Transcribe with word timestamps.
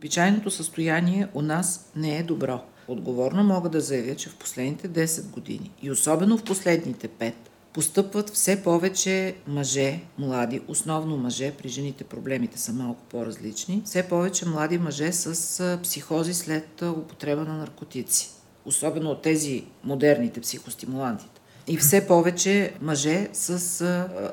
Обичайното 0.00 0.50
състояние 0.50 1.28
у 1.34 1.42
нас 1.42 1.90
не 1.96 2.18
е 2.18 2.22
добро. 2.22 2.60
Отговорно 2.88 3.44
мога 3.44 3.68
да 3.68 3.80
заявя, 3.80 4.14
че 4.14 4.28
в 4.28 4.36
последните 4.36 4.88
10 4.88 5.30
години 5.30 5.70
и 5.82 5.90
особено 5.90 6.38
в 6.38 6.44
последните 6.44 7.08
5 7.08 7.32
постъпват 7.72 8.30
все 8.30 8.62
повече 8.62 9.34
мъже, 9.46 10.00
млади, 10.18 10.60
основно 10.68 11.16
мъже, 11.16 11.52
при 11.58 11.68
жените 11.68 12.04
проблемите 12.04 12.58
са 12.58 12.72
малко 12.72 13.00
по-различни, 13.10 13.82
все 13.84 14.08
повече 14.08 14.48
млади 14.48 14.78
мъже 14.78 15.12
с 15.12 15.78
психози 15.82 16.34
след 16.34 16.82
употреба 16.82 17.44
на 17.44 17.56
наркотици. 17.56 18.30
Особено 18.64 19.10
от 19.10 19.22
тези 19.22 19.64
модерните 19.84 20.40
психостимулантите. 20.40 21.40
И 21.66 21.76
все 21.76 22.06
повече 22.06 22.72
мъже 22.80 23.28
с 23.32 23.84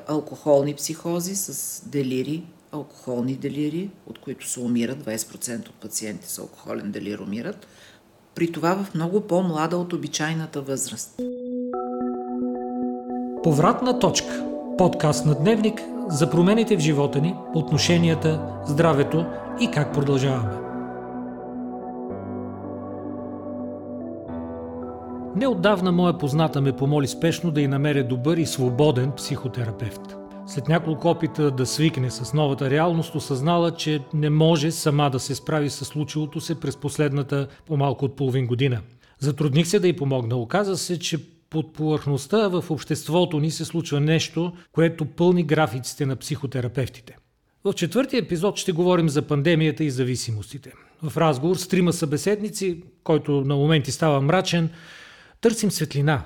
алкохолни 0.08 0.74
психози, 0.74 1.36
с 1.36 1.82
делири, 1.86 2.44
алкохолни 2.72 3.34
делири, 3.34 3.90
от 4.06 4.18
които 4.18 4.48
се 4.48 4.60
умират, 4.60 5.04
20% 5.04 5.68
от 5.68 5.74
пациенти 5.74 6.28
с 6.28 6.38
алкохолен 6.38 6.90
делир 6.90 7.18
умират, 7.18 7.66
при 8.34 8.52
това 8.52 8.84
в 8.84 8.94
много 8.94 9.20
по-млада 9.20 9.76
от 9.76 9.92
обичайната 9.92 10.62
възраст. 10.62 11.20
Повратна 13.42 13.98
точка. 13.98 14.44
Подкаст 14.78 15.26
на 15.26 15.34
Дневник 15.34 15.82
за 16.08 16.30
промените 16.30 16.76
в 16.76 16.80
живота 16.80 17.20
ни, 17.20 17.34
отношенията, 17.54 18.60
здравето 18.66 19.26
и 19.60 19.70
как 19.70 19.94
продължаваме. 19.94 20.68
Неотдавна 25.36 25.92
моя 25.92 26.18
позната 26.18 26.60
ме 26.60 26.72
помоли 26.72 27.08
спешно 27.08 27.50
да 27.50 27.60
й 27.60 27.68
намеря 27.68 28.04
добър 28.04 28.36
и 28.36 28.46
свободен 28.46 29.12
психотерапевт. 29.12 30.27
След 30.50 30.68
няколко 30.68 31.08
опита 31.08 31.50
да 31.50 31.66
свикне 31.66 32.10
с 32.10 32.34
новата 32.34 32.70
реалност, 32.70 33.14
осъзнала, 33.14 33.70
че 33.70 34.00
не 34.14 34.30
може 34.30 34.70
сама 34.70 35.10
да 35.10 35.20
се 35.20 35.34
справи 35.34 35.70
с 35.70 35.84
случилото 35.84 36.40
се 36.40 36.60
през 36.60 36.76
последната 36.76 37.48
по-малко 37.66 38.04
от 38.04 38.16
половин 38.16 38.46
година. 38.46 38.80
Затрудних 39.18 39.66
се 39.66 39.78
да 39.78 39.88
й 39.88 39.96
помогна. 39.96 40.36
Оказа 40.36 40.76
се, 40.76 40.98
че 40.98 41.18
под 41.50 41.72
повърхността 41.72 42.48
в 42.48 42.64
обществото 42.70 43.40
ни 43.40 43.50
се 43.50 43.64
случва 43.64 44.00
нещо, 44.00 44.52
което 44.72 45.04
пълни 45.04 45.42
графиците 45.42 46.06
на 46.06 46.16
психотерапевтите. 46.16 47.16
В 47.64 47.72
четвъртия 47.72 48.18
епизод 48.18 48.56
ще 48.56 48.72
говорим 48.72 49.08
за 49.08 49.22
пандемията 49.22 49.84
и 49.84 49.90
зависимостите. 49.90 50.72
В 51.02 51.16
разговор 51.16 51.56
с 51.56 51.68
трима 51.68 51.92
събеседници, 51.92 52.82
който 53.04 53.32
на 53.40 53.56
моменти 53.56 53.92
става 53.92 54.20
мрачен, 54.20 54.70
търсим 55.40 55.70
светлина. 55.70 56.22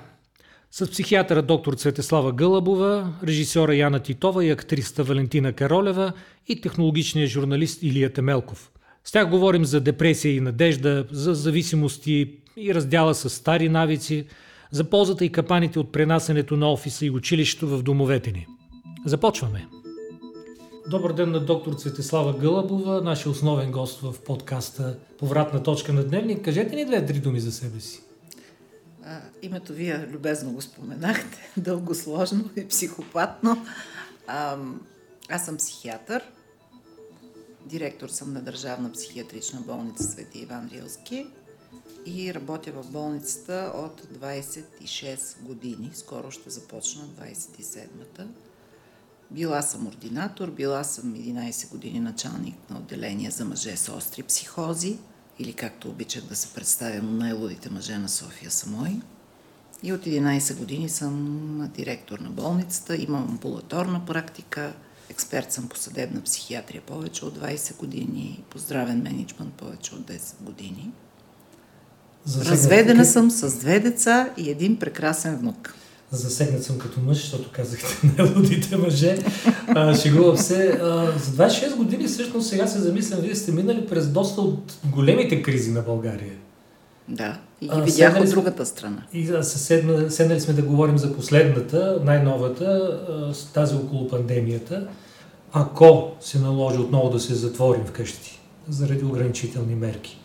С 0.75 0.91
психиатъра 0.91 1.41
доктор 1.41 1.73
Цветеслава 1.73 2.31
Гълъбова, 2.31 3.13
режисьора 3.23 3.75
Яна 3.75 3.99
Титова 3.99 4.45
и 4.45 4.49
актриста 4.49 5.03
Валентина 5.03 5.53
Каролева 5.53 6.13
и 6.47 6.61
технологичния 6.61 7.27
журналист 7.27 7.83
Илия 7.83 8.13
Темелков. 8.13 8.71
С 9.03 9.11
тях 9.11 9.29
говорим 9.29 9.65
за 9.65 9.81
депресия 9.81 10.35
и 10.35 10.39
надежда, 10.39 11.05
за 11.11 11.33
зависимости 11.33 12.31
и 12.57 12.73
раздяла 12.75 13.15
с 13.15 13.29
стари 13.29 13.69
навици– 13.69 14.25
за 14.71 14.83
ползата 14.83 15.25
и 15.25 15.31
капаните 15.31 15.79
от 15.79 15.91
пренасенето 15.91 16.57
на 16.57 16.71
офиса 16.71 17.05
и 17.05 17.11
училището 17.11 17.67
в 17.67 17.83
домовете 17.83 18.31
ни. 18.31 18.47
Започваме! 19.05 19.67
Добър 20.89 21.13
ден 21.13 21.31
на 21.31 21.39
доктор 21.39 21.73
Цветеслава 21.73 22.33
Гълъбова, 22.33 23.01
нашия 23.01 23.31
основен 23.31 23.71
гост 23.71 24.01
в 24.01 24.15
подкаста 24.25 24.97
Повратна 25.19 25.63
точка 25.63 25.93
на 25.93 26.03
дневник. 26.03 26.45
Кажете 26.45 26.75
ни 26.75 26.85
две-три 26.85 27.19
думи 27.19 27.39
за 27.39 27.51
себе 27.51 27.79
си. 27.79 28.03
Името 29.41 29.73
вие 29.73 30.07
любезно 30.11 30.53
го 30.53 30.61
споменахте, 30.61 31.51
дълго 31.57 31.95
сложно 31.95 32.49
и 32.55 32.67
психопатно. 32.67 33.65
А, 34.27 34.57
аз 35.29 35.45
съм 35.45 35.57
психиатър, 35.57 36.23
директор 37.65 38.09
съм 38.09 38.33
на 38.33 38.41
Държавна 38.41 38.91
психиатрична 38.91 39.61
болница 39.61 40.03
Свети 40.03 40.39
Иван 40.39 40.69
Рилски 40.73 41.27
и 42.05 42.33
работя 42.33 42.71
в 42.71 42.91
болницата 42.91 43.71
от 43.75 44.01
26 44.01 45.41
години. 45.41 45.91
Скоро 45.93 46.31
ще 46.31 46.49
започна 46.49 47.03
27-та. 47.03 48.27
Била 49.31 49.61
съм 49.61 49.87
ординатор, 49.87 50.51
била 50.51 50.83
съм 50.83 51.15
11 51.15 51.69
години 51.69 51.99
началник 51.99 52.69
на 52.69 52.77
отделение 52.77 53.31
за 53.31 53.45
мъже 53.45 53.77
с 53.77 53.91
остри 53.91 54.23
психози, 54.23 54.99
или 55.39 55.53
както 55.53 55.89
обичах 55.89 56.23
да 56.23 56.35
се 56.35 56.47
представям, 56.53 57.17
най-лудите 57.17 57.69
мъже 57.69 57.97
на 57.97 58.09
София 58.09 58.51
са 58.51 58.69
мои. 58.69 59.01
И 59.83 59.93
от 59.93 60.01
11 60.01 60.57
години 60.57 60.89
съм 60.89 61.71
директор 61.75 62.19
на 62.19 62.29
болницата, 62.29 62.95
имам 62.95 63.23
амбулаторна 63.29 64.05
практика, 64.05 64.73
експерт 65.09 65.51
съм 65.51 65.67
по 65.67 65.77
съдебна 65.77 66.21
психиатрия 66.21 66.81
повече 66.81 67.25
от 67.25 67.39
20 67.39 67.77
години, 67.77 68.43
по 68.49 68.57
здравен 68.57 69.01
менеджмент 69.01 69.53
повече 69.53 69.95
от 69.95 70.01
10 70.01 70.41
години. 70.41 70.91
Засегнат 72.25 72.51
Разведена 72.51 73.05
съм 73.05 73.31
с 73.31 73.59
две 73.59 73.79
деца 73.79 74.29
и 74.37 74.49
един 74.49 74.79
прекрасен 74.79 75.37
внук. 75.37 75.75
Засегнат 76.15 76.63
съм 76.63 76.77
като 76.77 76.99
мъж, 76.99 77.17
защото 77.17 77.49
казахте 77.51 78.07
най-лудите 78.17 78.77
мъже. 78.77 79.17
А, 79.67 79.95
шегувам 79.95 80.37
се. 80.37 80.79
А, 80.81 81.19
за 81.19 81.47
26 81.49 81.75
години 81.75 82.07
всъщност 82.07 82.49
сега 82.49 82.67
се 82.67 82.79
замислям, 82.79 83.19
вие 83.19 83.35
сте 83.35 83.51
минали 83.51 83.87
през 83.87 84.07
доста 84.07 84.41
от 84.41 84.77
големите 84.91 85.41
кризи 85.41 85.71
на 85.71 85.81
България. 85.81 86.33
Да, 87.07 87.39
и 87.61 87.69
ги 87.69 87.81
видях 87.81 88.21
от 88.21 88.29
другата 88.29 88.65
страна. 88.65 89.03
И 89.13 89.29
седна, 89.41 90.11
седнали 90.11 90.41
сме 90.41 90.53
да 90.53 90.61
говорим 90.61 90.97
за 90.97 91.15
последната, 91.15 92.01
най-новата, 92.03 92.99
тази 93.53 93.75
около 93.75 94.07
пандемията. 94.07 94.87
Ако 95.53 96.11
се 96.19 96.39
наложи 96.39 96.79
отново 96.79 97.09
да 97.09 97.19
се 97.19 97.33
затворим 97.33 97.85
вкъщи 97.85 98.39
заради 98.69 99.05
ограничителни 99.05 99.75
мерки, 99.75 100.19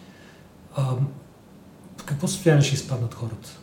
какво 2.05 2.29
състояние 2.29 2.63
ще 2.63 2.75
изпаднат 2.75 3.15
хората? 3.15 3.59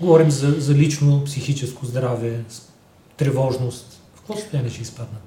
Говорим 0.00 0.30
за, 0.30 0.50
за 0.58 0.74
лично 0.74 1.24
психическо 1.24 1.86
здраве, 1.86 2.44
тревожност. 3.16 4.00
В 4.14 4.18
какво 4.18 4.36
състояние 4.36 4.70
ще 4.70 4.82
изпаднат? 4.82 5.22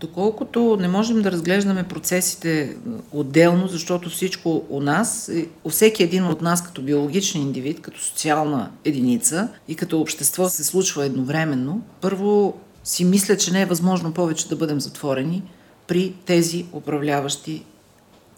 Доколкото 0.00 0.76
не 0.80 0.88
можем 0.88 1.22
да 1.22 1.32
разглеждаме 1.32 1.88
процесите 1.88 2.76
отделно, 3.12 3.68
защото 3.68 4.10
всичко 4.10 4.64
у 4.68 4.80
нас, 4.80 5.30
у 5.64 5.70
всеки 5.70 6.02
един 6.02 6.24
от 6.24 6.42
нас 6.42 6.64
като 6.64 6.82
биологичен 6.82 7.42
индивид, 7.42 7.80
като 7.80 8.00
социална 8.00 8.70
единица 8.84 9.48
и 9.68 9.74
като 9.74 10.00
общество 10.00 10.48
се 10.48 10.64
случва 10.64 11.04
едновременно, 11.04 11.82
първо 12.00 12.54
си 12.84 13.04
мисля, 13.04 13.36
че 13.36 13.52
не 13.52 13.62
е 13.62 13.66
възможно 13.66 14.12
повече 14.12 14.48
да 14.48 14.56
бъдем 14.56 14.80
затворени 14.80 15.42
при 15.86 16.14
тези 16.26 16.66
управляващи 16.72 17.64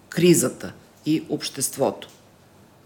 кризата 0.09 0.73
и 1.05 1.23
обществото. 1.29 2.09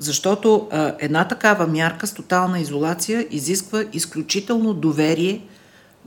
Защото 0.04 0.68
а, 0.72 0.96
една 1.00 1.28
такава 1.28 1.68
мярка 1.68 2.08
с 2.08 2.14
тотална 2.14 2.60
изолация 2.60 3.28
изисква 3.32 3.84
изключително 3.94 4.74
доверие 4.74 5.42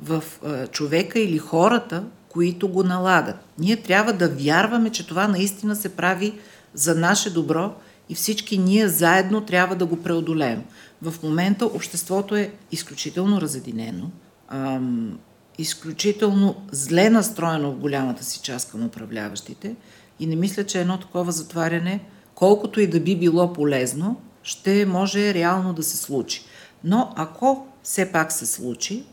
в 0.02 0.24
а, 0.44 0.66
човека 0.66 1.18
или 1.20 1.38
хората, 1.38 2.04
които 2.28 2.68
го 2.68 2.82
налагат. 2.82 3.36
Ние 3.58 3.76
трябва 3.76 4.12
да 4.12 4.28
вярваме, 4.28 4.90
че 4.90 5.06
това 5.06 5.28
наистина 5.28 5.76
се 5.76 5.96
прави 5.96 6.38
за 6.74 6.94
наше 6.94 7.32
добро 7.32 7.74
и 8.08 8.14
всички 8.14 8.58
ние 8.58 8.88
заедно 8.88 9.40
трябва 9.40 9.76
да 9.76 9.86
го 9.86 10.02
преодолеем. 10.02 10.62
В 11.02 11.14
момента 11.22 11.66
обществото 11.66 12.36
е 12.36 12.52
изключително 12.72 13.40
разединено, 13.40 14.10
ам, 14.48 15.18
изключително 15.58 16.56
зле 16.72 17.10
настроено 17.10 17.72
в 17.72 17.78
голямата 17.78 18.24
си 18.24 18.40
част 18.42 18.70
към 18.70 18.84
управляващите 18.84 19.76
и 20.20 20.26
не 20.26 20.36
мисля, 20.36 20.64
че 20.64 20.80
едно 20.80 20.98
такова 20.98 21.32
затваряне– 21.32 22.00
колкото 22.36 22.80
и 22.80 22.86
да 22.86 23.00
би 23.00 23.16
било 23.16 23.52
полезно, 23.52 24.20
ще 24.42 24.86
може 24.86 25.34
реално 25.34 25.72
да 25.72 25.82
се 25.82 25.96
случи. 25.96 26.44
Но 26.84 27.12
ако 27.16 27.66
все 27.82 28.12
пак 28.12 28.32
се 28.32 28.46
случи, 28.46 29.04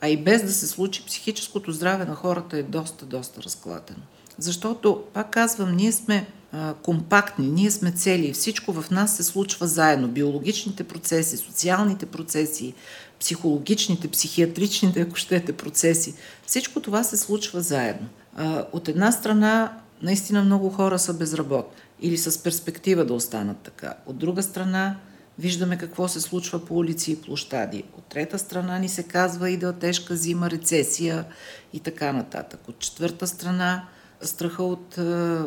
а 0.00 0.08
и 0.08 0.16
без 0.16 0.42
да 0.42 0.52
се 0.52 0.66
случи, 0.66 1.06
психическото 1.06 1.72
здраве 1.72 2.04
на 2.04 2.14
хората 2.14 2.58
е 2.58 2.62
доста, 2.62 3.06
доста 3.06 3.42
разклатено. 3.42 3.98
Защото, 4.38 5.02
пак 5.12 5.30
казвам, 5.30 5.76
ние 5.76 5.92
сме 5.92 6.26
а, 6.52 6.74
компактни, 6.74 7.48
ние 7.48 7.70
сме 7.70 7.92
цели 7.92 8.32
всичко 8.32 8.72
в 8.72 8.90
нас 8.90 9.16
се 9.16 9.22
случва 9.22 9.66
заедно. 9.66 10.08
Биологичните 10.08 10.84
процеси, 10.84 11.36
социалните 11.36 12.06
процеси, 12.06 12.74
психологичните, 13.20 14.08
психиатричните, 14.08 15.00
ако 15.00 15.16
щете, 15.16 15.52
процеси. 15.52 16.14
Всичко 16.46 16.80
това 16.80 17.04
се 17.04 17.16
случва 17.16 17.60
заедно. 17.60 18.08
А, 18.36 18.64
от 18.72 18.88
една 18.88 19.12
страна, 19.12 19.78
наистина 20.02 20.42
много 20.42 20.70
хора 20.70 20.98
са 20.98 21.14
безработни 21.14 21.83
или 22.04 22.16
с 22.16 22.42
перспектива 22.42 23.04
да 23.04 23.14
останат 23.14 23.56
така. 23.58 23.94
От 24.06 24.16
друга 24.16 24.42
страна, 24.42 24.96
виждаме 25.38 25.78
какво 25.78 26.08
се 26.08 26.20
случва 26.20 26.64
по 26.64 26.74
улици 26.74 27.12
и 27.12 27.16
площади. 27.16 27.84
От 27.98 28.04
трета 28.04 28.38
страна 28.38 28.78
ни 28.78 28.88
се 28.88 29.02
казва 29.02 29.50
и 29.50 29.56
да 29.56 29.72
тежка 29.72 30.16
зима, 30.16 30.50
рецесия 30.50 31.24
и 31.72 31.80
така 31.80 32.12
нататък. 32.12 32.60
От 32.68 32.78
четвърта 32.78 33.26
страна 33.26 33.84
страха 34.20 34.62
от, 34.62 34.98
е, 34.98 35.38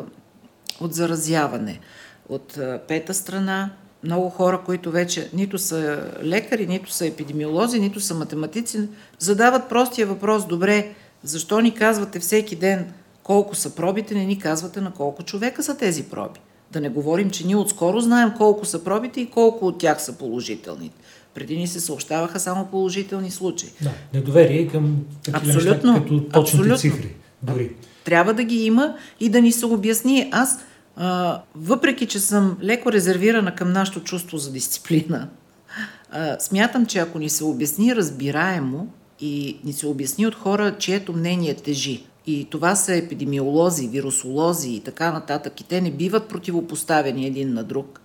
от 0.80 0.94
заразяване. 0.94 1.80
От 2.28 2.56
е, 2.56 2.80
пета 2.88 3.14
страна 3.14 3.70
много 4.02 4.30
хора, 4.30 4.62
които 4.66 4.90
вече 4.90 5.30
нито 5.32 5.58
са 5.58 6.10
лекари, 6.22 6.66
нито 6.66 6.92
са 6.92 7.06
епидемиолози, 7.06 7.80
нито 7.80 8.00
са 8.00 8.14
математици, 8.14 8.88
задават 9.18 9.68
простия 9.68 10.06
въпрос, 10.06 10.46
добре, 10.46 10.94
защо 11.22 11.60
ни 11.60 11.74
казвате 11.74 12.20
всеки 12.20 12.56
ден 12.56 12.92
колко 13.22 13.54
са 13.54 13.74
пробите, 13.74 14.14
не 14.14 14.24
ни 14.24 14.38
казвате 14.38 14.80
на 14.80 14.92
колко 14.92 15.22
човека 15.22 15.62
са 15.62 15.76
тези 15.76 16.04
проби. 16.04 16.40
Да 16.72 16.80
не 16.80 16.88
говорим, 16.88 17.30
че 17.30 17.46
ние 17.46 17.56
отскоро 17.56 18.00
знаем 18.00 18.32
колко 18.36 18.64
са 18.64 18.84
пробите 18.84 19.20
и 19.20 19.26
колко 19.26 19.66
от 19.66 19.78
тях 19.78 20.02
са 20.02 20.12
положителни. 20.12 20.90
Преди 21.34 21.56
ни 21.56 21.66
се 21.66 21.80
съобщаваха 21.80 22.40
само 22.40 22.66
положителни 22.66 23.30
случаи. 23.30 23.68
Да, 23.82 23.90
недоверие 24.14 24.68
към 24.68 24.96
такива 25.22 25.52
абсолютно, 25.52 25.92
неща, 25.92 26.04
като 26.04 26.20
точните 26.20 26.38
абсолютно. 26.38 26.78
цифри. 26.78 27.14
Дори. 27.42 27.70
Трябва 28.04 28.34
да 28.34 28.44
ги 28.44 28.64
има 28.64 28.94
и 29.20 29.28
да 29.28 29.40
ни 29.40 29.52
се 29.52 29.66
обясни. 29.66 30.28
Аз, 30.32 30.58
а, 30.96 31.40
въпреки 31.54 32.06
че 32.06 32.20
съм 32.20 32.56
леко 32.62 32.92
резервирана 32.92 33.54
към 33.54 33.72
нашето 33.72 34.00
чувство 34.00 34.38
за 34.38 34.52
дисциплина, 34.52 35.28
а, 36.10 36.36
смятам, 36.40 36.86
че 36.86 36.98
ако 36.98 37.18
ни 37.18 37.28
се 37.28 37.44
обясни 37.44 37.96
разбираемо 37.96 38.86
и 39.20 39.58
ни 39.64 39.72
се 39.72 39.86
обясни 39.86 40.26
от 40.26 40.34
хора, 40.34 40.76
чието 40.78 41.12
мнение 41.12 41.54
тежи, 41.54 42.04
и 42.28 42.44
това 42.50 42.76
са 42.76 42.94
епидемиолози, 42.94 43.88
вирусолози 43.88 44.70
и 44.70 44.80
така 44.80 45.12
нататък, 45.12 45.60
и 45.60 45.64
те 45.64 45.80
не 45.80 45.90
биват 45.90 46.28
противопоставени 46.28 47.26
един 47.26 47.54
на 47.54 47.64
друг, 47.64 48.00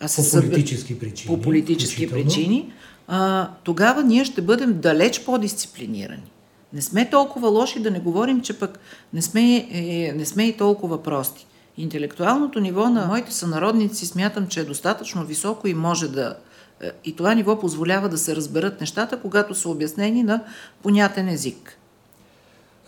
а 0.00 0.08
се 0.08 0.40
по 0.40 0.42
политически 0.42 0.98
причини. 0.98 1.36
По 1.36 1.42
политически 1.42 2.10
причини, 2.10 2.72
а, 3.08 3.50
тогава 3.64 4.02
ние 4.02 4.24
ще 4.24 4.42
бъдем 4.42 4.80
далеч 4.80 5.24
по-дисциплинирани. 5.24 6.32
Не 6.72 6.82
сме 6.82 7.10
толкова 7.10 7.48
лоши, 7.48 7.82
да 7.82 7.90
не 7.90 8.00
говорим, 8.00 8.40
че 8.40 8.58
пък 8.58 8.78
не 9.12 9.22
сме, 9.22 9.68
е, 9.70 10.12
не 10.16 10.24
сме 10.24 10.44
и 10.44 10.56
толкова 10.56 11.02
прости. 11.02 11.46
Интелектуалното 11.76 12.60
ниво 12.60 12.88
на 12.88 13.06
моите 13.06 13.32
сънародници 13.32 14.06
смятам, 14.06 14.46
че 14.46 14.60
е 14.60 14.64
достатъчно 14.64 15.24
високо 15.24 15.68
и 15.68 15.74
може 15.74 16.08
да. 16.08 16.36
Е, 16.82 16.90
и 17.04 17.16
това 17.16 17.34
ниво 17.34 17.58
позволява 17.58 18.08
да 18.08 18.18
се 18.18 18.36
разберат 18.36 18.80
нещата, 18.80 19.20
когато 19.20 19.54
са 19.54 19.68
обяснени 19.68 20.22
на 20.22 20.44
понятен 20.82 21.28
език. 21.28 21.78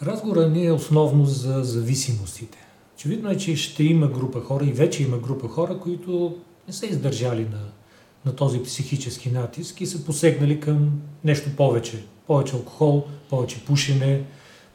Разговорът 0.03 0.53
ни 0.53 0.67
е 0.67 0.73
основно 0.73 1.25
за 1.25 1.65
зависимостите. 1.65 2.59
Очевидно 2.95 3.31
е, 3.31 3.37
че 3.37 3.57
ще 3.57 3.85
има 3.85 4.07
група 4.09 4.41
хора 4.41 4.65
и 4.65 4.73
вече 4.73 5.03
има 5.03 5.19
група 5.19 5.49
хора, 5.49 5.79
които 5.79 6.39
не 6.67 6.73
са 6.73 6.87
издържали 6.87 7.43
на, 7.43 7.61
на 8.25 8.37
този 8.37 8.63
психически 8.63 9.31
натиск 9.31 9.81
и 9.81 9.87
са 9.87 10.05
посегнали 10.05 10.61
към 10.61 11.01
нещо 11.25 11.51
повече. 11.57 12.05
Повече 12.27 12.57
алкохол, 12.57 13.07
повече 13.31 13.65
пушене, 13.65 14.25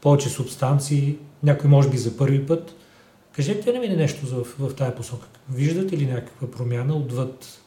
повече 0.00 0.28
субстанции, 0.28 1.16
някой 1.42 1.70
може 1.70 1.90
би 1.90 1.98
за 1.98 2.16
първи 2.16 2.46
път. 2.46 2.76
Кажете 3.32 3.72
ли 3.72 3.78
ми 3.78 3.88
нещо 3.88 4.26
в, 4.26 4.44
в 4.58 4.74
тая 4.74 4.94
посока? 4.94 5.26
Виждате 5.50 5.98
ли 5.98 6.06
някаква 6.06 6.50
промяна 6.50 6.94
отвъд 6.96 7.60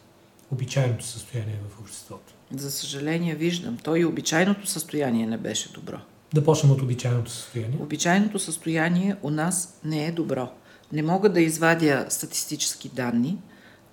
обичайното 0.52 1.06
състояние 1.06 1.60
в 1.70 1.80
обществото? 1.80 2.34
За 2.56 2.72
съжаление 2.72 3.36
виждам. 3.36 3.78
То 3.84 3.96
и 3.96 4.06
обичайното 4.06 4.68
състояние 4.68 5.28
не 5.28 5.38
беше 5.38 5.72
добро. 5.72 5.98
Да 6.34 6.44
почнем 6.44 6.72
от 6.72 6.82
обичайното 6.82 7.32
състояние. 7.32 7.78
Обичайното 7.82 8.40
състояние 8.40 9.16
у 9.24 9.30
нас 9.30 9.80
не 9.84 10.06
е 10.06 10.12
добро. 10.12 10.50
Не 10.94 11.02
мога 11.02 11.30
да 11.30 11.42
извадя 11.42 12.06
статистически 12.10 12.90
данни, 12.90 13.38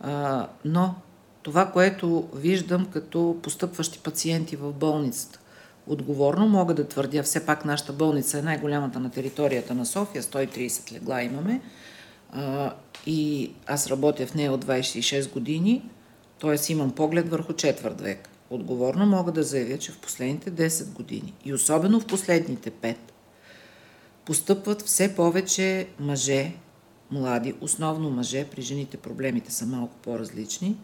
а, 0.00 0.48
но 0.64 0.94
това, 1.42 1.70
което 1.70 2.28
виждам 2.34 2.86
като 2.86 3.36
постъпващи 3.42 3.98
пациенти 3.98 4.56
в 4.56 4.72
болницата, 4.72 5.38
отговорно 5.86 6.48
мога 6.48 6.74
да 6.74 6.88
твърдя, 6.88 7.22
все 7.22 7.46
пак 7.46 7.64
нашата 7.64 7.92
болница 7.92 8.38
е 8.38 8.42
най-голямата 8.42 9.00
на 9.00 9.10
територията 9.10 9.74
на 9.74 9.86
София, 9.86 10.22
130 10.22 10.92
легла 10.92 11.22
имаме, 11.22 11.60
а, 12.32 12.74
и 13.06 13.52
аз 13.66 13.90
работя 13.90 14.26
в 14.26 14.34
нея 14.34 14.52
от 14.52 14.64
26 14.64 15.32
години, 15.32 15.90
т.е. 16.40 16.72
имам 16.72 16.90
поглед 16.90 17.28
върху 17.28 17.52
четвърт 17.52 18.00
век. 18.00 18.28
Отговорно 18.52 19.06
мога 19.06 19.32
да 19.32 19.42
заявя, 19.42 19.78
че 19.78 19.92
в 19.92 19.98
последните 19.98 20.50
10 20.50 20.92
години 20.92 21.34
и 21.44 21.54
особено 21.54 22.00
в 22.00 22.06
последните 22.06 22.70
5 22.70 22.96
постъпват 24.24 24.82
все 24.82 25.14
повече 25.14 25.88
мъже, 26.00 26.52
млади, 27.10 27.54
основно 27.60 28.10
мъже, 28.10 28.44
при 28.44 28.62
жените 28.62 28.96
проблемите 28.96 29.52
са 29.52 29.66
малко 29.66 29.96
по-различни, 30.02 30.76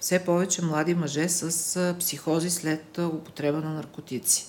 все 0.00 0.24
повече 0.24 0.64
млади 0.64 0.94
мъже 0.94 1.28
с 1.28 1.94
психози 1.98 2.50
след 2.50 2.98
употреба 2.98 3.58
на 3.58 3.74
наркотици. 3.74 4.46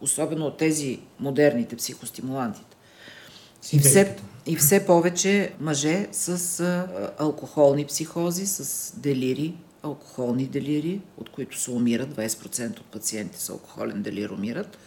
Особено 0.00 0.46
от 0.46 0.56
тези 0.56 1.00
модерните 1.20 1.76
психостимулантите. 1.76 2.76
И 3.72 3.78
все, 3.78 4.16
и 4.46 4.56
все 4.56 4.86
повече 4.86 5.52
мъже 5.60 6.08
с 6.12 6.60
алкохолни 7.18 7.84
психози, 7.84 8.46
с 8.46 8.92
делири, 8.96 9.54
алкохолни 9.86 10.46
делири, 10.46 11.00
от 11.18 11.30
които 11.30 11.60
се 11.60 11.70
умират, 11.70 12.14
20% 12.14 12.80
от 12.80 12.86
пациенти 12.86 13.38
с 13.38 13.48
алкохолен 13.48 14.02
делир 14.02 14.30
умират, 14.30 14.78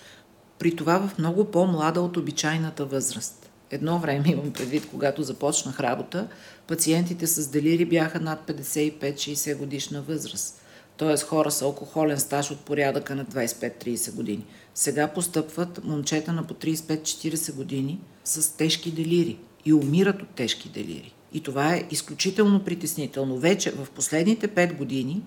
при 0.60 0.76
това 0.76 1.08
в 1.08 1.18
много 1.18 1.46
по-млада 1.46 2.02
от 2.02 2.18
обичайната 2.18 2.86
възраст. 2.86 3.50
Едно 3.72 4.00
време 4.00 4.24
имам 4.32 4.54
предвид, 4.54 4.88
когато 4.92 5.24
започнах 5.24 5.80
работа, 5.80 6.28
пациентите 6.68 7.28
с 7.28 7.48
делири 7.48 7.86
бяха 7.86 8.20
над 8.20 8.48
55-60 8.48 9.58
годишна 9.58 10.02
възраст. 10.02 10.62
т.е. 10.98 11.18
хора 11.18 11.52
с 11.52 11.62
алкохолен 11.62 12.20
стаж 12.20 12.52
от 12.52 12.60
порядъка 12.60 13.16
на 13.16 13.26
25-30 13.26 14.16
години. 14.16 14.46
Сега 14.76 15.08
постъпват 15.08 15.84
момчета 15.84 16.34
на 16.34 16.48
по 16.48 16.54
35-40 16.54 17.54
години 17.54 18.00
с 18.24 18.58
тежки 18.58 18.92
делири 18.92 19.40
и 19.66 19.74
умират 19.74 20.22
от 20.22 20.30
тежки 20.30 20.70
делири. 20.70 21.14
И 21.34 21.42
това 21.44 21.74
е 21.76 21.88
изключително 21.92 22.64
притеснително. 22.64 23.38
Вече 23.38 23.72
в 23.72 23.88
последните 23.96 24.48
5 24.48 24.78
години 24.78 25.22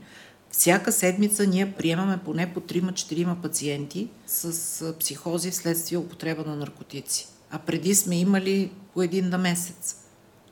всяка 0.50 0.93
седмица 0.93 1.46
ние 1.46 1.72
приемаме 1.72 2.19
поне 2.25 2.54
по 2.54 2.60
3-4 2.60 3.43
пациенти 3.43 4.08
с 4.26 4.94
психози 5.00 5.50
вследствие 5.50 5.99
употреба 5.99 6.44
на 6.44 6.56
наркотици. 6.56 7.28
А 7.50 7.58
преди 7.58 7.94
сме 7.94 8.20
имали 8.20 8.70
по 8.94 9.02
един 9.02 9.28
на 9.28 9.38
месец. 9.38 9.96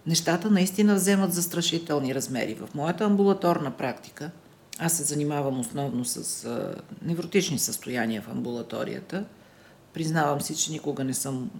Нещата 0.06 0.50
наистина 0.50 0.94
вземат 0.94 1.32
застрашителни 1.32 2.14
размери. 2.14 2.54
В 2.54 2.74
моята 2.74 3.04
амбулаторна 3.04 3.70
практика, 3.70 4.30
аз 4.78 4.96
се 4.96 5.02
занимавам 5.02 5.60
основно 5.60 6.04
с 6.04 6.48
невротични 7.02 7.58
състояния 7.58 8.22
в 8.22 8.28
амбулаторията. 8.28 9.24
Признавам 9.92 10.40
си, 10.40 10.56
че 10.56 10.72
никога 10.72 11.04
не 11.04 11.14
съм. 11.14 11.50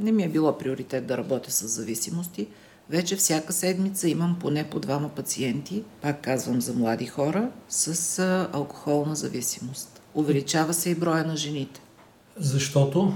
Не 0.00 0.12
ми 0.12 0.22
е 0.22 0.28
било 0.28 0.58
приоритет 0.58 1.06
да 1.06 1.18
работя 1.18 1.50
с 1.50 1.68
зависимости. 1.68 2.46
Вече 2.90 3.16
всяка 3.16 3.52
седмица 3.52 4.08
имам 4.08 4.36
поне 4.40 4.64
по 4.64 4.80
двама 4.80 5.08
пациенти, 5.08 5.82
пак 6.02 6.20
казвам 6.20 6.60
за 6.60 6.72
млади 6.72 7.06
хора, 7.06 7.48
с 7.68 8.48
алкохолна 8.52 9.14
зависимост. 9.14 10.00
Увеличава 10.14 10.74
се 10.74 10.90
и 10.90 10.94
броя 10.94 11.24
на 11.24 11.36
жените. 11.36 11.80
Защото? 12.36 13.12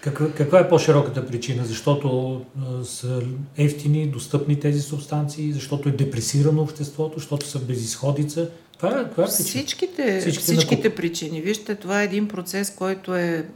Каква, 0.00 0.32
каква 0.32 0.60
е 0.60 0.68
по-широката 0.68 1.26
причина? 1.26 1.64
Защото 1.64 2.40
а, 2.60 2.84
са 2.84 3.22
ефтини, 3.56 4.06
достъпни 4.06 4.60
тези 4.60 4.80
субстанции, 4.80 5.52
защото 5.52 5.88
е 5.88 5.92
депресирано 5.92 6.62
обществото, 6.62 7.18
защото 7.18 7.46
са 7.46 7.58
безисходица. 7.58 8.50
Това 8.78 9.00
е, 9.00 9.10
това 9.10 9.24
е 9.24 9.26
Всичките, 9.26 10.20
всичките, 10.20 10.52
всичките 10.52 10.94
причини. 10.94 11.40
Вижте, 11.40 11.74
това 11.74 12.02
е 12.02 12.04
един 12.04 12.28
процес, 12.28 12.70
който 12.70 13.14
е 13.14 13.48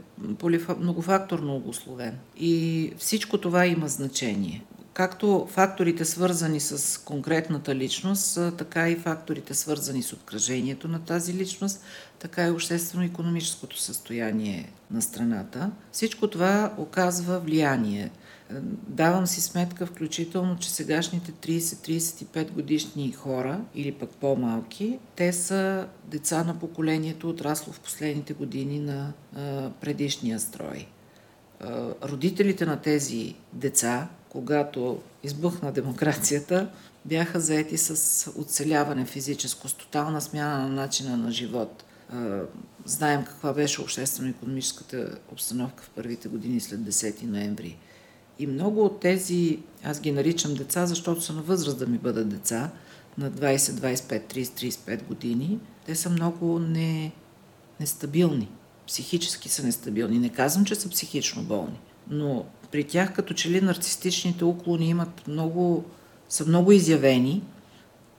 многофакторно 0.79 1.55
обословен. 1.55 2.17
И 2.39 2.93
всичко 2.97 3.37
това 3.37 3.65
има 3.65 3.87
значение 3.87 4.63
както 4.93 5.47
факторите 5.49 6.05
свързани 6.05 6.59
с 6.59 7.01
конкретната 7.01 7.75
личност, 7.75 8.39
така 8.57 8.89
и 8.89 8.95
факторите 8.95 9.53
свързани 9.53 10.03
с 10.03 10.13
обкръжението 10.13 10.87
на 10.87 10.99
тази 10.99 11.33
личност, 11.33 11.83
така 12.19 12.47
и 12.47 12.51
обществено-економическото 12.51 13.79
състояние 13.79 14.71
на 14.91 15.01
страната. 15.01 15.71
Всичко 15.91 16.27
това 16.27 16.73
оказва 16.77 17.39
влияние. 17.39 18.11
Давам 18.87 19.27
си 19.27 19.41
сметка 19.41 19.85
включително, 19.85 20.57
че 20.59 20.69
сегашните 20.69 21.31
30-35 21.31 22.51
годишни 22.51 23.11
хора, 23.11 23.61
или 23.75 23.91
пък 23.91 24.09
по-малки, 24.09 24.99
те 25.15 25.33
са 25.33 25.87
деца 26.05 26.43
на 26.43 26.59
поколението, 26.59 27.29
отрасло 27.29 27.73
в 27.73 27.79
последните 27.79 28.33
години 28.33 28.79
на 28.79 29.13
а, 29.35 29.69
предишния 29.81 30.39
строй. 30.39 30.87
А, 31.59 31.93
родителите 32.03 32.65
на 32.65 32.81
тези 32.81 33.35
деца, 33.53 34.07
когато 34.31 35.01
избухна 35.23 35.71
демокрацията, 35.71 36.69
бяха 37.05 37.39
заети 37.39 37.77
с 37.77 38.31
оцеляване 38.37 39.05
физическо, 39.05 39.69
с 39.69 39.73
тотална 39.73 40.21
смяна 40.21 40.67
на 40.67 40.69
начина 40.69 41.17
на 41.17 41.31
живот. 41.31 41.83
Знаем 42.85 43.25
каква 43.25 43.53
беше 43.53 43.81
обществено-економическата 43.81 45.17
обстановка 45.31 45.83
в 45.83 45.89
първите 45.89 46.27
години 46.27 46.59
след 46.59 46.79
10 46.79 47.23
ноември. 47.23 47.77
И 48.39 48.47
много 48.47 48.85
от 48.85 48.99
тези, 48.99 49.59
аз 49.83 49.99
ги 49.99 50.11
наричам 50.11 50.53
деца, 50.53 50.85
защото 50.85 51.21
са 51.21 51.33
на 51.33 51.41
възраст 51.41 51.79
да 51.79 51.87
ми 51.87 51.97
бъдат 51.97 52.29
деца, 52.29 52.71
на 53.17 53.31
20, 53.31 53.57
25, 53.57 54.33
30, 54.33 54.43
35 54.43 55.03
години, 55.03 55.59
те 55.85 55.95
са 55.95 56.09
много 56.09 56.59
не, 56.59 57.11
нестабилни. 57.79 58.49
Психически 58.87 59.49
са 59.49 59.63
нестабилни. 59.63 60.19
Не 60.19 60.29
казвам, 60.29 60.65
че 60.65 60.75
са 60.75 60.89
психично 60.89 61.43
болни, 61.43 61.79
но 62.09 62.45
при 62.71 62.83
тях 62.83 63.13
като 63.13 63.33
че 63.33 63.49
ли 63.49 63.61
нарцистичните 63.61 64.45
уклони 64.45 64.89
имат 64.89 65.27
много, 65.27 65.85
са 66.29 66.45
много 66.45 66.71
изявени 66.71 67.43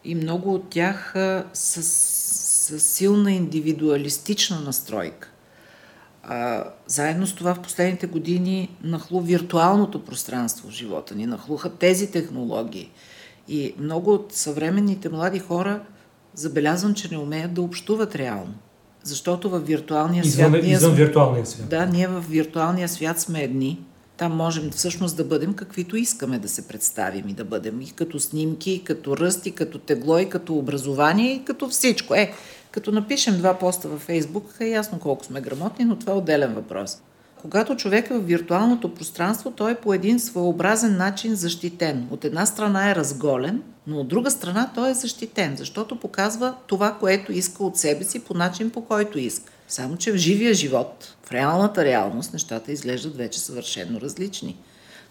и 0.05 0.15
много 0.15 0.55
от 0.55 0.71
тях 0.71 1.13
са 1.53 1.83
с 1.83 2.81
силна 2.81 3.33
индивидуалистична 3.33 4.61
настройка. 4.61 5.29
А, 6.23 6.65
заедно 6.87 7.27
с 7.27 7.35
това 7.35 7.55
в 7.55 7.63
последните 7.63 8.07
години 8.07 8.71
нахлу 8.85 9.21
виртуалното 9.21 10.05
пространство 10.05 10.69
в 10.69 10.73
живота 10.73 11.15
ни, 11.15 11.27
нахлуха 11.27 11.71
тези 11.71 12.11
технологии. 12.11 12.91
И 13.49 13.75
много 13.79 14.15
от 14.15 14.33
съвременните 14.33 15.09
млади 15.09 15.39
хора 15.39 15.81
забелязвам, 16.35 16.95
че 16.95 17.09
не 17.11 17.19
умеят 17.19 17.55
да 17.55 17.63
общуват 17.63 18.15
реално. 18.15 18.55
Защото 19.03 19.51
в 19.51 19.59
виртуалния 19.59 20.23
извън, 20.25 20.51
свят... 20.51 20.63
Ние, 20.63 20.73
извън 20.73 20.95
виртуалния 20.95 21.47
свят. 21.47 21.69
Да, 21.69 21.87
ние 21.87 22.09
в 22.09 22.25
виртуалния 22.29 22.89
свят 22.89 23.21
сме 23.21 23.43
едни. 23.43 23.79
Там 24.23 24.37
можем 24.37 24.71
всъщност 24.71 25.17
да 25.17 25.25
бъдем 25.25 25.55
каквито 25.55 25.97
искаме 25.97 26.39
да 26.39 26.49
се 26.49 26.69
представим 26.69 27.29
и 27.29 27.33
да 27.33 27.45
бъдем. 27.45 27.81
И 27.81 27.91
като 27.91 28.21
снимки, 28.21 28.71
и 28.71 28.85
като 28.85 29.17
ръст, 29.17 29.47
и 29.47 29.53
като 29.53 29.79
тегло, 29.79 30.19
и 30.19 30.29
като 30.29 30.55
образование, 30.55 31.33
и 31.33 31.45
като 31.45 31.69
всичко. 31.69 32.15
Е, 32.15 32.33
като 32.71 32.93
напишем 32.93 33.39
два 33.39 33.59
поста 33.59 33.89
във 33.89 34.01
Фейсбук, 34.01 34.57
е 34.61 34.67
ясно 34.67 34.99
колко 34.99 35.25
сме 35.25 35.41
грамотни, 35.41 35.85
но 35.85 35.97
това 35.97 36.13
е 36.13 36.17
отделен 36.17 36.55
въпрос. 36.55 37.03
Когато 37.41 37.77
човек 37.77 38.11
е 38.11 38.15
в 38.15 38.27
виртуалното 38.27 38.95
пространство, 38.95 39.51
той 39.51 39.73
е 39.73 39.81
по 39.81 39.95
един 39.95 40.21
своеобразен 40.21 40.97
начин 40.97 41.35
защитен. 41.35 42.09
От 42.11 42.25
една 42.25 42.47
страна 42.47 42.91
е 42.91 42.95
разголен, 42.95 43.63
но 43.87 44.01
от 44.01 44.09
друга 44.09 44.31
страна 44.31 44.71
той 44.75 44.91
е 44.91 44.95
защитен, 44.95 45.57
защото 45.57 46.01
показва 46.01 46.55
това, 46.67 46.97
което 47.01 47.33
иска 47.33 47.65
от 47.65 47.77
себе 47.77 48.05
си 48.05 48.25
по 48.25 48.35
начин, 48.35 48.71
по 48.71 48.85
който 48.85 49.19
иска. 49.19 49.53
Само, 49.73 49.97
че 49.97 50.13
в 50.13 50.17
живия 50.17 50.55
живот, 50.55 51.17
в 51.27 51.33
реалната 51.33 51.85
реалност, 51.85 52.33
нещата 52.33 52.73
изглеждат 52.73 53.17
вече 53.17 53.41
съвършено 53.41 54.01
различни. 54.01 54.57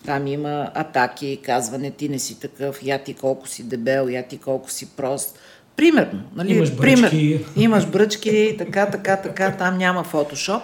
Там 0.06 0.27
има 0.27 0.72
атаки, 0.74 1.39
казване 1.46 1.91
ти 1.91 2.10
не 2.10 2.20
си 2.20 2.39
такъв, 2.39 2.84
я 2.84 3.03
ти 3.03 3.13
колко 3.13 3.48
си 3.48 3.63
дебел, 3.63 4.10
я 4.10 4.27
ти 4.27 4.38
колко 4.38 4.72
си 4.72 4.89
прост. 4.89 5.39
Примерно. 5.75 6.24
Нали? 6.36 6.53
Имаш 6.53 6.72
бръчки. 6.72 7.01
Пример, 7.01 7.46
имаш 7.56 7.88
бръчки, 7.88 8.56
така, 8.58 8.89
така, 8.89 9.22
така, 9.22 9.58
там 9.58 9.77
няма 9.77 10.03
фотошоп. 10.03 10.63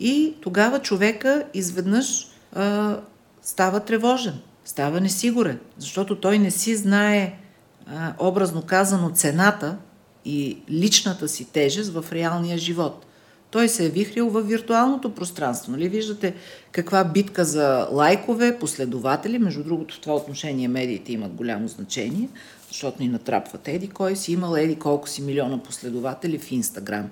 И 0.00 0.34
тогава 0.40 0.78
човека 0.78 1.44
изведнъж 1.54 2.28
а, 2.52 2.96
става 3.42 3.80
тревожен, 3.80 4.34
става 4.64 5.00
несигурен, 5.00 5.58
защото 5.78 6.20
той 6.20 6.38
не 6.38 6.50
си 6.50 6.76
знае, 6.76 7.38
а, 7.86 8.12
образно 8.18 8.62
казано, 8.62 9.10
цената 9.10 9.76
и 10.24 10.58
личната 10.70 11.28
си 11.28 11.44
тежест 11.44 11.92
в 11.92 12.04
реалния 12.12 12.58
живот. 12.58 13.06
Той 13.50 13.68
се 13.68 13.86
е 13.86 13.88
вихрил 13.88 14.30
в 14.30 14.42
виртуалното 14.42 15.14
пространство. 15.14 15.72
Нали? 15.72 15.88
Виждате 15.88 16.34
каква 16.72 17.04
битка 17.04 17.44
за 17.44 17.88
лайкове, 17.92 18.58
последователи. 18.58 19.38
Между 19.38 19.64
другото, 19.64 19.94
в 19.94 20.00
това 20.00 20.14
отношение 20.14 20.68
медиите 20.68 21.12
имат 21.12 21.32
голямо 21.32 21.68
значение, 21.68 22.28
защото 22.68 23.02
ни 23.02 23.08
натрапват 23.08 23.68
еди 23.68 23.88
кой 23.88 24.16
си 24.16 24.32
имал 24.32 24.56
еди 24.56 24.76
колко 24.76 25.08
си 25.08 25.22
милиона 25.22 25.62
последователи 25.62 26.38
в 26.38 26.52
Инстаграм. 26.52 27.10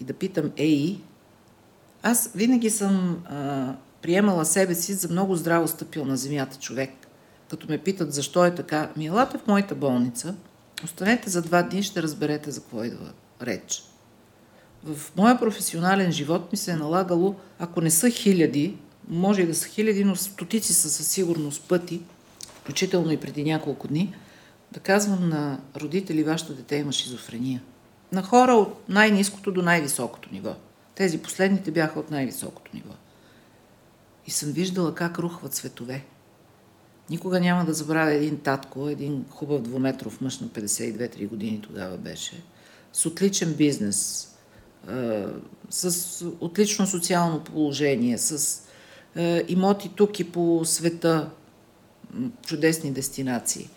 И 0.00 0.04
да 0.04 0.12
питам, 0.12 0.50
ей, 0.56 0.98
аз 2.02 2.30
винаги 2.34 2.70
съм 2.70 3.22
а, 3.30 3.74
приемала 4.02 4.44
себе 4.44 4.74
си 4.74 4.94
за 4.94 5.08
много 5.08 5.36
здраво 5.36 5.68
стъпил 5.68 6.04
на 6.04 6.16
земята 6.16 6.58
човек. 6.58 6.90
Като 7.50 7.66
ме 7.68 7.78
питат 7.78 8.12
защо 8.12 8.44
е 8.44 8.54
така, 8.54 8.90
ми 8.96 9.06
елате 9.06 9.38
в 9.38 9.46
моята 9.46 9.74
болница, 9.74 10.34
останете 10.84 11.30
за 11.30 11.42
два 11.42 11.62
дни, 11.62 11.82
ще 11.82 12.02
разберете 12.02 12.50
за 12.50 12.60
какво 12.60 12.84
идва 12.84 13.12
реч. 13.42 13.87
В 14.84 15.16
моя 15.16 15.38
професионален 15.38 16.12
живот 16.12 16.52
ми 16.52 16.58
се 16.58 16.70
е 16.70 16.76
налагало, 16.76 17.34
ако 17.58 17.80
не 17.80 17.90
са 17.90 18.10
хиляди, 18.10 18.76
може 19.08 19.42
и 19.42 19.46
да 19.46 19.54
са 19.54 19.68
хиляди, 19.68 20.04
но 20.04 20.16
стотици 20.16 20.74
са 20.74 20.90
със 20.90 21.08
сигурност 21.08 21.62
пъти, 21.68 22.00
включително 22.60 23.12
и 23.12 23.16
преди 23.16 23.44
няколко 23.44 23.88
дни, 23.88 24.14
да 24.72 24.80
казвам 24.80 25.28
на 25.28 25.60
родители, 25.76 26.24
вашето 26.24 26.54
дете 26.54 26.76
има 26.76 26.92
шизофрения. 26.92 27.62
На 28.12 28.22
хора 28.22 28.52
от 28.52 28.88
най-низкото 28.88 29.52
до 29.52 29.62
най-високото 29.62 30.28
ниво– 30.32 30.54
тези 30.98 31.18
последните 31.18 31.70
бяха 31.70 32.00
от 32.00 32.10
най-високото 32.10 32.70
ниво. 32.74 32.94
И 34.26 34.30
съм 34.30 34.52
виждала 34.52 34.94
как 34.94 35.18
рухват 35.18 35.54
светове. 35.54 36.04
Никога 37.10 37.40
няма 37.40 37.64
да 37.64 37.74
забравя 37.74 38.12
един 38.12 38.38
татко, 38.38 38.88
един 38.88 39.24
хубав 39.30 39.62
двуметров 39.62 40.20
мъж 40.20 40.38
на 40.38 40.48
52-3 40.48 41.28
години 41.28 41.60
тогава 41.62 41.96
беше, 41.96 42.42
с 42.92 43.06
отличен 43.06 43.54
бизнес, 43.54 44.28
с 45.70 46.24
отлично 46.40 46.86
социално 46.86 47.44
положение, 47.44 48.18
с 48.18 48.62
имоти 49.48 49.90
тук 49.96 50.20
и 50.20 50.24
по 50.24 50.60
света, 50.64 51.30
чудесни 52.46 52.90
дестинации. 52.90 53.68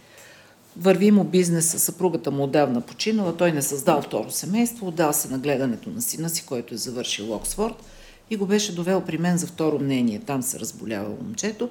Върви 0.77 1.12
му 1.12 1.24
бизнеса, 1.24 1.79
съпругата 1.79 2.31
му 2.31 2.43
отдавна 2.43 2.81
починала, 2.81 3.38
той 3.38 3.51
не 3.51 3.62
създал 3.62 4.01
второ 4.01 4.31
семейство, 4.31 4.88
отдал 4.88 5.13
се 5.13 5.29
на 5.29 5.39
гледането 5.39 5.89
на 5.89 6.01
сина 6.01 6.29
си, 6.29 6.46
който 6.46 6.74
е 6.74 6.77
завършил 6.77 7.34
Оксфорд 7.34 7.84
и 8.29 8.38
го 8.38 8.46
беше 8.46 8.75
довел 8.75 9.01
при 9.01 9.17
мен 9.17 9.38
за 9.38 9.48
второ 9.48 9.79
мнение. 9.79 10.22
Там 10.25 10.43
се 10.43 10.60
разболява 10.60 11.10
момчето. 11.10 11.70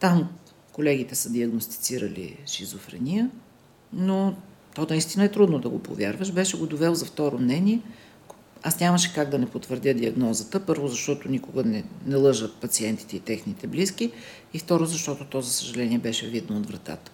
Там 0.00 0.28
колегите 0.72 1.14
са 1.14 1.30
диагностицирали 1.30 2.36
шизофрения, 2.46 3.30
но 3.92 4.34
то 4.74 4.86
наистина 4.90 5.24
е 5.24 5.30
трудно 5.30 5.58
да 5.58 5.68
го 5.68 5.78
повярваш. 5.78 6.32
Беше 6.32 6.58
го 6.58 6.66
довел 6.66 6.94
за 6.94 7.04
второ 7.04 7.38
мнение. 7.38 7.80
Аз 8.66 8.80
нямаше 8.80 9.14
как 9.14 9.30
да 9.30 9.38
не 9.38 9.46
потвърдя 9.46 9.94
диагнозата. 9.94 10.60
Първо, 10.60 10.88
защото 10.88 11.28
никога 11.28 11.64
не, 11.64 11.84
не 12.06 12.16
лъжат 12.16 12.56
пациентите 12.56 13.16
и 13.16 13.20
техните 13.20 13.66
близки. 13.66 14.12
И 14.54 14.58
второ, 14.58 14.84
защото 14.84 15.24
то, 15.24 15.40
за 15.40 15.50
съжаление, 15.50 15.98
беше 15.98 16.26
видно 16.26 16.56
от 16.56 16.66
вратата. 16.66 17.12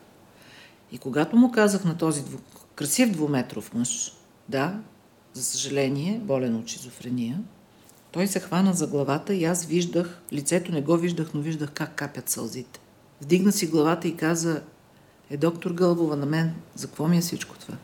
И 0.92 0.99
когато 0.99 1.37
му 1.37 1.52
казах 1.52 1.85
на 1.85 1.99
този 1.99 2.25
дву... 2.25 2.38
красив 2.75 3.11
двуметров 3.11 3.75
мъж, 3.75 4.12
да, 4.49 4.80
за 5.33 5.45
съжаление, 5.45 6.21
болен 6.25 6.57
от 6.57 6.69
шизофрения, 6.69 7.40
той 8.12 8.26
се 8.26 8.40
хвана 8.40 8.73
за 8.73 8.87
главата 8.87 9.35
и 9.35 9.45
аз 9.45 9.64
виждах, 9.64 10.21
лицето 10.33 10.73
не 10.73 10.83
го 10.83 10.97
виждах, 10.97 11.35
но 11.35 11.40
виждах 11.40 11.71
как 11.71 11.95
капят 11.95 12.28
сълзите. 12.28 12.80
Вдигна 13.21 13.52
си 13.52 13.66
главата 13.66 14.09
и 14.09 14.16
каза, 14.16 14.62
е 15.30 15.37
доктор 15.37 15.71
Гълбова 15.71 16.16
на 16.16 16.26
мен, 16.26 16.54
за 16.75 16.87
какво 16.87 17.09
ми 17.09 17.19
е 17.19 17.21
всичко 17.21 17.59
това? 17.59 17.75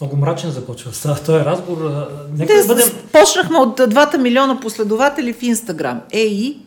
Много 0.00 0.16
мрачен 0.16 0.50
започва 0.50 0.92
с 0.92 1.22
този 1.26 1.44
разговор. 1.44 1.90
Нека 2.36 2.54
да 2.54 2.66
бъдем... 2.66 2.88
Почнахме 3.12 3.58
от 3.58 3.80
двата 3.88 4.18
милиона 4.18 4.60
последователи 4.60 5.32
в 5.32 5.42
Инстаграм. 5.42 6.00
Ей! 6.12 6.58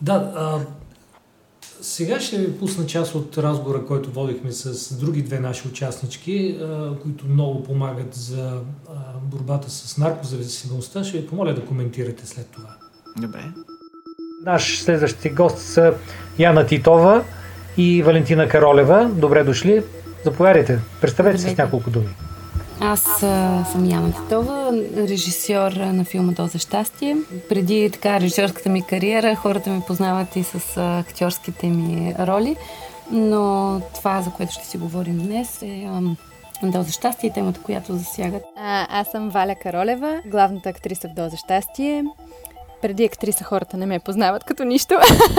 Да, 0.00 0.32
а, 0.36 0.58
сега 1.80 2.20
ще 2.20 2.38
ви 2.38 2.58
пусна 2.58 2.86
част 2.86 3.14
от 3.14 3.38
разговора, 3.38 3.84
който 3.86 4.10
водихме 4.10 4.52
с 4.52 4.94
други 4.94 5.22
две 5.22 5.40
наши 5.40 5.68
участнички, 5.68 6.58
които 7.02 7.26
много 7.26 7.62
помагат 7.62 8.14
за 8.14 8.52
борбата 9.22 9.70
с 9.70 9.98
наркозависимостта. 9.98 11.04
Ще 11.04 11.18
ви 11.18 11.26
помоля 11.26 11.54
да 11.54 11.64
коментирате 11.64 12.26
след 12.26 12.46
това. 12.46 12.68
Добре. 13.16 13.44
Наш 14.44 14.80
следващи 14.82 15.30
гост 15.30 15.58
са 15.58 15.94
Яна 16.38 16.66
Титова 16.66 17.24
и 17.76 18.02
Валентина 18.02 18.48
Каролева. 18.48 19.10
Добре 19.14 19.44
дошли. 19.44 19.82
Заповядайте. 20.24 20.80
Представете 21.00 21.38
се 21.38 21.48
с 21.48 21.56
няколко 21.56 21.90
думи. 21.90 22.08
Аз 22.80 23.02
съм 23.72 23.84
Яна 23.84 24.12
Титова, 24.12 24.72
режисьор 24.96 25.72
на 25.72 26.04
филма 26.04 26.32
Доза 26.32 26.58
щастие. 26.58 27.16
Преди 27.48 27.90
така 27.92 28.20
режисьорската 28.20 28.68
ми 28.68 28.82
кариера 28.82 29.34
хората 29.34 29.70
ме 29.70 29.82
познават 29.86 30.36
и 30.36 30.42
с 30.44 30.76
актьорските 30.76 31.66
ми 31.66 32.14
роли, 32.18 32.56
но 33.10 33.80
това, 33.94 34.22
за 34.22 34.30
което 34.30 34.52
ще 34.52 34.66
си 34.66 34.78
говорим 34.78 35.18
днес 35.18 35.62
е 35.62 35.88
а, 35.88 36.00
Доза 36.62 36.92
щастие 36.92 37.30
и 37.30 37.32
темата, 37.32 37.60
която 37.62 37.92
засягат. 37.92 38.42
А, 38.56 39.00
аз 39.00 39.10
съм 39.10 39.28
Валя 39.28 39.54
Каролева, 39.54 40.20
главната 40.26 40.68
актриса 40.68 41.08
в 41.08 41.14
Доза 41.14 41.36
щастие 41.36 42.04
преди 42.82 43.04
актриса 43.04 43.44
хората 43.44 43.76
не 43.76 43.86
ме 43.86 43.98
познават 43.98 44.44
като 44.44 44.64
нищо. 44.64 44.94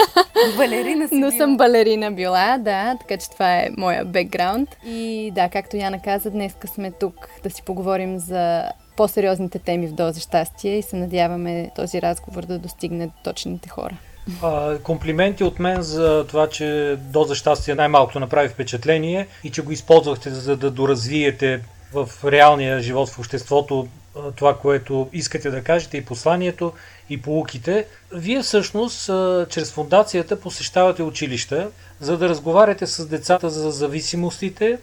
Балерина 0.58 1.08
си 1.08 1.16
Но 1.16 1.28
била. 1.28 1.38
съм 1.38 1.58
балерина 1.58 2.12
била, 2.12 2.58
да, 2.58 2.98
така 3.00 3.18
че 3.18 3.30
това 3.30 3.56
е 3.56 3.70
моя 3.78 4.06
бекграунд. 4.06 4.70
И 4.86 5.32
да, 5.36 5.50
както 5.50 5.78
Яна 5.78 6.02
каза, 6.02 6.30
днес 6.32 6.56
сме 6.74 6.92
тук 6.92 7.30
да 7.44 7.50
си 7.50 7.64
поговорим 7.64 8.20
за 8.20 8.64
по-сериозните 8.98 9.60
теми 9.60 9.88
в 9.88 9.94
Доза 9.94 10.20
щастие 10.20 10.78
и 10.78 10.82
се 10.82 10.96
надяваме 10.96 11.72
този 11.76 12.02
разговор 12.02 12.46
да 12.46 12.60
достигне 12.60 13.06
до 13.06 13.14
точните 13.24 13.70
хора. 13.70 13.96
А, 14.42 14.78
комплименти 14.78 15.44
от 15.44 15.60
мен 15.60 15.82
за 15.82 16.26
това, 16.28 16.50
че 16.50 16.98
Доза 17.00 17.36
щастие 17.36 17.76
най-малкото 17.76 18.20
направи 18.20 18.50
впечатление 18.50 19.28
и 19.44 19.52
че 19.52 19.62
го 19.62 19.72
използвахте 19.72 20.30
за 20.30 20.58
да 20.58 20.72
доразвиете 20.72 21.62
в 21.94 22.10
реалния 22.32 22.80
живот 22.80 23.10
в 23.10 23.20
обществото 23.20 23.88
това, 24.36 24.58
което 24.58 25.10
искате 25.14 25.50
да 25.50 25.64
кажете 25.64 25.98
и 25.98 26.06
посланието 26.06 26.74
и 27.10 27.22
полуките. 27.22 27.86
Вие 28.12 28.42
всъщност 28.42 29.06
чрез 29.50 29.72
фундацията 29.72 30.40
посещавате 30.40 31.04
училища, 31.04 31.70
за 32.00 32.18
да 32.18 32.30
разговаряте 32.30 32.88
с 32.88 33.08
децата 33.08 33.50
за 33.50 33.72
зависимостите 33.72 34.80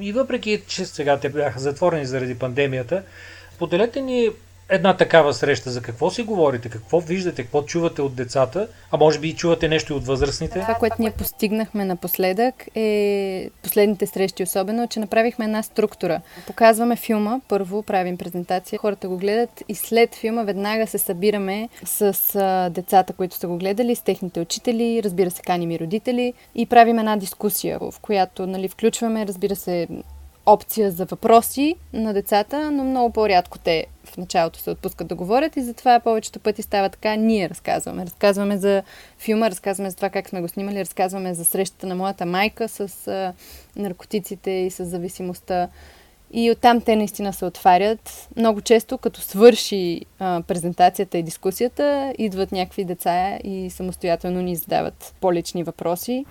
и 0.00 0.12
въпреки, 0.12 0.62
че 0.66 0.86
сега 0.86 1.20
те 1.20 1.28
бяха 1.28 1.60
затворени 1.60 2.06
заради 2.06 2.38
пандемията, 2.38 3.02
поделете 3.58 4.00
ни 4.00 4.30
една 4.68 4.96
такава 4.96 5.34
среща? 5.34 5.70
За 5.70 5.82
какво 5.82 6.10
си 6.10 6.22
говорите? 6.22 6.68
Какво 6.68 7.00
виждате? 7.00 7.42
Какво 7.42 7.62
чувате 7.62 8.02
от 8.02 8.14
децата? 8.14 8.68
А 8.90 8.96
може 8.96 9.18
би 9.18 9.28
и 9.28 9.34
чувате 9.34 9.68
нещо 9.68 9.92
и 9.92 9.96
от 9.96 10.06
възрастните? 10.06 10.60
Това, 10.60 10.74
което 10.74 10.96
ние 10.98 11.10
постигнахме 11.10 11.84
напоследък 11.84 12.54
е 12.74 13.50
последните 13.62 14.06
срещи 14.06 14.42
особено, 14.42 14.88
че 14.88 15.00
направихме 15.00 15.44
една 15.44 15.62
структура. 15.62 16.20
Показваме 16.46 16.96
филма, 16.96 17.40
първо 17.48 17.82
правим 17.82 18.16
презентация, 18.16 18.78
хората 18.78 19.08
го 19.08 19.16
гледат 19.16 19.62
и 19.68 19.74
след 19.74 20.14
филма 20.14 20.42
веднага 20.42 20.86
се 20.86 20.98
събираме 20.98 21.68
с 21.84 22.12
децата, 22.74 23.12
които 23.12 23.36
са 23.36 23.48
го 23.48 23.58
гледали, 23.58 23.94
с 23.94 24.02
техните 24.02 24.40
учители, 24.40 25.00
разбира 25.04 25.30
се, 25.30 25.42
каним 25.42 25.70
и 25.70 25.78
родители 25.78 26.34
и 26.54 26.66
правим 26.66 26.98
една 26.98 27.16
дискусия, 27.16 27.78
в 27.78 27.94
която 28.02 28.46
нали, 28.46 28.68
включваме, 28.68 29.26
разбира 29.26 29.56
се, 29.56 29.88
опция 30.46 30.90
за 30.90 31.04
въпроси 31.04 31.74
на 31.92 32.14
децата, 32.14 32.70
но 32.70 32.84
много 32.84 33.12
по-рядко 33.12 33.58
те 33.58 33.86
началото 34.18 34.58
се 34.58 34.70
отпускат 34.70 35.06
да 35.06 35.14
говорят 35.14 35.56
и 35.56 35.62
затова 35.62 36.00
повечето 36.00 36.40
пъти 36.40 36.62
става 36.62 36.88
така. 36.88 37.16
Ние 37.16 37.48
разказваме. 37.48 38.06
Разказваме 38.06 38.56
за 38.56 38.82
филма, 39.18 39.50
разказваме 39.50 39.90
за 39.90 39.96
това 39.96 40.10
как 40.10 40.28
сме 40.28 40.40
го 40.40 40.48
снимали, 40.48 40.80
разказваме 40.80 41.34
за 41.34 41.44
срещата 41.44 41.86
на 41.86 41.94
моята 41.94 42.26
майка 42.26 42.68
с 42.68 43.08
а, 43.08 43.32
наркотиците 43.76 44.50
и 44.50 44.70
с 44.70 44.84
зависимостта. 44.84 45.68
И 46.32 46.50
оттам 46.50 46.80
те 46.80 46.96
наистина 46.96 47.32
се 47.32 47.44
отварят. 47.44 48.28
Много 48.36 48.60
често, 48.60 48.98
като 48.98 49.20
свърши 49.20 50.00
а, 50.18 50.42
презентацията 50.46 51.18
и 51.18 51.22
дискусията, 51.22 52.14
идват 52.18 52.52
някакви 52.52 52.84
деца 52.84 53.38
и 53.44 53.70
самостоятелно 53.70 54.40
ни 54.40 54.56
задават 54.56 55.14
по-лични 55.20 55.64
въпроси. 55.64 56.24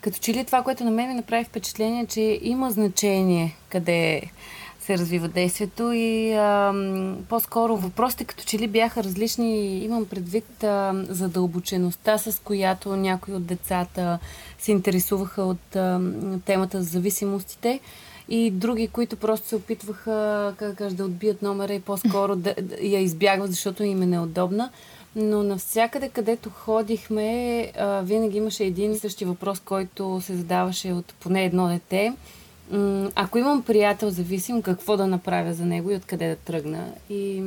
Като 0.00 0.18
че 0.18 0.34
ли 0.34 0.44
това, 0.44 0.62
което 0.62 0.84
на 0.84 0.90
мен 0.90 1.08
ми 1.08 1.14
направи 1.14 1.44
впечатление, 1.44 2.06
че 2.06 2.38
има 2.42 2.70
значение 2.70 3.56
къде 3.68 4.22
се 4.86 4.98
развива 4.98 5.28
действието 5.28 5.92
и 5.92 6.32
а, 6.32 6.74
по-скоро 7.28 7.76
въпросите 7.76 8.24
като 8.24 8.44
че 8.44 8.58
ли 8.58 8.66
бяха 8.68 9.04
различни. 9.04 9.78
Имам 9.78 10.04
предвид 10.04 10.64
а, 10.64 11.04
задълбочеността, 11.08 12.18
с 12.18 12.40
която 12.44 12.96
някои 12.96 13.34
от 13.34 13.46
децата 13.46 14.18
се 14.58 14.72
интересуваха 14.72 15.42
от 15.42 15.76
а, 15.76 16.00
темата 16.44 16.82
за 16.82 16.88
зависимостите 16.90 17.80
и 18.28 18.50
други, 18.50 18.88
които 18.88 19.16
просто 19.16 19.48
се 19.48 19.56
опитваха, 19.56 20.54
как 20.56 20.76
кажа, 20.76 20.96
да 20.96 21.04
отбият 21.04 21.42
номера 21.42 21.74
и 21.74 21.80
по-скоро 21.80 22.36
да, 22.36 22.54
да 22.62 22.76
я 22.80 23.00
избягват, 23.00 23.50
защото 23.50 23.84
им 23.84 24.02
е 24.02 24.06
неудобна. 24.06 24.70
Но 25.16 25.42
навсякъде, 25.42 26.08
където 26.08 26.50
ходихме, 26.50 27.72
а, 27.78 28.00
винаги 28.00 28.38
имаше 28.38 28.64
един 28.64 28.92
и 28.92 28.98
същи 28.98 29.24
въпрос, 29.24 29.60
който 29.60 30.20
се 30.20 30.36
задаваше 30.36 30.92
от 30.92 31.14
поне 31.20 31.44
едно 31.44 31.68
дете. 31.68 32.12
Ако 33.14 33.38
имам 33.38 33.62
приятел 33.62 34.10
зависим, 34.10 34.62
какво 34.62 34.96
да 34.96 35.06
направя 35.06 35.54
за 35.54 35.64
него 35.64 35.90
и 35.90 35.96
откъде 35.96 36.28
да 36.28 36.36
тръгна? 36.36 36.92
И 37.10 37.42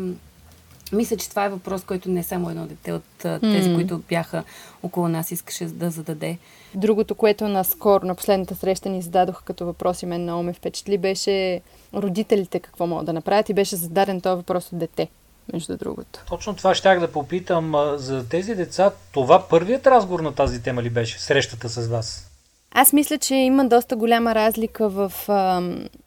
мисля, 0.91 1.17
че 1.17 1.29
това 1.29 1.45
е 1.45 1.49
въпрос, 1.49 1.83
който 1.83 2.09
не 2.09 2.19
е 2.19 2.23
само 2.23 2.49
едно 2.49 2.65
дете 2.65 2.93
от 2.93 3.03
тези, 3.21 3.69
mm. 3.69 3.75
които 3.75 3.97
бяха 3.97 4.43
около 4.83 5.07
нас, 5.07 5.31
искаше 5.31 5.65
да 5.65 5.89
зададе. 5.89 6.37
Другото, 6.75 7.15
което 7.15 7.47
наскоро, 7.47 8.05
на 8.05 8.15
последната 8.15 8.55
среща 8.55 8.89
ни 8.89 9.01
зададоха 9.01 9.43
като 9.43 9.65
въпрос 9.65 10.03
и 10.03 10.05
мен 10.05 10.21
много 10.21 10.43
ме 10.43 10.53
впечатли, 10.53 10.97
беше 10.97 11.61
родителите 11.93 12.59
какво 12.59 12.87
могат 12.87 13.05
да 13.05 13.13
направят 13.13 13.49
и 13.49 13.53
беше 13.53 13.75
зададен 13.75 14.21
този 14.21 14.37
въпрос 14.37 14.71
от 14.71 14.79
дете 14.79 15.07
между 15.53 15.77
другото. 15.77 16.23
Точно 16.29 16.55
това 16.55 16.75
щях 16.75 16.99
да 16.99 17.11
попитам. 17.11 17.73
За 17.95 18.29
тези 18.29 18.55
деца, 18.55 18.91
това 19.11 19.47
първият 19.49 19.87
разговор 19.87 20.19
на 20.19 20.35
тази 20.35 20.63
тема 20.63 20.83
ли 20.83 20.89
беше? 20.89 21.19
Срещата 21.19 21.69
с 21.69 21.87
вас? 21.87 22.28
Аз 22.71 22.93
мисля, 22.93 23.17
че 23.17 23.35
има 23.35 23.65
доста 23.65 23.95
голяма 23.95 24.35
разлика 24.35 24.89
в... 24.89 25.13
А, 25.27 25.61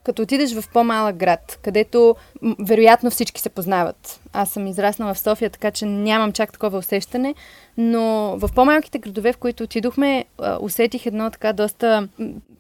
като 0.05 0.23
отидеш 0.23 0.55
в 0.55 0.69
по-малък 0.73 1.17
град, 1.17 1.59
където 1.63 2.17
вероятно 2.59 3.11
всички 3.11 3.41
се 3.41 3.49
познават. 3.49 4.21
Аз 4.33 4.51
съм 4.51 4.67
израснала 4.67 5.15
в 5.15 5.19
София, 5.19 5.51
така 5.51 5.71
че 5.71 5.87
нямам 5.87 6.33
чак 6.33 6.53
такова 6.53 6.79
усещане, 6.79 7.35
но 7.77 8.37
в 8.39 8.51
по-малките 8.55 8.99
градове, 8.99 9.33
в 9.33 9.37
които 9.37 9.65
отидохме, 9.65 10.25
усетих 10.61 11.07
едно 11.07 11.31
така 11.31 11.53
доста... 11.53 12.09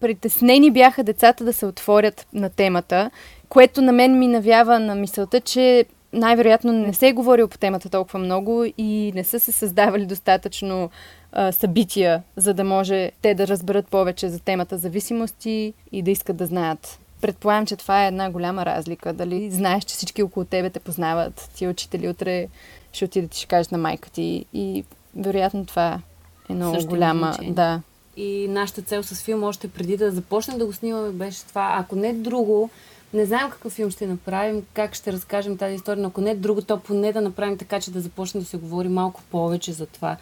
Притеснени 0.00 0.71
бяха 0.71 1.04
децата 1.04 1.44
да 1.44 1.52
се 1.52 1.66
отворят 1.66 2.26
на 2.32 2.50
темата, 2.50 3.11
което 3.49 3.82
на 3.82 3.92
мен 3.92 4.18
ми 4.18 4.26
навява 4.26 4.78
на 4.78 4.94
мисълта, 4.94 5.40
че 5.40 5.85
най-вероятно 6.12 6.73
не 6.73 6.94
се 6.94 7.09
е 7.09 7.12
говорил 7.12 7.49
по 7.49 7.59
темата 7.59 7.88
толкова 7.88 8.18
много 8.18 8.64
и 8.78 9.12
не 9.14 9.25
са 9.25 9.40
се 9.40 9.52
създавали 9.52 10.06
достатъчно 10.06 10.90
а, 11.32 11.52
събития, 11.52 12.22
за 12.36 12.54
да 12.54 12.64
може 12.64 13.10
те 13.22 13.34
да 13.34 13.46
разберат 13.46 13.88
повече 13.88 14.28
за 14.28 14.38
темата 14.38 14.78
зависимости 14.78 15.74
и 15.92 16.02
да 16.02 16.10
искат 16.10 16.36
да 16.36 16.46
знаят. 16.46 16.98
Предполагам, 17.20 17.66
че 17.66 17.76
това 17.76 18.04
е 18.04 18.08
една 18.08 18.30
голяма 18.30 18.66
разлика. 18.66 19.12
Дали 19.12 19.50
знаеш, 19.50 19.85
че 19.85 19.94
всички 19.94 20.22
около 20.22 20.44
тебе 20.44 20.70
те 20.70 20.80
познават, 20.80 21.50
ти 21.54 21.68
учители 21.68 22.09
утре 22.09 22.48
ще 22.92 23.04
отидат 23.04 23.35
и 23.35 23.38
ще 23.38 23.46
кажеш 23.46 23.68
на 23.68 23.78
майка 23.78 24.11
ти. 24.11 24.44
И 24.52 24.85
вероятно 25.16 25.66
това 25.66 26.00
е 26.48 26.54
много 26.54 26.74
Също 26.74 26.90
голяма. 26.90 27.37
Да. 27.42 27.80
И 28.16 28.48
нашата 28.48 28.83
цел 28.83 29.02
с 29.02 29.22
филма 29.22 29.46
още 29.46 29.68
преди 29.68 29.96
да 29.96 30.11
започнем 30.11 30.59
да 30.59 30.66
го 30.66 30.72
снимаме 30.72 31.11
беше 31.11 31.44
това. 31.44 31.76
Ако 31.78 31.96
не 31.96 32.12
друго, 32.12 32.70
не 33.14 33.24
знаем 33.24 33.50
какъв 33.50 33.72
филм 33.72 33.90
ще 33.90 34.07
направим, 34.07 34.66
как 34.74 34.94
ще 34.94 35.12
разкажем 35.12 35.57
тази 35.57 35.74
история, 35.74 36.02
но 36.02 36.09
ако 36.09 36.20
не 36.20 36.35
друго, 36.35 36.62
то 36.62 36.80
поне 36.80 37.12
да 37.12 37.20
направим 37.20 37.59
така, 37.59 37.80
че 37.80 37.90
да 37.90 38.00
започне 38.00 38.40
да 38.40 38.46
се 38.46 38.57
говори 38.57 38.88
малко 38.88 39.22
повече 39.30 39.72
за 39.72 39.87
това. 39.87 40.16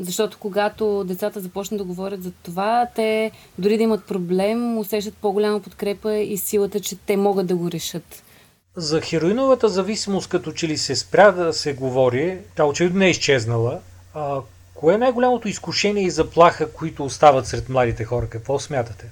Защото 0.00 0.36
когато 0.40 1.04
децата 1.04 1.40
започнат 1.40 1.78
да 1.78 1.84
говорят 1.84 2.22
за 2.22 2.30
това, 2.42 2.86
те 2.94 3.30
дори 3.58 3.76
да 3.76 3.82
имат 3.82 4.04
проблем, 4.04 4.78
усещат 4.78 5.14
по-голяма 5.14 5.60
подкрепа 5.60 6.14
и 6.14 6.38
силата, 6.38 6.80
че 6.80 6.96
те 6.96 7.16
могат 7.16 7.46
да 7.46 7.56
го 7.56 7.70
решат. 7.70 8.22
За 8.76 9.00
хероиновата 9.00 9.68
зависимост, 9.68 10.28
като 10.28 10.52
че 10.52 10.68
ли 10.68 10.78
се 10.78 10.96
спря 10.96 11.32
да 11.32 11.52
се 11.52 11.74
говори, 11.74 12.38
тя 12.56 12.64
очевидно 12.64 12.98
не 12.98 13.06
е 13.06 13.10
изчезнала. 13.10 13.78
А, 14.14 14.40
кое 14.74 14.94
е 14.94 14.98
най-голямото 14.98 15.48
изкушение 15.48 16.04
и 16.04 16.10
заплаха, 16.10 16.72
които 16.72 17.04
остават 17.04 17.46
сред 17.46 17.68
младите 17.68 18.04
хора? 18.04 18.26
Какво 18.28 18.58
смятате? 18.58 19.06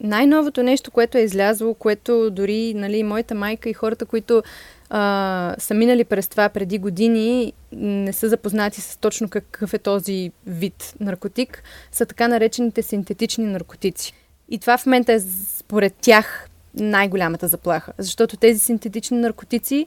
Най-новото 0.00 0.62
нещо, 0.62 0.90
което 0.90 1.18
е 1.18 1.20
излязло, 1.20 1.74
което 1.74 2.30
дори 2.30 2.74
нали, 2.74 3.02
моята 3.02 3.34
майка 3.34 3.68
и 3.68 3.72
хората, 3.72 4.06
които 4.06 4.42
а, 4.90 5.54
са 5.58 5.74
минали 5.74 6.04
през 6.04 6.28
това 6.28 6.48
преди 6.48 6.78
години, 6.78 7.52
не 7.72 8.12
са 8.12 8.28
запознати 8.28 8.80
с 8.80 8.96
точно 8.96 9.28
какъв 9.28 9.74
е 9.74 9.78
този 9.78 10.32
вид 10.46 10.94
наркотик, 11.00 11.62
са 11.92 12.06
така 12.06 12.28
наречените 12.28 12.82
синтетични 12.82 13.44
наркотици. 13.44 14.12
И 14.48 14.58
това 14.58 14.78
в 14.78 14.86
момента 14.86 15.12
е 15.12 15.20
според 15.58 15.94
тях 16.00 16.48
най-голямата 16.74 17.48
заплаха, 17.48 17.92
защото 17.98 18.36
тези 18.36 18.58
синтетични 18.58 19.18
наркотици 19.18 19.86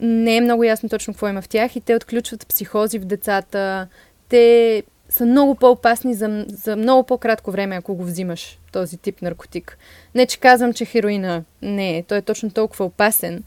не 0.00 0.36
е 0.36 0.40
много 0.40 0.64
ясно 0.64 0.88
точно 0.88 1.14
какво 1.14 1.28
има 1.28 1.42
в 1.42 1.48
тях 1.48 1.76
и 1.76 1.80
те 1.80 1.96
отключват 1.96 2.46
психози 2.46 2.98
в 2.98 3.04
децата, 3.04 3.88
те 4.28 4.82
са 5.08 5.26
много 5.26 5.54
по-опасни 5.54 6.14
за, 6.14 6.44
за 6.48 6.76
много 6.76 7.06
по-кратко 7.06 7.50
време, 7.50 7.76
ако 7.76 7.94
го 7.94 8.04
взимаш 8.04 8.58
този 8.72 8.96
тип 8.96 9.22
наркотик. 9.22 9.78
Не, 10.14 10.26
че 10.26 10.40
казвам, 10.40 10.72
че 10.72 10.84
хероина 10.84 11.44
не 11.62 11.98
е. 11.98 12.02
Той 12.02 12.18
е 12.18 12.22
точно 12.22 12.50
толкова 12.50 12.84
опасен. 12.84 13.44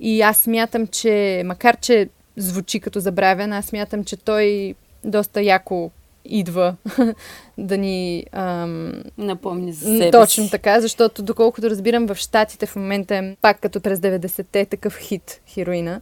И 0.00 0.22
аз 0.22 0.38
смятам, 0.38 0.86
че, 0.86 1.42
макар 1.44 1.76
че 1.76 2.08
звучи 2.36 2.80
като 2.80 3.00
забравен, 3.00 3.52
аз 3.52 3.66
смятам, 3.66 4.04
че 4.04 4.16
той 4.16 4.74
доста 5.04 5.42
яко 5.42 5.90
идва 6.24 6.76
да 7.58 7.78
ни 7.78 8.24
ам... 8.32 8.92
напомни 9.18 9.72
за 9.72 9.86
себе 9.86 10.10
Точно 10.10 10.50
така, 10.50 10.80
защото 10.80 11.22
доколкото 11.22 11.70
разбирам 11.70 12.06
в 12.06 12.14
Штатите 12.14 12.66
в 12.66 12.76
момента 12.76 13.14
е 13.14 13.36
пак 13.42 13.60
като 13.60 13.80
през 13.80 13.98
90-те 13.98 14.60
е 14.60 14.66
такъв 14.66 14.98
хит 14.98 15.40
хероина. 15.48 16.00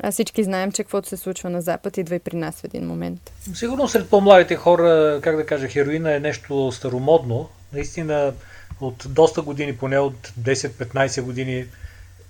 А 0.00 0.12
всички 0.12 0.44
знаем, 0.44 0.72
че 0.72 0.82
каквото 0.82 1.08
се 1.08 1.16
случва 1.16 1.50
на 1.50 1.62
Запад 1.62 1.96
идва 1.96 2.14
и 2.14 2.18
при 2.18 2.36
нас 2.36 2.60
в 2.60 2.64
един 2.64 2.86
момент. 2.86 3.32
Сигурно 3.54 3.88
сред 3.88 4.10
по-младите 4.10 4.56
хора, 4.56 5.20
как 5.22 5.36
да 5.36 5.46
кажа, 5.46 5.68
хероина 5.68 6.14
е 6.14 6.20
нещо 6.20 6.72
старомодно. 6.72 7.48
Наистина 7.72 8.32
от 8.80 9.06
доста 9.08 9.42
години, 9.42 9.76
поне 9.76 9.98
от 9.98 10.32
10-15 10.40 11.22
години, 11.22 11.64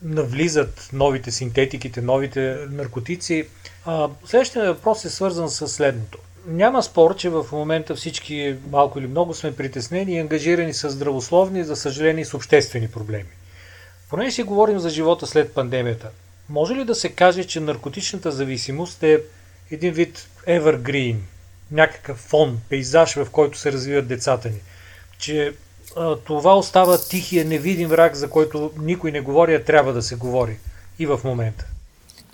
навлизат 0.05 0.89
новите 0.93 1.31
синтетиките, 1.31 2.01
новите 2.01 2.59
наркотици. 2.71 3.47
А, 3.85 4.09
следващия 4.25 4.75
въпрос 4.75 5.05
е 5.05 5.11
свързан 5.11 5.51
с 5.51 5.69
следното. 5.69 6.19
Няма 6.47 6.83
спор, 6.83 7.17
че 7.17 7.29
в 7.29 7.47
момента 7.53 7.95
всички 7.95 8.57
малко 8.71 8.99
или 8.99 9.07
много 9.07 9.35
сме 9.35 9.57
притеснени 9.57 10.15
и 10.15 10.19
ангажирани 10.19 10.75
с 10.75 10.91
здравословни, 10.91 11.65
за 11.65 11.77
съжаление, 11.77 12.25
с 12.25 12.35
обществени 12.35 12.89
проблеми. 12.89 13.29
Поне 14.11 14.31
си 14.31 14.43
говорим 14.43 14.79
за 14.79 14.91
живота 14.91 15.27
след 15.27 15.53
пандемията. 15.53 16.11
Може 16.49 16.75
ли 16.75 16.85
да 16.85 16.95
се 16.95 17.09
каже, 17.09 17.45
че 17.45 17.61
наркотичната 17.61 18.33
зависимост 18.33 19.03
е 19.03 19.21
един 19.71 19.93
вид 19.93 20.29
evergreen, 20.49 21.17
някакъв 21.71 22.19
фон, 22.19 22.61
пейзаж, 22.69 23.15
в 23.15 23.27
който 23.31 23.59
се 23.59 23.73
развиват 23.73 24.09
децата 24.09 24.49
ни? 24.49 24.61
Че 25.19 25.53
това 26.25 26.57
остава 26.57 26.99
тихия, 26.99 27.45
невидим 27.45 27.89
враг, 27.89 28.15
за 28.15 28.31
който 28.31 28.71
никой 28.81 29.11
не 29.11 29.21
говори, 29.21 29.55
а 29.55 29.65
трябва 29.65 29.93
да 29.93 30.03
се 30.03 30.17
говори 30.17 30.57
и 30.99 31.07
в 31.07 31.21
момента. 31.25 31.65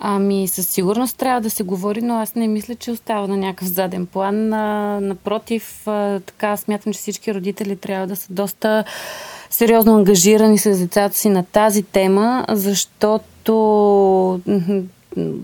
Ами, 0.03 0.47
със 0.47 0.67
сигурност 0.67 1.17
трябва 1.17 1.41
да 1.41 1.49
се 1.49 1.63
говори, 1.63 2.01
но 2.01 2.19
аз 2.19 2.35
не 2.35 2.47
мисля, 2.47 2.75
че 2.75 2.91
остава 2.91 3.27
на 3.27 3.37
някакъв 3.37 3.67
заден 3.67 4.05
план. 4.05 4.53
А, 4.53 4.99
напротив, 5.01 5.87
а, 5.87 6.19
така 6.19 6.57
смятам, 6.57 6.93
че 6.93 6.99
всички 6.99 7.33
родители 7.33 7.75
трябва 7.75 8.07
да 8.07 8.15
са 8.15 8.27
доста 8.33 8.83
сериозно 9.49 9.95
ангажирани 9.95 10.57
с 10.57 10.77
децата 10.77 11.17
си 11.17 11.29
на 11.29 11.43
тази 11.43 11.83
тема, 11.83 12.45
защото 12.49 14.41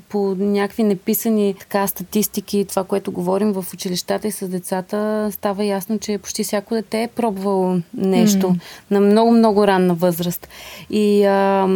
по 0.10 0.36
някакви 0.36 0.84
неписани 0.84 1.56
така 1.60 1.88
статистики, 1.88 2.66
това, 2.70 2.84
което 2.84 3.12
говорим 3.12 3.52
в 3.54 3.66
училищата 3.74 4.28
и 4.28 4.32
с 4.32 4.48
децата, 4.48 5.30
става 5.32 5.66
ясно, 5.66 6.00
че 6.00 6.18
почти 6.18 6.44
всяко 6.44 6.74
дете 6.74 7.04
е 7.04 7.08
пробвало 7.08 7.80
нещо 7.94 8.48
mm. 8.48 8.60
на 8.92 9.00
много-много 9.00 9.68
ранна 9.68 9.94
възраст. 9.94 10.48
И 10.90 11.26
а, 11.26 11.68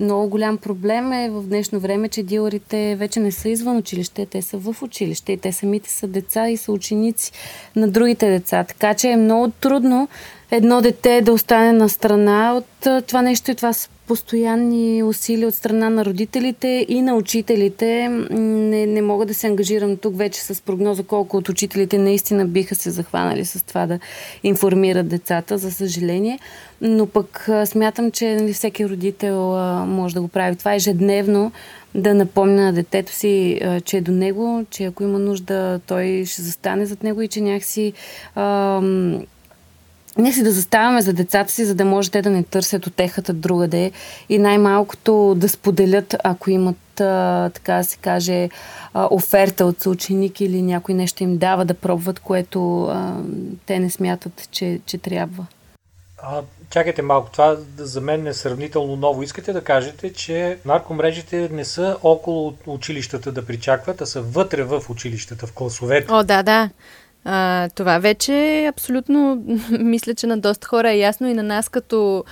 много 0.00 0.28
голям 0.28 0.56
проблем 0.56 1.12
е 1.12 1.30
в 1.30 1.42
днешно 1.42 1.80
време, 1.80 2.08
че 2.08 2.22
дилърите 2.22 2.96
вече 2.96 3.20
не 3.20 3.32
са 3.32 3.48
извън 3.48 3.76
училище, 3.76 4.26
те 4.26 4.42
са 4.42 4.58
в 4.58 4.82
училище 4.82 5.32
и 5.32 5.36
те 5.36 5.52
самите 5.52 5.90
са 5.90 6.06
деца 6.06 6.48
и 6.48 6.56
са 6.56 6.72
ученици 6.72 7.32
на 7.76 7.88
другите 7.88 8.30
деца. 8.30 8.64
Така 8.64 8.94
че 8.94 9.08
е 9.08 9.16
много 9.16 9.50
трудно 9.50 10.08
едно 10.50 10.80
дете 10.80 11.20
да 11.20 11.32
остане 11.32 11.72
на 11.72 11.88
страна 11.88 12.54
от 12.54 13.06
това 13.06 13.22
нещо 13.22 13.50
и 13.50 13.54
това 13.54 13.72
са 13.72 13.88
постоянни 14.06 15.02
усилия 15.02 15.48
от 15.48 15.54
страна 15.54 15.90
на 15.90 16.04
родителите 16.04 16.86
и 16.88 17.02
на 17.02 17.14
учителите. 17.14 18.08
Не, 18.30 18.86
не 18.86 19.02
мога 19.02 19.26
да 19.26 19.34
се 19.34 19.46
ангажирам 19.46 19.96
тук 19.96 20.18
вече 20.18 20.40
с 20.40 20.62
прогноза 20.62 21.02
колко 21.02 21.36
от 21.36 21.48
учителите 21.48 21.98
наистина 21.98 22.46
биха 22.46 22.74
се 22.74 22.90
захванали 22.90 23.44
с 23.44 23.66
това 23.66 23.86
да 23.86 23.98
информират 24.42 25.08
децата, 25.08 25.58
за 25.58 25.72
съжаление. 25.72 26.38
Но 26.80 27.06
пък 27.06 27.48
смятам, 27.64 28.10
че 28.10 28.36
нали, 28.36 28.52
всеки 28.52 28.88
родител 28.88 29.56
а, 29.56 29.84
може 29.86 30.14
да 30.14 30.20
го 30.20 30.28
прави. 30.28 30.56
Това 30.56 30.74
ежедневно 30.74 31.52
да 31.94 32.14
напомня 32.14 32.62
на 32.62 32.72
детето 32.72 33.12
си, 33.12 33.60
а, 33.64 33.80
че 33.80 33.96
е 33.96 34.00
до 34.00 34.12
него, 34.12 34.64
че 34.70 34.84
ако 34.84 35.02
има 35.02 35.18
нужда, 35.18 35.80
той 35.86 36.24
ще 36.26 36.42
застане 36.42 36.86
зад 36.86 37.02
него 37.02 37.22
и 37.22 37.28
че 37.28 37.40
някакси 37.40 37.92
а, 38.34 38.80
не 40.18 40.32
си 40.32 40.42
да 40.42 40.52
заставаме 40.52 41.02
за 41.02 41.12
децата 41.12 41.52
си, 41.52 41.64
за 41.64 41.74
да 41.74 41.84
може 41.84 42.10
те 42.10 42.22
да 42.22 42.30
не 42.30 42.42
търсят 42.42 42.86
отехата 42.86 43.32
другаде 43.32 43.92
и 44.28 44.38
най-малкото 44.38 45.34
да 45.36 45.48
споделят, 45.48 46.16
ако 46.24 46.50
имат, 46.50 47.00
а, 47.00 47.50
така 47.54 47.74
да 47.74 47.84
се 47.84 47.96
каже, 47.96 48.48
а, 48.94 49.08
оферта 49.10 49.66
от 49.66 49.80
съученик 49.80 50.40
или 50.40 50.62
някой 50.62 50.94
нещо 50.94 51.22
им 51.22 51.38
дава 51.38 51.64
да 51.64 51.74
пробват, 51.74 52.20
което 52.20 52.84
а, 52.84 53.16
те 53.66 53.78
не 53.78 53.90
смятат, 53.90 54.48
че, 54.50 54.80
че 54.86 54.98
трябва. 54.98 55.46
А, 56.22 56.42
чакайте 56.70 57.02
малко, 57.02 57.30
това 57.32 57.56
за 57.76 58.00
мен 58.00 58.26
е 58.26 58.32
сравнително 58.34 58.96
ново. 58.96 59.22
Искате 59.22 59.52
да 59.52 59.64
кажете, 59.64 60.12
че 60.12 60.58
наркомрежите 60.64 61.48
не 61.52 61.64
са 61.64 61.96
около 62.02 62.54
училищата 62.66 63.32
да 63.32 63.46
причакват, 63.46 64.00
а 64.00 64.06
са 64.06 64.22
вътре 64.22 64.62
в 64.62 64.82
училищата, 64.90 65.46
в 65.46 65.52
класовете. 65.52 66.12
О, 66.12 66.22
да, 66.22 66.42
да. 66.42 66.70
А, 67.24 67.68
това 67.74 67.98
вече 67.98 68.66
абсолютно 68.66 69.44
мисля, 69.70 70.14
че 70.14 70.26
на 70.26 70.38
доста 70.38 70.66
хора 70.66 70.90
е 70.90 70.98
ясно 70.98 71.28
и 71.28 71.34
на 71.34 71.42
нас 71.42 71.68
като 71.68 72.24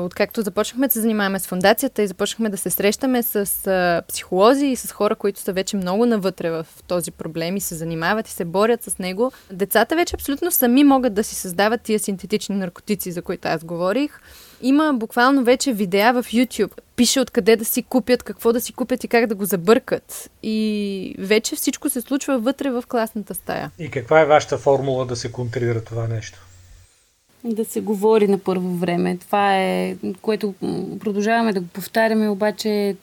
откакто 0.00 0.42
започнахме 0.42 0.86
да 0.86 0.92
се 0.92 1.00
занимаваме 1.00 1.38
с 1.38 1.46
фундацията 1.46 2.02
и 2.02 2.06
започнахме 2.06 2.48
да 2.48 2.56
се 2.56 2.70
срещаме 2.70 3.22
с 3.22 3.66
а, 3.66 4.02
психолози 4.08 4.66
и 4.66 4.76
с 4.76 4.92
хора, 4.92 5.16
които 5.16 5.40
са 5.40 5.52
вече 5.52 5.76
много 5.76 6.06
навътре 6.06 6.50
в 6.50 6.66
този 6.86 7.10
проблем 7.10 7.56
и 7.56 7.60
се 7.60 7.74
занимават 7.74 8.28
и 8.28 8.30
се 8.30 8.44
борят 8.44 8.82
с 8.82 8.98
него, 8.98 9.32
децата 9.52 9.96
вече 9.96 10.16
абсолютно 10.16 10.50
сами 10.50 10.84
могат 10.84 11.14
да 11.14 11.24
си 11.24 11.34
създават 11.34 11.82
тия 11.82 11.98
синтетични 11.98 12.56
наркотици, 12.56 13.12
за 13.12 13.22
които 13.22 13.48
аз 13.48 13.64
говорих. 13.64 14.20
Има 14.62 14.94
буквално 14.94 15.44
вече 15.44 15.72
видеа 15.72 16.12
в 16.12 16.24
YouTube. 16.24 16.72
Пише 16.96 17.20
откъде 17.20 17.56
да 17.56 17.64
си 17.64 17.82
купят, 17.82 18.22
какво 18.22 18.52
да 18.52 18.60
си 18.60 18.72
купят 18.72 19.04
и 19.04 19.08
как 19.08 19.26
да 19.26 19.34
го 19.34 19.44
забъркат. 19.44 20.30
И 20.42 21.14
вече 21.18 21.56
всичко 21.56 21.90
се 21.90 22.00
случва 22.00 22.38
вътре 22.38 22.70
в 22.70 22.84
класната 22.88 23.34
стая. 23.34 23.70
И 23.78 23.90
каква 23.90 24.20
е 24.20 24.26
вашата 24.26 24.58
формула 24.58 25.06
да 25.06 25.16
се 25.16 25.32
контририра 25.32 25.84
това 25.84 26.08
нещо? 26.08 26.46
Да 27.44 27.64
се 27.64 27.80
говори 27.80 28.28
на 28.28 28.38
първо 28.38 28.76
време. 28.76 29.16
Това 29.16 29.56
е, 29.58 29.96
което 30.22 30.54
продължаваме 31.00 31.52
да 31.52 31.60
го 31.60 31.66
повтаряме, 31.66 32.28
обаче 32.28 32.96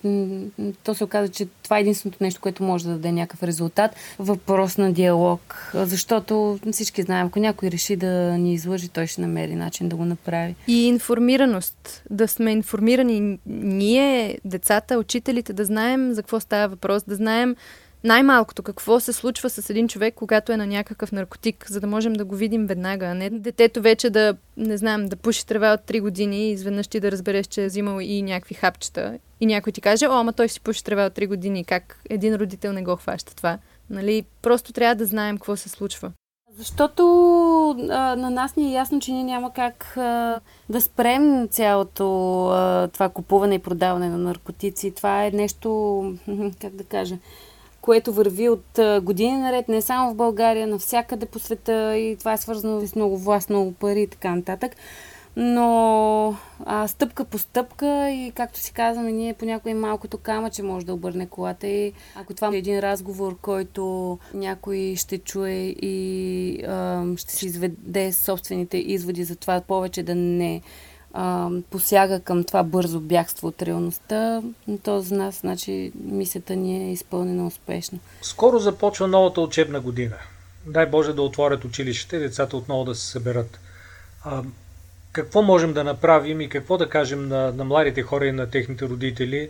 то 0.84 0.94
се 0.94 1.04
оказа, 1.04 1.30
че 1.30 1.48
това 1.64 1.78
е 1.78 1.82
единственото 1.82 2.18
нещо, 2.22 2.42
което 2.42 2.64
може 2.64 2.86
да 2.86 2.92
даде 2.92 3.12
някакъв 3.12 3.44
резултат. 3.44 3.92
Въпрос 4.20 4.78
на 4.78 4.94
диалог, 4.94 5.72
защото 5.74 6.60
всички 6.72 7.02
знаем, 7.02 7.28
ако 7.28 7.40
някой 7.40 7.72
реши 7.72 7.96
да 7.96 8.38
ни 8.38 8.54
излъжи, 8.54 8.90
той 8.90 9.08
ще 9.08 9.22
намери 9.22 9.56
начин 9.56 9.90
да 9.90 9.96
го 9.96 10.06
направи. 10.06 10.56
И 10.68 10.88
информираност. 10.88 12.04
Да 12.10 12.28
сме 12.28 12.52
информирани 12.52 13.40
ние, 13.46 14.38
децата, 14.46 14.98
учителите, 14.98 15.54
да 15.54 15.66
знаем 15.66 16.14
за 16.14 16.22
какво 16.22 16.40
става 16.40 16.68
въпрос, 16.68 17.04
да 17.04 17.16
знаем 17.16 17.56
най-малкото 18.04 18.64
какво 18.64 19.00
се 19.00 19.14
случва 19.14 19.50
с 19.50 19.70
един 19.70 19.88
човек, 19.88 20.14
когато 20.16 20.52
е 20.52 20.58
на 20.58 20.68
някакъв 20.68 21.12
наркотик, 21.12 21.66
за 21.70 21.80
да 21.80 21.88
можем 21.88 22.14
да 22.14 22.26
го 22.26 22.36
видим 22.36 22.68
веднага, 22.68 23.06
а 23.06 23.14
не 23.14 23.30
детето 23.30 23.82
вече 23.82 24.10
да, 24.10 24.36
не 24.58 24.78
знам, 24.78 25.06
да 25.06 25.16
пуши 25.16 25.46
трева 25.46 25.74
от 25.74 25.82
3 25.82 26.02
години 26.02 26.48
и 26.48 26.52
изведнъж 26.52 26.88
ти 26.88 27.00
да 27.00 27.12
разбереш, 27.12 27.48
че 27.48 27.64
е 27.64 27.68
взимал 27.68 28.00
и 28.02 28.22
някакви 28.22 28.56
хапчета. 28.56 29.18
И 29.42 29.46
някой 29.46 29.74
ти 29.74 29.82
каже, 29.82 30.08
о, 30.08 30.12
ама 30.12 30.34
той 30.34 30.50
си 30.50 30.62
пуши 30.62 30.84
трева 30.84 31.06
от 31.06 31.14
3 31.14 31.28
години. 31.28 31.64
Как 31.64 32.00
един 32.10 32.36
родител 32.36 32.74
не 32.74 32.84
го 32.84 32.96
хваща 32.96 33.36
това? 33.36 33.58
Нали? 33.90 34.26
Просто 34.42 34.74
трябва 34.74 34.96
да 34.96 35.06
знаем 35.06 35.38
какво 35.38 35.56
се 35.56 35.70
случва. 35.70 36.12
Защото 36.58 37.04
а, 37.90 38.16
на 38.16 38.30
нас 38.30 38.56
ни 38.56 38.70
е 38.70 38.74
ясно, 38.74 39.00
че 39.00 39.12
ние 39.12 39.24
няма 39.24 39.54
как 39.54 39.98
а, 39.98 40.40
да 40.70 40.82
спрем 40.82 41.48
цялото 41.48 42.48
а, 42.48 42.88
това 42.88 43.10
купуване 43.10 43.56
и 43.56 43.60
продаване 43.60 44.10
на 44.10 44.18
наркотици. 44.18 44.92
Това 44.92 45.26
е 45.26 45.32
нещо, 45.32 46.04
как 46.62 46.76
да 46.76 46.84
кажа, 46.84 47.18
което 47.82 48.14
върви 48.14 48.50
от 48.50 48.80
години 49.02 49.38
наред, 49.38 49.68
не 49.68 49.82
само 49.82 50.12
в 50.12 50.16
България, 50.16 50.68
навсякъде 50.68 51.26
по 51.26 51.40
света 51.40 51.98
и 51.98 52.16
това 52.16 52.34
е 52.34 52.38
свързано 52.38 52.88
с 52.88 52.96
много 52.96 53.18
власт, 53.18 53.50
много 53.50 53.72
пари 53.72 54.02
и 54.02 54.08
така 54.08 54.36
нататък. 54.36 54.76
Но 55.36 56.36
а, 56.66 56.88
стъпка 56.88 57.26
по 57.26 57.38
стъпка 57.38 58.10
и 58.10 58.32
както 58.36 58.60
си 58.60 58.74
казваме, 58.74 59.12
ние 59.12 59.34
понякога 59.34 59.76
малкото 59.76 60.18
камъче 60.18 60.64
може 60.64 60.86
да 60.86 60.94
обърне 60.94 61.28
колата 61.28 61.68
и 61.68 61.94
ако 62.16 62.34
това 62.34 62.50
е 62.54 62.58
един 62.58 62.80
разговор, 62.80 63.38
който 63.42 64.18
някой 64.34 64.94
ще 64.98 65.18
чуе 65.18 65.76
и 65.82 66.64
а, 66.68 67.04
ще 67.18 67.34
си 67.34 67.46
изведе 67.46 68.14
собствените 68.14 68.78
изводи 68.78 69.24
за 69.24 69.36
това 69.36 69.62
повече 69.62 70.04
да 70.04 70.16
не 70.16 70.62
а, 71.14 71.50
посяга 71.70 72.20
към 72.20 72.44
това 72.44 72.64
бързо 72.64 73.00
бягство 73.00 73.48
от 73.48 73.62
реалността, 73.62 74.42
то 74.84 75.02
за 75.02 75.16
нас, 75.16 75.40
значи, 75.40 75.92
мисията 76.04 76.56
ни 76.56 76.90
е 76.90 76.92
изпълнена 76.92 77.48
успешно. 77.48 78.00
Скоро 78.22 78.60
започва 78.60 79.08
новата 79.08 79.42
учебна 79.42 79.80
година. 79.80 80.16
Дай 80.66 80.86
Боже 80.86 81.14
да 81.14 81.22
отворят 81.22 81.66
училищата 81.66 82.16
и 82.16 82.20
децата 82.20 82.58
отново 82.58 82.84
да 82.84 82.96
се 82.96 83.08
съберат. 83.08 83.60
А, 84.24 84.44
какво 85.12 85.42
можем 85.42 85.74
да 85.74 85.84
направим 85.84 86.42
и 86.42 86.50
какво 86.50 86.78
да 86.78 86.90
кажем 86.90 87.28
на, 87.28 87.52
на 87.52 87.66
младите 87.66 88.02
хора 88.02 88.26
и 88.26 88.32
на 88.32 88.50
техните 88.50 88.86
родители 88.86 89.50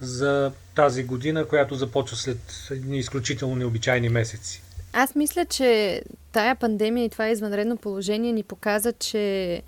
за 0.00 0.52
тази 0.74 1.04
година, 1.04 1.44
която 1.44 1.74
започва 1.74 2.16
след 2.16 2.68
едни 2.70 2.98
изключително 2.98 3.56
необичайни 3.56 4.08
месеци? 4.08 4.62
Аз 4.92 5.14
мисля, 5.14 5.44
че 5.44 6.02
тая 6.32 6.56
пандемия 6.56 7.04
и 7.04 7.08
това 7.08 7.28
извънредно 7.28 7.76
положение 7.76 8.32
ни 8.32 8.42
показа, 8.42 8.92
че 8.92 9.62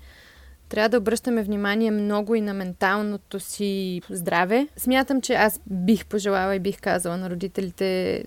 трябва 0.73 0.89
да 0.89 0.97
обръщаме 0.97 1.43
внимание 1.43 1.91
много 1.91 2.35
и 2.35 2.41
на 2.41 2.53
менталното 2.53 3.39
си 3.39 4.01
здраве. 4.09 4.67
Смятам, 4.77 5.21
че 5.21 5.33
аз 5.33 5.59
бих 5.67 6.05
пожелала 6.05 6.55
и 6.55 6.59
бих 6.59 6.81
казала 6.81 7.17
на 7.17 7.29
родителите 7.29 8.23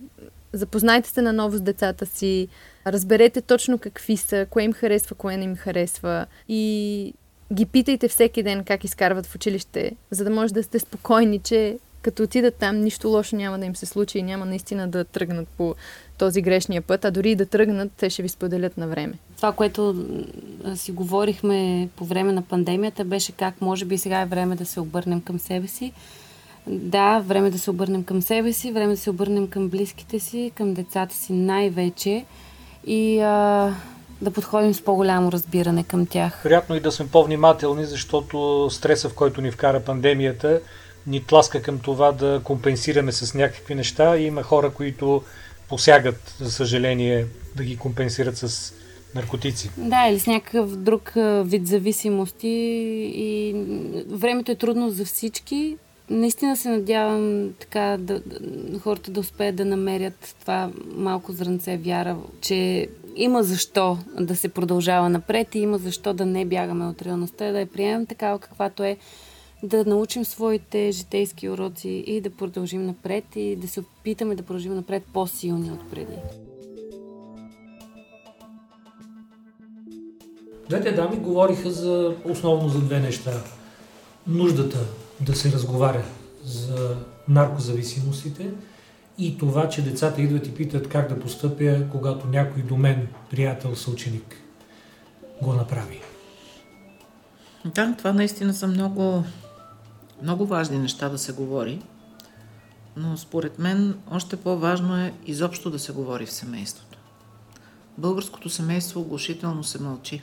запознайте 0.53 1.09
се 1.09 1.23
наново 1.23 1.57
с 1.57 1.61
децата 1.61 2.07
си, 2.07 2.49
разберете 2.87 3.41
точно 3.41 3.79
какви 3.79 4.17
са, 4.17 4.47
кое 4.51 4.63
им 4.63 4.73
харесва, 4.73 5.17
кое 5.17 5.37
не 5.37 5.45
им 5.45 5.57
харесва 5.57 6.27
и 6.49 7.15
ги 7.53 7.67
питайте 7.67 8.09
всеки 8.09 8.43
ден 8.43 8.65
как 8.65 8.85
изкарват 8.85 9.27
в 9.27 9.35
училище, 9.35 9.93
за 10.11 10.25
да 10.25 10.31
може 10.31 10.55
да 10.55 10.63
сте 10.63 10.79
спокойни, 10.79 11.39
че 11.39 11.79
като 12.07 12.23
отидат 12.23 12.55
там, 12.55 12.77
нищо 12.77 13.09
лошо 13.09 13.37
няма 13.37 13.59
да 13.59 13.67
им 13.67 13.77
се 13.77 13.87
случи 13.87 14.19
и 14.19 14.23
няма 14.23 14.47
наистина 14.47 14.89
да 14.89 15.05
тръгнат 15.05 15.49
по 15.49 15.75
този 16.19 16.43
грешния 16.43 16.83
път, 16.83 17.05
а 17.05 17.11
дори 17.11 17.31
и 17.31 17.37
да 17.37 17.47
тръгнат, 17.47 17.93
те 17.97 18.11
ще 18.11 18.23
ви 18.23 18.29
споделят 18.29 18.77
на 18.77 18.89
време. 18.89 19.15
Това, 19.37 19.53
което 19.53 20.07
си 20.75 20.93
говорихме 20.93 21.89
по 21.97 22.05
време 22.05 22.33
на 22.33 22.43
пандемията, 22.43 23.05
беше 23.05 23.33
как 23.33 23.61
може 23.61 23.85
би 23.85 23.99
сега 23.99 24.21
е 24.21 24.27
време 24.27 24.57
да 24.57 24.67
се 24.67 24.81
обърнем 24.81 25.21
към 25.21 25.39
себе 25.39 25.67
си. 25.67 25.93
Да, 26.67 27.19
време 27.19 27.51
да 27.51 27.59
се 27.59 27.71
обърнем 27.71 28.05
към 28.05 28.23
себе 28.23 28.53
си, 28.53 28.73
време 28.73 28.93
да 28.93 29.01
се 29.01 29.11
обърнем 29.11 29.49
към 29.49 29.69
близките 29.69 30.19
си, 30.19 30.53
към 30.55 30.75
децата 30.75 31.15
си 31.15 31.33
най-вече 31.33 32.25
и 32.87 33.21
а, 33.21 33.75
да 34.21 34.31
подходим 34.31 34.75
с 34.75 34.81
по-голямо 34.81 35.33
разбиране 35.33 35.85
към 35.85 36.07
тях. 36.07 36.43
Вероятно 36.43 36.77
и 36.77 36.81
да 36.81 36.93
сме 36.93 37.09
по-внимателни, 37.09 37.85
защото 37.85 38.69
стреса, 38.71 39.09
в 39.09 39.15
който 39.15 39.41
ни 39.41 39.51
вкара 39.51 39.81
пандемията, 39.81 40.61
ни 41.07 41.25
тласка 41.25 41.63
към 41.63 41.79
това 41.79 42.13
да 42.13 42.41
компенсираме 42.45 43.13
с 43.13 43.35
някакви 43.35 43.75
неща. 43.75 44.17
И 44.17 44.25
има 44.25 44.43
хора, 44.43 44.71
които 44.71 45.23
посягат, 45.69 46.35
за 46.41 46.53
съжаление, 46.53 47.27
да 47.57 47.65
ги 47.65 47.77
компенсират 47.77 48.37
с 48.37 48.75
наркотици. 49.15 49.71
Да, 49.77 50.09
или 50.09 50.19
с 50.19 50.27
някакъв 50.27 50.77
друг 50.77 51.13
вид 51.45 51.67
зависимости 51.67 52.49
и 53.15 53.55
времето 54.09 54.53
е 54.53 54.55
трудно 54.55 54.91
за 54.91 55.05
всички. 55.05 55.77
Наистина 56.11 56.57
се 56.57 56.69
надявам 56.69 57.51
така 57.61 57.97
да, 58.01 58.21
да, 58.21 58.79
хората 58.79 59.11
да 59.11 59.21
успеят 59.21 59.57
да 59.57 59.65
намерят 59.65 60.37
това 60.41 60.71
малко 60.97 61.33
зранце 61.33 61.77
вяра, 61.77 62.17
че 62.41 62.89
има 63.17 63.43
защо 63.43 63.99
да 64.21 64.37
се 64.37 64.49
продължава 64.49 65.09
напред 65.09 65.55
и 65.55 65.59
има 65.59 65.79
защо 65.79 66.15
да 66.15 66.27
не 66.27 66.45
бягаме 66.45 66.87
от 66.87 67.03
реалността, 67.03 67.53
да 67.53 67.61
я 67.61 67.67
приемем 67.67 68.07
такава 68.07 68.39
каквато 68.39 68.85
е 68.85 68.97
да 69.63 69.85
научим 69.85 70.25
своите 70.25 70.91
житейски 70.93 71.49
уроци 71.49 71.89
и 71.89 72.21
да 72.21 72.31
продължим 72.31 72.87
напред 72.87 73.25
и 73.37 73.57
да 73.57 73.69
се 73.69 73.81
опитаме 73.81 74.35
да 74.35 74.43
продължим 74.43 74.75
напред 74.75 75.03
по-силни 75.13 75.71
от 75.71 75.91
преди. 75.91 76.17
Двете 80.69 80.93
дами 80.93 81.17
говориха 81.17 81.71
за, 81.71 82.17
основно 82.25 82.69
за 82.69 82.81
две 82.81 83.01
неща. 83.01 83.43
Нуждата 84.27 84.79
да 85.21 85.35
се 85.35 85.53
разговаря 85.53 86.05
за 86.45 86.97
наркозависимостите 87.29 88.51
и 89.19 89.39
това, 89.39 89.69
че 89.69 89.85
децата 89.85 90.23
идват 90.23 90.47
и 90.47 90.55
питат 90.55 90.89
как 90.89 91.09
да 91.09 91.21
постъпя, 91.21 91.83
когато 91.93 92.27
някой 92.27 92.63
до 92.63 92.77
мен, 92.77 93.09
приятел, 93.31 93.77
съученик, 93.77 94.37
го 95.43 95.53
направи. 95.53 96.01
Да, 97.65 97.95
това 97.99 98.13
наистина 98.13 98.55
са 98.55 98.67
много, 98.67 99.25
много 100.23 100.47
важни 100.47 100.79
неща 100.79 101.09
да 101.09 101.19
се 101.19 101.33
говори, 101.33 101.83
но 102.97 103.17
според 103.17 103.59
мен 103.59 103.99
още 104.11 104.37
по-важно 104.37 104.97
е 104.97 105.15
изобщо 105.27 105.71
да 105.71 105.79
се 105.79 105.93
говори 105.93 106.27
в 106.27 106.33
семейството. 106.33 106.99
Българското 107.99 108.49
семейство 108.49 109.01
оглушително 109.01 109.65
се 109.65 109.83
мълчи. 109.83 110.23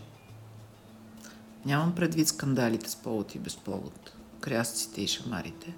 Нямам 1.65 1.95
предвид 1.95 2.27
скандалите 2.27 2.89
с 2.89 2.95
повод 2.95 3.35
и 3.35 3.39
без 3.39 3.57
повод, 3.57 4.13
крясците 4.39 5.01
и 5.01 5.07
шамарите, 5.07 5.73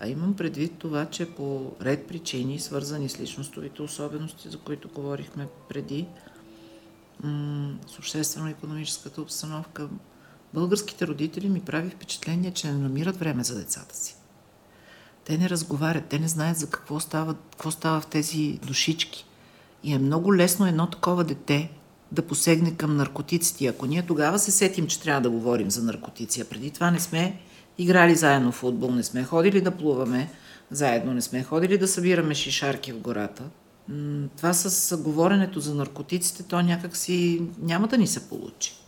а 0.00 0.08
имам 0.08 0.36
предвид 0.36 0.78
това, 0.78 1.06
че 1.06 1.34
по 1.34 1.72
ред 1.80 2.06
причини, 2.06 2.60
свързани 2.60 3.08
с 3.08 3.20
личностовите 3.20 3.82
особености, 3.82 4.48
за 4.48 4.58
които 4.58 4.88
говорихме 4.88 5.48
преди, 5.68 6.06
с 7.86 7.98
обществено-економическата 7.98 9.22
обстановка, 9.22 9.88
българските 10.54 11.06
родители 11.06 11.48
ми 11.48 11.60
прави 11.60 11.90
впечатление, 11.90 12.50
че 12.50 12.66
не 12.66 12.78
намират 12.78 13.16
време 13.16 13.44
за 13.44 13.58
децата 13.58 13.96
си. 13.96 14.16
Те 15.24 15.38
не 15.38 15.50
разговарят, 15.50 16.04
те 16.08 16.18
не 16.18 16.28
знаят 16.28 16.56
за 16.56 16.70
какво 16.70 17.00
става, 17.00 17.34
какво 17.34 17.70
става 17.70 18.00
в 18.00 18.06
тези 18.06 18.58
душички. 18.66 19.26
И 19.84 19.92
е 19.92 19.98
много 19.98 20.36
лесно 20.36 20.66
едно 20.66 20.86
такова 20.86 21.24
дете 21.24 21.70
да 22.12 22.26
посегне 22.26 22.76
към 22.76 22.96
наркотиците. 22.96 23.66
Ако 23.66 23.86
ние 23.86 24.06
тогава 24.06 24.38
се 24.38 24.50
сетим, 24.50 24.86
че 24.86 25.00
трябва 25.00 25.20
да 25.20 25.30
говорим 25.30 25.70
за 25.70 25.82
наркотици, 25.82 26.40
а 26.40 26.44
преди 26.44 26.70
това 26.70 26.90
не 26.90 27.00
сме 27.00 27.40
играли 27.78 28.14
заедно 28.14 28.52
в 28.52 28.54
футбол, 28.54 28.90
не 28.90 29.02
сме 29.02 29.24
ходили 29.24 29.60
да 29.60 29.70
плуваме 29.70 30.30
заедно, 30.70 31.14
не 31.14 31.22
сме 31.22 31.42
ходили 31.42 31.78
да 31.78 31.88
събираме 31.88 32.34
шишарки 32.34 32.92
в 32.92 32.98
гората, 32.98 33.42
това 34.36 34.52
с 34.52 34.96
говоренето 34.96 35.60
за 35.60 35.74
наркотиците, 35.74 36.42
то 36.42 36.62
някак 36.62 36.96
си 36.96 37.42
няма 37.58 37.88
да 37.88 37.98
ни 37.98 38.06
се 38.06 38.28
получи. 38.28 38.81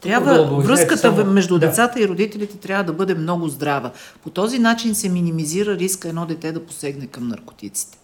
Трябва, 0.00 0.60
връзката 0.60 0.98
само... 0.98 1.24
между 1.24 1.58
да. 1.58 1.66
децата 1.66 2.00
и 2.00 2.08
родителите 2.08 2.56
трябва 2.56 2.84
да 2.84 2.92
бъде 2.92 3.14
много 3.14 3.48
здрава. 3.48 3.90
По 4.22 4.30
този 4.30 4.58
начин 4.58 4.94
се 4.94 5.08
минимизира 5.08 5.76
риска 5.76 6.08
едно 6.08 6.26
дете 6.26 6.52
да 6.52 6.66
посегне 6.66 7.06
към 7.06 7.28
наркотиците. 7.28 7.98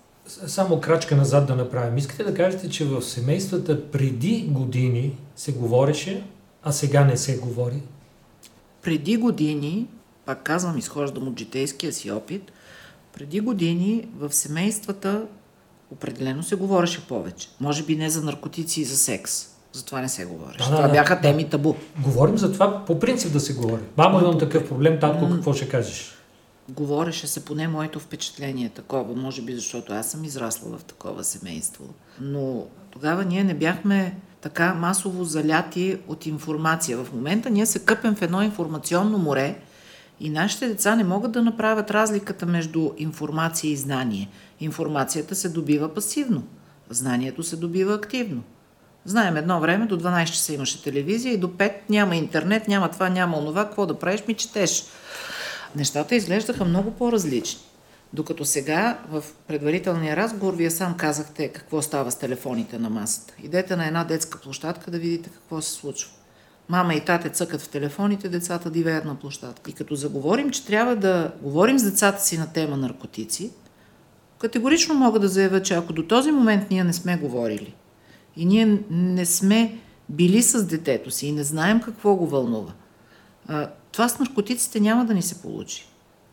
Само 0.47 0.81
крачка 0.81 1.17
назад 1.17 1.47
да 1.47 1.57
направим. 1.57 1.99
Искате 1.99 2.25
да 2.25 2.35
кажете, 2.35 2.71
че 2.71 2.85
в 2.85 3.03
семействата 3.03 3.91
преди 3.91 4.49
години 4.51 5.19
се 5.37 5.53
говореше, 5.53 6.25
а 6.63 6.73
сега 6.73 7.05
не 7.05 7.17
се 7.17 7.39
говори? 7.39 7.83
Преди 8.83 9.17
години, 9.17 9.87
пак 10.27 10.43
казвам, 10.43 10.79
изхождам 10.79 11.29
от 11.29 11.39
житейския 11.39 11.93
си 11.93 12.11
опит, 12.11 12.53
преди 13.13 13.41
години 13.41 14.09
в 14.19 14.33
семействата 14.33 15.27
определено 15.91 16.43
се 16.43 16.57
говореше 16.57 17.07
повече. 17.07 17.49
Може 17.61 17.83
би 17.83 17.97
не 17.97 18.11
за 18.11 18.23
наркотици 18.23 18.81
и 18.81 18.85
за 18.85 18.97
секс. 18.97 19.56
Затова 19.77 20.01
не 20.01 20.09
се 20.09 20.25
говореше. 20.25 20.59
Да, 20.59 20.65
това 20.65 20.83
да, 20.83 20.89
бяха 20.89 21.21
теми 21.21 21.45
да. 21.45 21.51
табу. 21.51 21.75
Говорим 22.03 22.39
за 22.39 22.53
това 22.53 22.85
по 22.85 22.99
принцип 22.99 23.33
да 23.33 23.41
се 23.41 23.55
говори. 23.55 23.83
Мамо, 23.97 24.21
имам 24.21 24.39
такъв 24.39 24.69
проблем, 24.69 25.01
татко, 25.01 25.31
какво 25.31 25.53
ще 25.53 25.69
кажеш? 25.69 26.13
Говореше 26.69 27.27
се, 27.27 27.45
поне 27.45 27.69
моето 27.69 28.01
впечатление 28.01 28.69
такова, 28.69 29.15
може 29.15 29.43
би 29.43 29.55
защото 29.55 29.93
аз 29.93 30.11
съм 30.11 30.25
израсла 30.25 30.79
в 30.79 30.85
такова 30.85 31.25
семейство. 31.25 31.85
Но 32.21 32.67
тогава 32.91 33.25
ние 33.25 33.45
не 33.45 33.55
бяхме 33.55 34.17
така 34.41 34.75
масово 34.75 35.25
заляти 35.25 35.99
от 36.09 36.27
информация. 36.27 36.99
В 36.99 37.13
момента 37.13 37.51
ние 37.51 37.67
се 37.67 37.79
къпем 37.79 38.15
в 38.15 38.23
едно 38.23 38.43
информационно 38.43 39.19
море 39.19 39.59
и 40.21 40.31
нашите 40.31 40.69
деца 40.69 40.97
не 40.97 41.05
могат 41.05 41.33
да 41.33 41.43
направят 41.43 41.91
разликата 41.91 42.47
между 42.47 42.91
информация 42.99 43.71
и 43.71 43.77
знание. 43.77 44.29
Информацията 44.61 45.35
се 45.35 45.49
добива 45.49 45.95
пасивно, 45.95 46.43
знанието 46.91 47.43
се 47.43 47.57
добива 47.57 47.95
активно. 47.95 48.43
Знаем 49.07 49.37
едно 49.37 49.61
време, 49.61 49.87
до 49.87 50.01
12 50.01 50.25
часа 50.25 50.53
имаше 50.53 50.83
телевизия 50.83 51.33
и 51.33 51.39
до 51.39 51.49
5 51.49 51.73
няма 51.89 52.17
интернет, 52.17 52.69
няма 52.69 52.91
това, 52.91 53.09
няма 53.09 53.39
онова, 53.39 53.65
какво 53.65 53.87
да 53.87 53.99
правиш, 53.99 54.23
ми 54.29 54.35
четеш 54.35 54.85
нещата 55.77 56.15
изглеждаха 56.15 56.65
много 56.65 56.91
по-различни. 56.91 57.61
Докато 58.13 58.45
сега 58.45 58.99
в 59.09 59.25
предварителния 59.47 60.17
разговор 60.17 60.55
вие 60.55 60.71
сам 60.71 60.97
казахте 60.97 61.49
какво 61.49 61.83
става 61.83 62.11
с 62.11 62.19
телефоните 62.19 62.79
на 62.79 62.91
масата. 62.91 63.35
Идете 63.43 63.77
на 63.77 63.87
една 63.87 64.05
детска 64.05 64.41
площадка 64.41 64.91
да 64.91 64.99
видите 64.99 65.31
какво 65.31 65.63
се 65.63 65.73
случва. 65.73 66.11
Мама 66.69 66.95
и 66.95 67.01
тате 67.01 67.29
цъкат 67.29 67.61
в 67.61 67.69
телефоните, 67.69 68.29
децата 68.29 68.71
дивеят 68.71 69.05
на 69.05 69.15
площадка. 69.15 69.71
И 69.71 69.75
като 69.75 69.95
заговорим, 69.95 70.51
че 70.51 70.67
трябва 70.67 70.97
да 70.97 71.33
говорим 71.43 71.79
с 71.79 71.91
децата 71.91 72.23
си 72.23 72.39
на 72.39 72.53
тема 72.53 72.77
наркотици, 72.77 73.51
категорично 74.39 74.95
мога 74.95 75.19
да 75.19 75.29
заявя, 75.29 75.63
че 75.63 75.75
ако 75.75 75.93
до 75.93 76.03
този 76.03 76.31
момент 76.31 76.71
ние 76.71 76.85
не 76.85 76.93
сме 76.93 77.17
говорили 77.17 77.75
и 78.37 78.47
ние 78.47 78.83
не 78.91 79.27
сме 79.27 79.79
били 80.09 80.43
с 80.43 80.65
детето 80.65 81.11
си 81.11 81.27
и 81.27 81.33
не 81.33 81.45
знаем 81.45 81.81
какво 81.81 82.15
го 82.15 82.27
вълнува, 82.27 82.73
това 83.93 84.09
с 84.09 84.19
наркотиците 84.19 84.81
няма 84.81 85.05
да 85.05 85.15
ни 85.15 85.23
се 85.23 85.43
получи. 85.43 85.87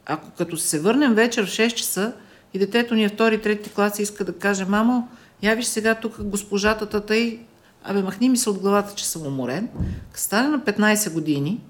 Ако 0.06 0.32
като 0.32 0.58
се 0.58 0.80
върнем 0.80 1.14
вечер 1.14 1.46
в 1.46 1.50
6 1.50 1.74
часа 1.74 2.14
и 2.54 2.60
детето 2.60 2.96
ни 2.96 3.04
е 3.04 3.10
втори, 3.10 3.42
трети 3.42 3.70
клас 3.70 4.00
и 4.00 4.02
иска 4.02 4.26
да 4.26 4.34
каже, 4.34 4.66
мамо, 4.66 5.08
я 5.44 5.56
виж 5.56 5.66
сега 5.66 5.96
тук 5.96 6.24
госпожата 6.24 6.90
тата 6.90 7.18
и 7.18 7.40
абе 7.84 8.02
махни 8.02 8.30
ми 8.30 8.38
се 8.38 8.50
от 8.50 8.60
главата, 8.60 8.96
че 8.96 9.08
съм 9.08 9.28
уморен, 9.28 9.70
стане 10.14 10.48
на 10.48 10.60
15 10.60 11.14
години, 11.14 11.62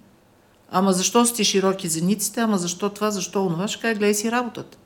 ама 0.71 0.93
защо 0.93 1.25
сте 1.25 1.43
широки 1.43 1.87
зениците, 1.87 2.41
ама 2.41 2.57
защо 2.57 2.89
това, 2.89 3.11
защо 3.11 3.45
онова, 3.45 3.67
ще 3.67 3.81
кажа, 3.81 3.95
гледай 3.95 4.13
си 4.13 4.31
работата. 4.31 4.77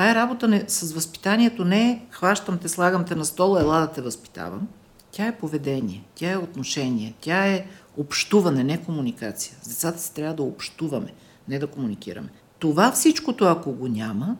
Тая 0.00 0.14
работа 0.14 0.48
не, 0.48 0.64
с 0.68 0.92
възпитанието 0.92 1.64
не 1.64 1.90
е 1.90 2.02
хващам 2.10 2.58
те, 2.58 2.68
слагам 2.68 3.04
те 3.04 3.14
на 3.14 3.24
стола, 3.24 3.60
ела 3.60 3.80
да 3.80 3.86
те 3.86 4.00
възпитавам. 4.00 4.68
Тя 5.10 5.26
е 5.26 5.38
поведение, 5.38 6.04
тя 6.14 6.30
е 6.30 6.36
отношение, 6.36 7.14
тя 7.20 7.46
е 7.46 7.66
общуване, 7.96 8.64
не 8.64 8.82
комуникация. 8.82 9.56
С 9.62 9.68
децата 9.68 9.98
си 9.98 10.14
трябва 10.14 10.34
да 10.34 10.42
общуваме, 10.42 11.12
не 11.48 11.58
да 11.58 11.66
комуникираме. 11.66 12.28
Това 12.58 12.92
всичкото, 12.92 13.44
ако 13.44 13.72
го 13.72 13.88
няма, 13.88 14.36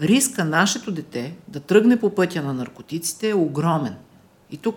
риска 0.00 0.44
нашето 0.44 0.92
дете 0.92 1.36
да 1.48 1.60
тръгне 1.60 2.00
по 2.00 2.14
пътя 2.14 2.42
на 2.42 2.54
наркотиците 2.54 3.28
е 3.28 3.34
огромен. 3.34 3.94
И 4.50 4.56
тук, 4.56 4.76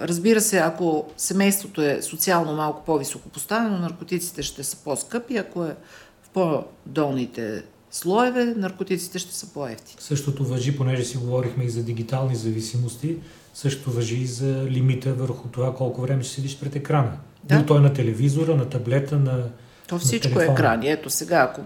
разбира 0.00 0.40
се, 0.40 0.58
ако 0.58 1.06
семейството 1.16 1.82
е 1.82 2.02
социално 2.02 2.52
малко 2.52 2.84
по-високо 2.84 3.28
поставено, 3.28 3.78
наркотиците 3.78 4.42
ще 4.42 4.64
са 4.64 4.76
по-скъпи, 4.76 5.36
ако 5.36 5.64
е 5.64 5.76
в 6.22 6.28
по-долните 6.28 7.64
слоеве, 7.94 8.44
наркотиците 8.44 9.18
ще 9.18 9.34
са 9.34 9.46
по-ефтини. 9.46 9.96
Същото 10.00 10.44
въжи, 10.44 10.76
понеже 10.76 11.04
си 11.04 11.16
говорихме 11.16 11.64
и 11.64 11.70
за 11.70 11.82
дигитални 11.82 12.36
зависимости, 12.36 13.16
също 13.54 13.90
въжи 13.90 14.16
и 14.16 14.26
за 14.26 14.64
лимита 14.64 15.14
върху 15.14 15.48
това 15.48 15.74
колко 15.74 16.00
време 16.00 16.22
ще 16.22 16.34
седиш 16.34 16.58
пред 16.58 16.76
екрана. 16.76 17.12
Да. 17.44 17.56
Бил 17.56 17.66
той 17.66 17.80
на 17.80 17.92
телевизора, 17.92 18.56
на 18.56 18.68
таблета, 18.68 19.18
на 19.18 19.44
То 19.88 19.98
всичко 19.98 20.38
на 20.38 20.44
е 20.44 20.46
екрани. 20.46 20.90
Ето 20.90 21.10
сега, 21.10 21.48
ако 21.50 21.60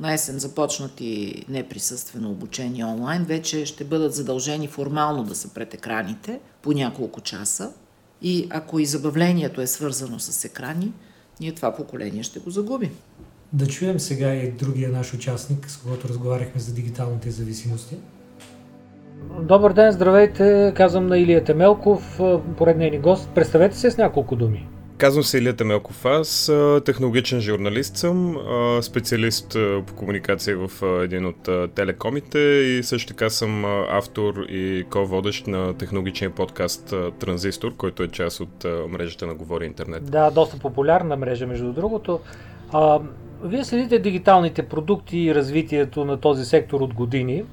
на 0.00 0.12
есен 0.12 0.38
започнат 0.38 1.00
и 1.00 1.44
неприсъствено 1.48 2.30
обучение 2.30 2.84
онлайн, 2.84 3.24
вече 3.24 3.66
ще 3.66 3.84
бъдат 3.84 4.14
задължени 4.14 4.68
формално 4.68 5.24
да 5.24 5.34
са 5.34 5.48
пред 5.48 5.74
екраните 5.74 6.40
по 6.62 6.72
няколко 6.72 7.20
часа. 7.20 7.72
И 8.22 8.46
ако 8.50 8.78
и 8.78 8.86
забавлението 8.86 9.60
е 9.60 9.66
свързано 9.66 10.18
с 10.18 10.44
екрани, 10.44 10.92
ние 11.40 11.52
това 11.52 11.76
поколение 11.76 12.22
ще 12.22 12.38
го 12.38 12.50
загубим. 12.50 12.90
Да 13.52 13.66
чуем 13.66 14.00
сега 14.00 14.34
и 14.34 14.50
другия 14.50 14.90
наш 14.90 15.14
участник, 15.14 15.70
с 15.70 15.76
когото 15.76 16.08
разговаряхме 16.08 16.60
за 16.60 16.74
дигиталните 16.74 17.30
зависимости. 17.30 17.96
Добър 19.42 19.72
ден, 19.72 19.92
здравейте. 19.92 20.72
Казвам 20.76 21.06
на 21.06 21.18
Илия 21.18 21.44
Темелков, 21.44 22.20
поредния 22.56 22.90
ни 22.90 22.98
гост. 22.98 23.30
Представете 23.34 23.76
се 23.76 23.90
с 23.90 23.98
няколко 23.98 24.36
думи. 24.36 24.68
Казвам 24.98 25.24
се 25.24 25.38
Илия 25.38 25.56
Темелков. 25.56 26.04
Аз 26.04 26.52
технологичен 26.84 27.40
журналист 27.40 27.96
съм, 27.96 28.36
специалист 28.82 29.56
по 29.86 29.94
комуникация 29.94 30.56
в 30.68 31.02
един 31.04 31.26
от 31.26 31.48
телекомите 31.74 32.38
и 32.38 32.82
също 32.82 33.08
така 33.08 33.30
съм 33.30 33.64
автор 33.90 34.34
и 34.48 34.84
ко-водещ 34.90 35.46
на 35.46 35.74
технологичния 35.74 36.30
подкаст 36.30 36.94
Транзистор, 37.18 37.76
който 37.76 38.02
е 38.02 38.08
част 38.08 38.40
от 38.40 38.66
мрежата 38.88 39.26
на 39.26 39.34
Говори 39.34 39.66
Интернет. 39.66 40.10
Да, 40.10 40.30
доста 40.30 40.58
популярна 40.58 41.16
мрежа, 41.16 41.46
между 41.46 41.72
другото. 41.72 42.20
Вие 43.44 43.64
следите 43.64 43.98
дигиталните 43.98 44.62
продукти 44.62 45.18
и 45.18 45.34
развитието 45.34 46.04
на 46.04 46.16
този 46.16 46.44
сектор 46.44 46.80
от 46.80 46.94
години. 46.94 47.44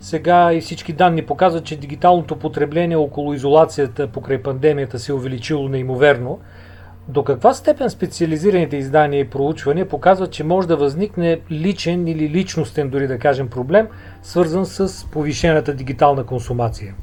Сега 0.00 0.52
и 0.52 0.60
всички 0.60 0.92
данни 0.92 1.26
показват, 1.26 1.64
че 1.64 1.76
дигиталното 1.76 2.36
потребление 2.36 2.96
около 2.96 3.34
изолацията 3.34 4.06
покрай 4.06 4.42
пандемията 4.42 4.98
се 4.98 5.12
е 5.12 5.14
увеличило 5.14 5.68
неимоверно. 5.68 6.38
До 7.08 7.24
каква 7.24 7.54
степен 7.54 7.90
специализираните 7.90 8.76
издания 8.76 9.20
и 9.20 9.30
проучвания 9.30 9.88
показват, 9.88 10.30
че 10.30 10.44
може 10.44 10.68
да 10.68 10.76
възникне 10.76 11.40
личен 11.50 12.08
или 12.08 12.30
личностен, 12.30 12.90
дори 12.90 13.06
да 13.06 13.18
кажем, 13.18 13.48
проблем, 13.48 13.88
свързан 14.22 14.66
с 14.66 15.06
повишената 15.10 15.74
дигитална 15.74 16.24
консумация? 16.24 16.94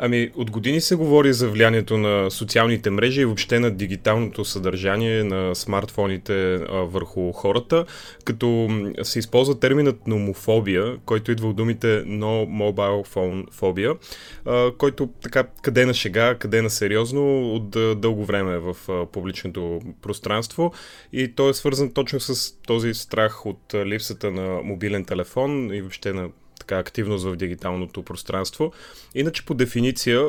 Ами, 0.00 0.30
от 0.36 0.50
години 0.50 0.80
се 0.80 0.94
говори 0.94 1.32
за 1.32 1.48
влиянието 1.48 1.98
на 1.98 2.30
социалните 2.30 2.90
мрежи 2.90 3.20
и 3.20 3.24
въобще 3.24 3.60
на 3.60 3.70
дигиталното 3.70 4.44
съдържание 4.44 5.24
на 5.24 5.54
смартфоните 5.54 6.54
а, 6.54 6.60
върху 6.72 7.32
хората, 7.32 7.84
като 8.24 8.68
се 9.02 9.18
използва 9.18 9.60
терминът 9.60 10.06
номофобия, 10.06 10.96
който 11.04 11.30
идва 11.30 11.48
от 11.48 11.56
думите 11.56 11.86
no 12.04 12.46
mobile 12.48 13.06
phone 13.08 13.50
phobia, 13.50 13.96
а, 14.44 14.72
който 14.78 15.08
така 15.22 15.44
къде 15.62 15.86
на 15.86 15.94
шега, 15.94 16.34
къде 16.34 16.62
на 16.62 16.70
сериозно 16.70 17.54
от 17.54 17.70
дълго 18.00 18.24
време 18.24 18.58
в 18.58 18.76
а, 18.88 19.06
публичното 19.06 19.80
пространство. 20.02 20.72
И 21.12 21.34
то 21.34 21.48
е 21.48 21.54
свързан 21.54 21.92
точно 21.92 22.20
с 22.20 22.60
този 22.66 22.94
страх 22.94 23.46
от 23.46 23.74
липсата 23.74 24.30
на 24.30 24.60
мобилен 24.62 25.04
телефон 25.04 25.74
и 25.74 25.80
въобще 25.80 26.12
на 26.12 26.28
така 26.68 26.78
активност 26.80 27.24
в 27.24 27.36
дигиталното 27.36 28.02
пространство. 28.02 28.72
Иначе 29.14 29.44
по 29.44 29.54
дефиниция 29.54 30.20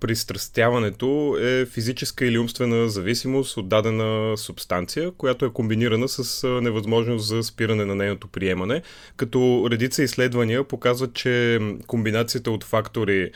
пристрастяването 0.00 1.36
е 1.40 1.66
физическа 1.66 2.26
или 2.26 2.38
умствена 2.38 2.88
зависимост 2.88 3.56
от 3.56 3.68
дадена 3.68 4.36
субстанция, 4.36 5.10
която 5.10 5.44
е 5.44 5.52
комбинирана 5.52 6.08
с 6.08 6.48
невъзможност 6.62 7.28
за 7.28 7.42
спиране 7.42 7.84
на 7.84 7.94
нейното 7.94 8.28
приемане, 8.28 8.82
като 9.16 9.68
редица 9.70 10.02
изследвания 10.02 10.64
показват, 10.64 11.14
че 11.14 11.60
комбинацията 11.86 12.50
от 12.50 12.64
фактори 12.64 13.30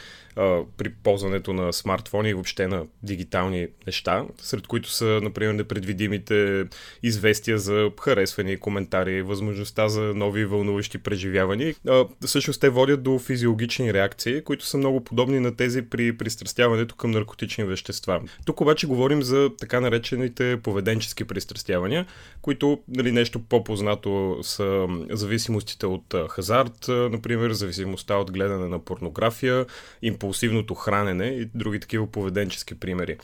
при 0.77 0.89
ползването 1.03 1.53
на 1.53 1.73
смартфони 1.73 2.31
и 2.31 2.35
въобще 2.35 2.67
на 2.67 2.87
дигитални 3.03 3.67
неща, 3.87 4.25
сред 4.43 4.67
които 4.67 4.91
са, 4.91 5.21
например, 5.23 5.53
непредвидимите 5.53 6.65
известия 7.03 7.59
за 7.59 7.91
харесвани 8.01 8.57
коментари, 8.57 9.23
възможността 9.23 9.89
за 9.89 10.01
нови 10.01 10.45
вълнуващи 10.45 10.99
преживявания. 10.99 11.75
А, 11.89 12.05
всъщност 12.27 12.61
те 12.61 12.69
водят 12.69 13.03
до 13.03 13.19
физиологични 13.19 13.95
реакции, 13.95 14.45
които 14.45 14.67
са 14.67 14.79
много 14.79 15.05
подобни 15.05 15.41
на 15.41 15.57
тези 15.57 15.83
при 15.83 16.17
пристрастяването 16.17 16.95
към 16.97 17.11
наркотични 17.11 17.65
вещества. 17.65 18.21
Тук 18.47 18.61
обаче 18.61 18.87
говорим 18.87 19.23
за 19.23 19.51
така 19.59 19.81
наречените 19.81 20.61
поведенчески 20.63 21.25
пристрастявания, 21.25 22.07
които 22.49 22.79
нали, 22.89 23.13
нещо 23.13 23.41
по-познато 23.49 24.39
са 24.43 24.87
зависимостите 25.11 25.87
от 25.87 26.15
хазарт, 26.29 26.89
например, 26.89 27.51
зависимостта 27.51 28.17
от 28.17 28.33
гледане 28.33 28.69
на 28.69 28.79
порнография, 28.79 29.67
импулсивното 30.03 30.75
хранене 30.75 31.27
и 31.27 31.45
други 31.55 31.81
такива 31.81 32.07
поведенчески 32.07 32.75
примери. 32.75 33.17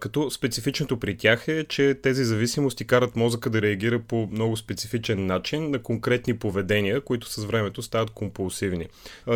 Като 0.00 0.30
специфичното 0.30 0.98
при 0.98 1.16
тях 1.16 1.48
е, 1.48 1.64
че 1.64 1.94
тези 2.02 2.24
зависимости 2.24 2.86
карат 2.86 3.16
мозъка 3.16 3.50
да 3.50 3.62
реагира 3.62 3.98
по 3.98 4.28
много 4.32 4.56
специфичен 4.56 5.26
начин 5.26 5.70
на 5.70 5.78
конкретни 5.78 6.38
поведения, 6.38 7.00
които 7.00 7.26
с 7.32 7.44
времето 7.44 7.82
стават 7.82 8.10
компулсивни. 8.10 8.86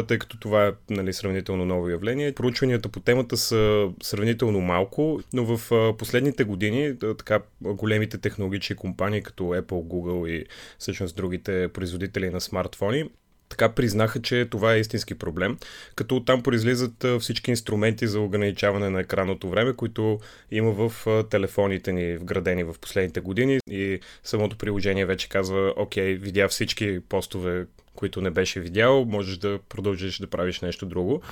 Тъй 0.06 0.18
като 0.18 0.38
това 0.38 0.66
е 0.66 0.72
нали, 0.90 1.12
сравнително 1.12 1.64
ново 1.64 1.88
явление. 1.88 2.32
Проучванията 2.32 2.88
по 2.88 3.00
темата 3.00 3.36
са 3.36 3.88
сравнително 4.02 4.60
малко, 4.60 5.20
но 5.32 5.56
в 5.56 5.70
последните 5.98 6.44
години 6.44 6.94
така 7.18 7.40
големите 7.60 8.18
технологични 8.18 8.76
компании 8.76 9.15
като 9.22 9.42
Apple, 9.42 9.62
Google 9.62 10.28
и 10.28 10.46
всъщност 10.78 11.16
другите 11.16 11.68
производители 11.68 12.30
на 12.30 12.40
смартфони 12.40 13.10
така 13.48 13.74
признаха, 13.74 14.22
че 14.22 14.46
това 14.50 14.74
е 14.74 14.80
истински 14.80 15.14
проблем, 15.14 15.58
като 15.96 16.16
оттам 16.16 16.42
произлизат 16.42 17.06
всички 17.20 17.50
инструменти 17.50 18.06
за 18.06 18.20
ограничаване 18.20 18.90
на 18.90 19.00
екранното 19.00 19.50
време, 19.50 19.72
които 19.72 20.20
има 20.50 20.70
в 20.70 20.92
телефоните 21.30 21.92
ни 21.92 22.16
вградени 22.16 22.64
в 22.64 22.74
последните 22.80 23.20
години. 23.20 23.58
И 23.70 24.00
самото 24.22 24.58
приложение 24.58 25.06
вече 25.06 25.28
казва, 25.28 25.74
окей, 25.76 26.14
видя 26.14 26.48
всички 26.48 27.00
постове, 27.00 27.66
които 27.96 28.20
не 28.20 28.30
беше 28.30 28.60
видял, 28.60 29.04
можеш 29.04 29.36
да 29.36 29.58
продължиш 29.68 30.18
да 30.18 30.26
правиш 30.26 30.60
нещо 30.60 30.86
друго. 30.86 31.22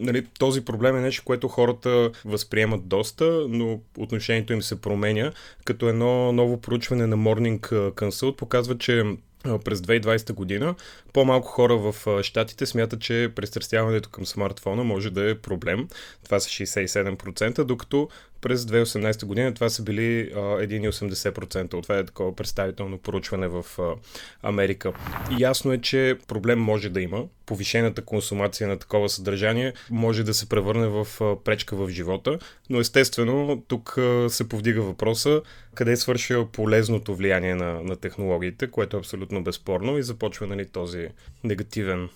Нали, 0.00 0.26
този 0.38 0.64
проблем 0.64 0.96
е 0.96 1.00
нещо, 1.00 1.22
което 1.24 1.48
хората 1.48 2.10
възприемат 2.24 2.88
доста, 2.88 3.46
но 3.48 3.80
отношението 3.98 4.52
им 4.52 4.62
се 4.62 4.80
променя, 4.80 5.32
като 5.64 5.88
едно 5.88 6.32
ново 6.32 6.60
проучване 6.60 7.06
на 7.06 7.16
Morning 7.16 7.60
Consult 7.90 8.36
показва, 8.36 8.78
че 8.78 9.04
през 9.64 9.80
2020 9.80 10.32
година 10.32 10.74
по-малко 11.12 11.48
хора 11.48 11.76
в 11.76 12.22
щатите 12.22 12.66
смятат, 12.66 13.00
че 13.00 13.32
пристрастяването 13.36 14.10
към 14.10 14.26
смартфона 14.26 14.84
може 14.84 15.10
да 15.10 15.30
е 15.30 15.38
проблем. 15.38 15.88
Това 16.24 16.40
са 16.40 16.48
67%, 16.48 17.64
докато 17.64 18.08
през 18.40 18.64
2018 18.64 19.24
година 19.24 19.54
това 19.54 19.68
са 19.68 19.82
били 19.82 20.30
1,80%. 20.34 21.82
Това 21.82 21.98
е 21.98 22.04
такова 22.04 22.36
представително 22.36 22.98
поручване 22.98 23.48
в 23.48 23.64
Америка. 24.42 24.92
И 25.38 25.42
ясно 25.42 25.72
е, 25.72 25.78
че 25.78 26.18
проблем 26.28 26.58
може 26.58 26.88
да 26.88 27.00
има. 27.00 27.24
Повишената 27.46 28.04
консумация 28.04 28.68
на 28.68 28.78
такова 28.78 29.08
съдържание 29.08 29.72
може 29.90 30.24
да 30.24 30.34
се 30.34 30.48
превърне 30.48 30.86
в 30.86 31.06
пречка 31.44 31.76
в 31.76 31.88
живота, 31.90 32.38
но 32.70 32.80
естествено 32.80 33.62
тук 33.68 33.98
се 34.28 34.48
повдига 34.48 34.82
въпроса 34.82 35.42
къде 35.74 35.96
свършва 35.96 36.46
полезното 36.46 37.14
влияние 37.14 37.54
на, 37.54 37.82
на 37.82 37.96
технологиите, 37.96 38.70
което 38.70 38.96
е 38.96 39.00
абсолютно 39.00 39.44
безспорно 39.44 39.98
и 39.98 40.02
започва 40.02 40.46
нали, 40.46 40.66
този 40.66 41.08
негативен 41.44 42.08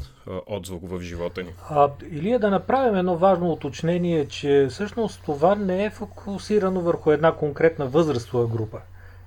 отзвук 0.46 0.90
в 0.90 1.00
живота 1.00 1.42
ни. 1.42 1.50
А, 1.70 1.90
Илия, 2.10 2.38
да 2.38 2.50
направим 2.50 2.94
едно 2.94 3.16
важно 3.16 3.52
уточнение, 3.52 4.28
че 4.28 4.66
всъщност 4.70 5.22
това 5.24 5.54
не 5.54 5.84
е 5.84 5.90
фокусирано 5.90 6.80
върху 6.80 7.10
една 7.10 7.32
конкретна 7.32 7.86
възрастова 7.86 8.46
група. 8.46 8.78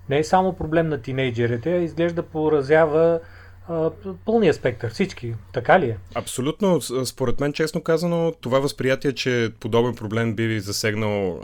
Не 0.09 0.19
е 0.19 0.23
само 0.23 0.53
проблем 0.53 0.87
на 0.87 1.01
тинейджерите, 1.01 1.73
а 1.73 1.81
изглежда 1.81 2.23
поразява 2.23 3.19
пълния 4.25 4.53
спектър, 4.53 4.91
всички. 4.91 5.33
Така 5.53 5.79
ли 5.79 5.85
е? 5.85 5.97
Абсолютно. 6.15 6.81
Според 7.05 7.39
мен, 7.39 7.53
честно 7.53 7.83
казано, 7.83 8.33
това 8.41 8.59
възприятие, 8.59 9.13
че 9.13 9.51
подобен 9.59 9.95
проблем 9.95 10.35
би 10.35 10.59
засегнал 10.59 11.39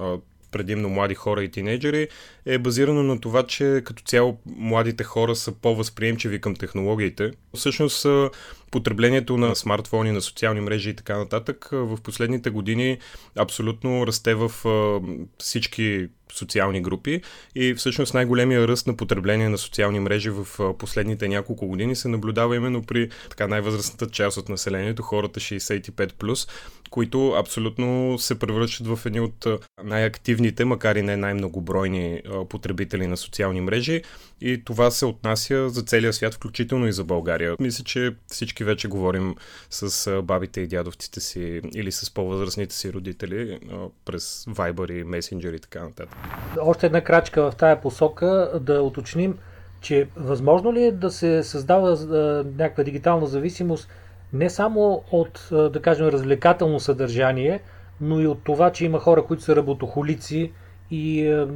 предимно 0.56 0.90
млади 0.90 1.16
хора 1.16 1.44
и 1.44 1.52
тинейджери, 1.52 2.08
е 2.46 2.58
базирано 2.58 3.04
на 3.04 3.22
това, 3.22 3.44
че 3.44 3.82
като 3.86 4.04
цяло 4.04 4.38
младите 4.46 5.04
хора 5.04 5.36
са 5.36 5.52
по-възприемчиви 5.52 6.42
към 6.42 6.56
технологиите. 6.56 7.32
Всъщност 7.56 8.06
потреблението 8.72 9.38
на 9.38 9.56
смартфони, 9.56 10.12
на 10.12 10.22
социални 10.22 10.62
мрежи 10.62 10.90
и 10.90 10.94
така 10.94 11.18
нататък 11.18 11.70
в 11.72 11.98
последните 12.04 12.50
години 12.50 12.98
абсолютно 13.36 14.08
расте 14.08 14.36
в 14.36 14.52
всички 15.40 16.08
социални 16.34 16.82
групи 16.82 17.22
и 17.56 17.74
всъщност 17.74 18.14
най-големия 18.14 18.68
ръст 18.68 18.88
на 18.88 18.98
потребление 18.98 19.50
на 19.50 19.58
социални 19.58 20.00
мрежи 20.00 20.30
в 20.30 20.74
последните 20.78 21.28
няколко 21.28 21.68
години 21.68 21.96
се 21.96 22.08
наблюдава 22.08 22.56
именно 22.56 22.84
при 22.84 23.10
така 23.30 23.48
най-възрастната 23.48 24.10
част 24.10 24.38
от 24.38 24.50
населението, 24.50 25.04
хората 25.04 25.40
65+, 25.40 26.50
които 26.96 27.32
абсолютно 27.32 28.18
се 28.20 28.40
превръщат 28.40 28.88
в 28.88 29.00
едни 29.06 29.20
от 29.20 29.48
най-активните, 29.84 30.66
макар 30.66 30.96
и 30.96 31.02
не 31.02 31.18
най-многобройни 31.18 32.22
потребители 32.50 33.08
на 33.08 33.18
социални 33.18 33.62
мрежи 33.62 34.02
и 34.42 34.64
това 34.66 34.92
се 34.92 35.06
отнася 35.06 35.70
за 35.70 35.82
целия 35.82 36.14
свят, 36.14 36.34
включително 36.34 36.88
и 36.88 36.94
за 36.94 37.04
България. 37.04 37.56
Мисля, 37.60 37.84
че 37.84 38.16
всички 38.28 38.64
вече 38.64 38.88
говорим 38.88 39.36
с 39.70 40.22
бабите 40.22 40.62
и 40.62 40.68
дядовците 40.68 41.20
си 41.20 41.62
или 41.76 41.92
с 41.92 42.14
по-възрастните 42.14 42.76
си 42.76 42.94
родители 42.94 43.60
през 44.06 44.46
Viber 44.46 44.92
и 44.92 45.04
Messenger 45.04 45.56
и 45.56 45.60
така 45.60 45.84
нататък. 45.84 46.16
Още 46.62 46.86
една 46.86 47.02
крачка 47.02 47.52
в 47.52 47.56
тая 47.56 47.82
посока 47.82 48.52
да 48.62 48.82
уточним, 48.82 49.38
че 49.82 50.08
възможно 50.16 50.74
ли 50.74 50.84
е 50.84 50.92
да 50.92 51.12
се 51.12 51.44
създава 51.44 51.98
някаква 52.58 52.84
дигитална 52.84 53.28
зависимост 53.28 53.90
не 54.36 54.50
само 54.50 55.04
от, 55.12 55.48
да 55.52 55.82
кажем, 55.82 56.08
развлекателно 56.08 56.80
съдържание, 56.80 57.60
но 58.02 58.22
и 58.22 58.28
от 58.28 58.44
това, 58.44 58.72
че 58.72 58.86
има 58.86 59.00
хора, 59.00 59.26
които 59.26 59.44
са 59.44 59.56
работохолици 59.56 60.52
и 60.92 61.28
е, 61.28 61.48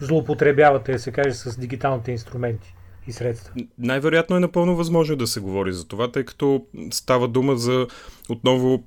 злоупотребяват, 0.00 0.84
да 0.84 0.98
се 0.98 1.12
каже, 1.12 1.34
с 1.34 1.58
дигиталните 1.58 2.12
инструменти 2.12 2.74
и 3.06 3.12
средства. 3.12 3.54
Най-вероятно 3.78 4.36
е 4.36 4.40
напълно 4.40 4.76
възможно 4.76 5.16
да 5.16 5.26
се 5.26 5.40
говори 5.40 5.72
за 5.72 5.88
това, 5.88 6.12
тъй 6.12 6.24
като 6.24 6.64
става 6.90 7.28
дума 7.28 7.56
за 7.56 7.86
отново 8.28 8.84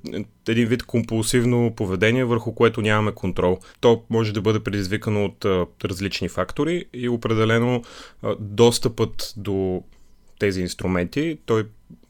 един 0.47 0.67
вид 0.67 0.83
компулсивно 0.83 1.73
поведение, 1.75 2.25
върху 2.25 2.55
което 2.55 2.81
нямаме 2.81 3.11
контрол. 3.11 3.59
То 3.79 4.03
може 4.09 4.33
да 4.33 4.41
бъде 4.41 4.59
предизвикано 4.59 5.25
от 5.25 5.45
различни 5.85 6.29
фактори 6.29 6.85
и 6.93 7.09
определено 7.09 7.81
достъпът 8.39 9.33
до 9.37 9.83
тези 10.39 10.61
инструменти, 10.61 11.37
той 11.45 11.63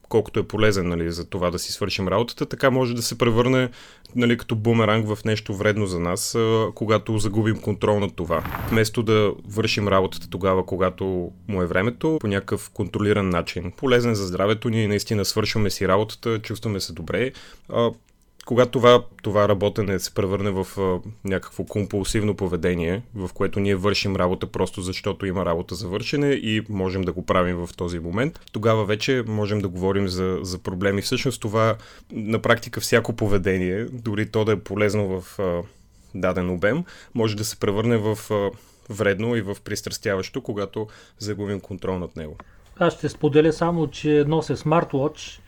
колкото 0.10 0.40
е 0.40 0.48
полезен 0.48 0.90
нали, 0.90 1.12
за 1.12 1.30
това 1.30 1.52
да 1.52 1.60
си 1.60 1.72
свършим 1.72 2.08
работата, 2.08 2.46
така 2.46 2.72
може 2.72 2.96
да 2.96 3.02
се 3.02 3.18
превърне 3.18 3.70
нали, 4.16 4.38
като 4.38 4.56
бумеранг 4.56 5.08
в 5.08 5.26
нещо 5.26 5.54
вредно 5.56 5.86
за 5.86 6.00
нас, 6.00 6.38
когато 6.76 7.18
загубим 7.18 7.62
контрол 7.62 8.00
над 8.00 8.16
това. 8.16 8.44
Вместо 8.70 9.04
да 9.04 9.34
вършим 9.48 9.88
работата 9.88 10.30
тогава, 10.30 10.66
когато 10.66 11.32
му 11.48 11.62
е 11.62 11.68
времето, 11.68 12.18
по 12.22 12.28
някакъв 12.28 12.70
контролиран 12.70 13.30
начин, 13.30 13.72
полезен 13.78 14.16
за 14.16 14.28
здравето 14.28 14.70
ни, 14.70 14.88
наистина 14.88 15.26
свършваме 15.26 15.70
си 15.70 15.88
работата, 15.88 16.40
чувстваме 16.40 16.80
се 16.80 16.94
добре, 16.94 17.32
когато 18.46 18.72
това, 18.72 19.04
това 19.22 19.48
работене 19.48 20.00
се 20.00 20.14
превърне 20.14 20.52
в 20.52 20.68
а, 20.78 21.10
някакво 21.26 21.64
компулсивно 21.64 22.36
поведение, 22.36 23.02
в 23.16 23.30
което 23.34 23.60
ние 23.60 23.76
вършим 23.76 24.16
работа 24.16 24.48
просто 24.48 24.82
защото 24.82 25.26
има 25.26 25.46
работа 25.46 25.76
за 25.76 25.88
вършене 25.88 26.28
и 26.28 26.62
можем 26.70 27.02
да 27.02 27.12
го 27.14 27.26
правим 27.26 27.56
в 27.56 27.70
този 27.78 28.00
момент, 28.00 28.40
тогава 28.52 28.86
вече 28.86 29.24
можем 29.28 29.60
да 29.60 29.68
говорим 29.68 30.08
за, 30.08 30.40
за 30.42 30.58
проблеми. 30.58 31.02
Всъщност 31.02 31.42
това 31.42 31.76
на 32.12 32.40
практика 32.40 32.82
всяко 32.82 33.14
поведение, 33.14 33.86
дори 33.86 34.32
то 34.32 34.46
да 34.46 34.52
е 34.52 34.60
полезно 34.60 35.22
в 35.22 35.40
а, 35.40 35.62
даден 36.16 36.50
обем, 36.50 36.84
може 37.14 37.36
да 37.36 37.46
се 37.46 37.60
превърне 37.60 37.98
в 37.98 38.18
а, 38.32 38.50
вредно 38.90 39.36
и 39.36 39.42
в 39.42 39.58
пристрастяващо, 39.64 40.42
когато 40.42 40.88
загубим 41.20 41.60
контрол 41.60 42.00
над 42.00 42.16
него. 42.16 42.38
Аз 42.80 42.94
ще 42.94 43.10
споделя 43.10 43.54
само, 43.54 43.88
че 43.88 44.26
нося 44.28 44.58
смарт-вотч 44.58 45.40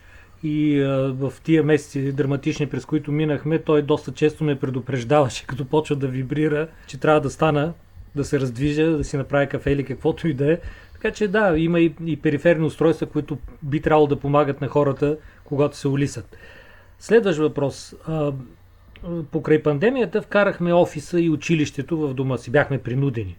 и 0.42 0.80
а, 0.80 1.12
в 1.12 1.32
тия 1.44 1.62
месеци 1.62 2.12
драматични, 2.12 2.66
през 2.66 2.84
които 2.84 3.12
минахме, 3.12 3.58
той 3.58 3.82
доста 3.82 4.12
често 4.12 4.44
ме 4.44 4.58
предупреждаваше, 4.58 5.46
като 5.46 5.64
почва 5.64 5.96
да 5.96 6.08
вибрира, 6.08 6.68
че 6.86 7.00
трябва 7.00 7.20
да 7.20 7.30
стана, 7.30 7.72
да 8.16 8.24
се 8.24 8.40
раздвижа, 8.40 8.90
да 8.90 9.04
си 9.04 9.16
направя 9.16 9.46
кафе 9.46 9.70
или 9.70 9.84
каквото 9.84 10.28
и 10.28 10.34
да 10.34 10.52
е. 10.52 10.58
Така 10.92 11.10
че 11.10 11.28
да, 11.28 11.58
има 11.58 11.80
и, 11.80 11.94
и 12.06 12.16
периферни 12.16 12.66
устройства, 12.66 13.06
които 13.06 13.38
би 13.62 13.80
трябвало 13.80 14.06
да 14.06 14.20
помагат 14.20 14.60
на 14.60 14.68
хората, 14.68 15.16
когато 15.44 15.76
се 15.76 15.88
улисат. 15.88 16.36
Следващ 16.98 17.38
въпрос. 17.38 17.94
А, 18.06 18.32
покрай 19.30 19.62
пандемията 19.62 20.22
вкарахме 20.22 20.72
офиса 20.72 21.20
и 21.20 21.30
училището 21.30 21.98
в 21.98 22.14
дома 22.14 22.36
си. 22.36 22.50
Бяхме 22.50 22.78
принудени. 22.78 23.36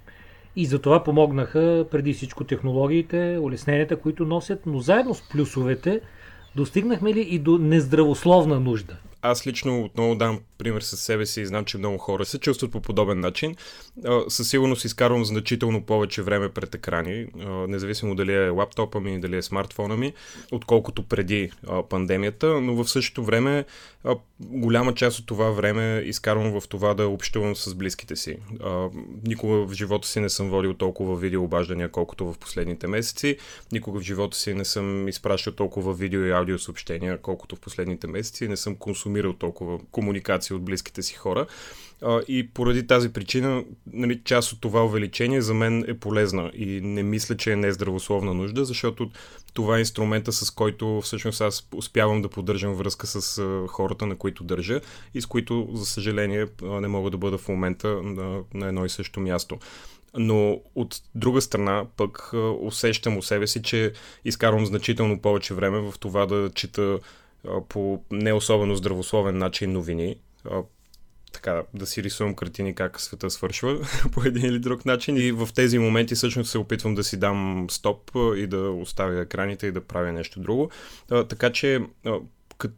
И 0.55 0.65
за 0.65 0.79
това 0.79 1.03
помогнаха 1.03 1.85
преди 1.91 2.13
всичко 2.13 2.43
технологиите, 2.43 3.37
улесненията, 3.41 3.95
които 3.95 4.25
носят, 4.25 4.65
но 4.65 4.79
заедно 4.79 5.13
с 5.13 5.29
плюсовете 5.29 6.01
достигнахме 6.55 7.13
ли 7.13 7.21
и 7.21 7.39
до 7.39 7.57
нездравословна 7.57 8.59
нужда? 8.59 8.99
Аз 9.21 9.47
лично 9.47 9.83
отново 9.83 10.15
дам 10.15 10.39
пример 10.57 10.81
със 10.81 11.01
себе 11.01 11.25
си 11.25 11.41
и 11.41 11.45
знам, 11.45 11.65
че 11.65 11.77
много 11.77 11.97
хора 11.97 12.25
се 12.25 12.39
чувстват 12.39 12.71
по 12.71 12.81
подобен 12.81 13.19
начин. 13.19 13.55
Със 14.27 14.49
сигурност 14.49 14.85
изкарвам 14.85 15.25
значително 15.25 15.83
повече 15.83 16.21
време 16.21 16.49
пред 16.49 16.75
екрани, 16.75 17.27
независимо 17.67 18.15
дали 18.15 18.33
е 18.33 18.49
лаптопа 18.49 18.99
ми, 18.99 19.19
дали 19.19 19.37
е 19.37 19.41
смартфона 19.41 19.97
ми, 19.97 20.13
отколкото 20.51 21.03
преди 21.03 21.51
пандемията, 21.89 22.61
но 22.61 22.83
в 22.83 22.89
същото 22.89 23.23
време 23.23 23.65
голяма 24.39 24.93
част 24.93 25.19
от 25.19 25.25
това 25.25 25.49
време 25.49 26.01
изкарвам 26.05 26.59
в 26.59 26.67
това 26.67 26.93
да 26.93 27.07
общувам 27.07 27.55
с 27.55 27.75
близките 27.75 28.15
си. 28.15 28.37
Никога 29.27 29.65
в 29.65 29.73
живота 29.73 30.07
си 30.07 30.19
не 30.19 30.29
съм 30.29 30.49
водил 30.49 30.73
толкова 30.73 31.15
видеообаждания, 31.15 31.89
колкото 31.89 32.33
в 32.33 32.37
последните 32.37 32.87
месеци. 32.87 33.37
Никога 33.71 33.99
в 33.99 34.03
живота 34.03 34.37
си 34.37 34.53
не 34.53 34.65
съм 34.65 35.07
изпращал 35.07 35.53
толкова 35.53 35.93
видео 35.93 36.23
и 36.23 36.31
аудио 36.31 36.59
съобщения, 36.59 37.17
колкото 37.17 37.55
в 37.55 37.59
последните 37.59 38.07
месеци. 38.07 38.47
Не 38.47 38.57
съм 38.57 38.75
консумирал 38.75 39.06
толкова 39.39 39.79
комуникация 39.91 40.55
от 40.55 40.63
близките 40.63 41.01
си 41.01 41.13
хора. 41.13 41.45
И 42.27 42.49
поради 42.53 42.87
тази 42.87 43.13
причина, 43.13 43.63
нали, 43.93 44.21
част 44.23 44.51
от 44.51 44.61
това 44.61 44.85
увеличение 44.85 45.41
за 45.41 45.53
мен 45.53 45.85
е 45.87 45.93
полезна 45.93 46.51
и 46.55 46.81
не 46.81 47.03
мисля, 47.03 47.37
че 47.37 47.51
е 47.51 47.55
нездравословна 47.55 48.33
нужда, 48.33 48.65
защото 48.65 49.11
това 49.53 49.77
е 49.77 49.79
инструмента, 49.79 50.31
с 50.31 50.51
който 50.51 51.01
всъщност 51.01 51.41
аз 51.41 51.67
успявам 51.75 52.21
да 52.21 52.29
поддържам 52.29 52.73
връзка 52.73 53.07
с 53.07 53.43
хората, 53.67 54.05
на 54.05 54.15
които 54.15 54.43
държа 54.43 54.81
и 55.13 55.21
с 55.21 55.25
които, 55.25 55.69
за 55.73 55.85
съжаление, 55.85 56.47
не 56.61 56.87
мога 56.87 57.09
да 57.09 57.17
бъда 57.17 57.37
в 57.37 57.47
момента 57.47 57.87
на, 57.87 58.41
на 58.53 58.67
едно 58.67 58.85
и 58.85 58.89
също 58.89 59.19
място 59.19 59.59
но 60.17 60.61
от 60.75 61.01
друга 61.15 61.41
страна 61.41 61.85
пък 61.97 62.31
усещам 62.61 63.17
у 63.17 63.21
себе 63.21 63.47
си, 63.47 63.61
че 63.61 63.93
изкарвам 64.25 64.65
значително 64.65 65.21
повече 65.21 65.53
време 65.53 65.79
в 65.79 65.93
това 65.99 66.25
да 66.25 66.49
чета 66.55 66.99
по 67.69 68.03
не 68.11 68.33
особено 68.33 68.75
здравословен 68.75 69.37
начин 69.37 69.71
новини. 69.71 70.15
Така, 71.33 71.63
да 71.73 71.85
си 71.85 72.03
рисувам 72.03 72.35
картини 72.35 72.75
как 72.75 73.01
света 73.01 73.29
свършва 73.29 73.79
по 74.11 74.23
един 74.23 74.45
или 74.45 74.59
друг 74.59 74.85
начин. 74.85 75.17
И 75.17 75.31
в 75.31 75.49
тези 75.55 75.79
моменти 75.79 76.15
всъщност 76.15 76.51
се 76.51 76.57
опитвам 76.57 76.95
да 76.95 77.03
си 77.03 77.17
дам 77.17 77.67
стоп 77.69 78.11
и 78.35 78.47
да 78.47 78.71
оставя 78.71 79.21
екраните 79.21 79.67
и 79.67 79.71
да 79.71 79.81
правя 79.81 80.13
нещо 80.13 80.39
друго. 80.39 80.69
Така 81.29 81.51
че 81.51 81.81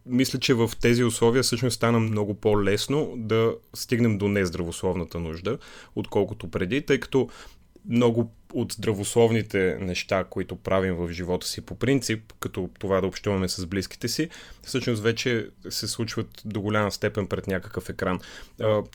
мисля, 0.05 0.39
че 0.39 0.53
в 0.53 0.72
тези 0.82 1.03
условия 1.03 1.43
всъщност 1.43 1.76
стана 1.76 1.99
много 1.99 2.34
по-лесно 2.34 3.14
да 3.18 3.53
стигнем 3.74 4.18
до 4.18 4.28
нездравословната 4.28 5.20
нужда, 5.20 5.57
отколкото 5.95 6.51
преди, 6.51 6.86
тъй 6.86 6.99
като 6.99 7.30
много 7.89 8.32
от 8.54 8.74
здравословните 8.74 9.78
неща, 9.80 10.24
които 10.24 10.56
правим 10.56 10.95
в 10.95 11.12
живота 11.12 11.47
си 11.47 11.62
по 11.62 11.76
принцип, 11.76 12.34
като 12.39 12.70
това 12.80 13.02
да 13.02 13.08
общуваме 13.08 13.50
с 13.50 13.66
близките 13.66 14.08
си, 14.08 14.30
всъщност 14.64 15.04
вече 15.04 15.47
се 15.70 15.88
случват 15.88 16.41
до 16.45 16.62
голяма 16.62 16.91
степен 16.91 17.28
пред 17.28 17.47
някакъв 17.47 17.89
екран. 17.89 18.20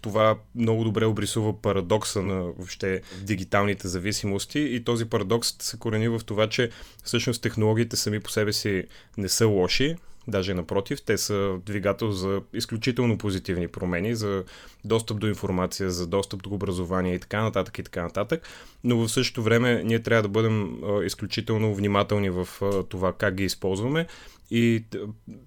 Това 0.03 0.39
много 0.55 0.85
добре 0.85 1.07
обрисува 1.07 1.63
парадокса 1.63 2.23
на 2.23 2.43
въобще 2.43 3.01
дигиталните 3.23 3.89
зависимости 3.89 4.61
и 4.61 4.85
този 4.85 5.05
парадокс 5.05 5.57
се 5.59 5.79
корени 5.79 6.09
в 6.09 6.21
това, 6.27 6.49
че 6.49 6.71
всъщност 7.05 7.43
технологиите 7.43 7.97
сами 7.97 8.21
по 8.21 8.31
себе 8.31 8.53
си 8.53 8.85
не 9.19 9.29
са 9.29 9.47
лоши, 9.47 9.97
Даже 10.29 10.55
напротив, 10.55 11.03
те 11.03 11.19
са 11.19 11.57
двигател 11.67 12.11
за 12.11 12.41
изключително 12.53 13.19
позитивни 13.19 13.69
промени, 13.69 14.15
за 14.15 14.45
достъп 14.85 15.19
до 15.19 15.27
информация, 15.27 15.91
за 15.91 16.07
достъп 16.07 16.43
до 16.43 16.51
образование 16.51 17.15
и 17.15 17.19
така 17.19 17.43
нататък 17.43 17.79
и 17.79 17.83
така 17.83 18.03
нататък. 18.03 18.49
Но 18.85 18.97
в 18.97 19.09
същото 19.09 19.43
време 19.43 19.83
ние 19.85 20.03
трябва 20.03 20.23
да 20.23 20.29
бъдем 20.29 20.79
изключително 21.05 21.75
внимателни 21.75 22.31
в 22.31 22.49
това 22.89 23.13
как 23.13 23.35
ги 23.35 23.45
използваме 23.45 24.07
и 24.51 24.85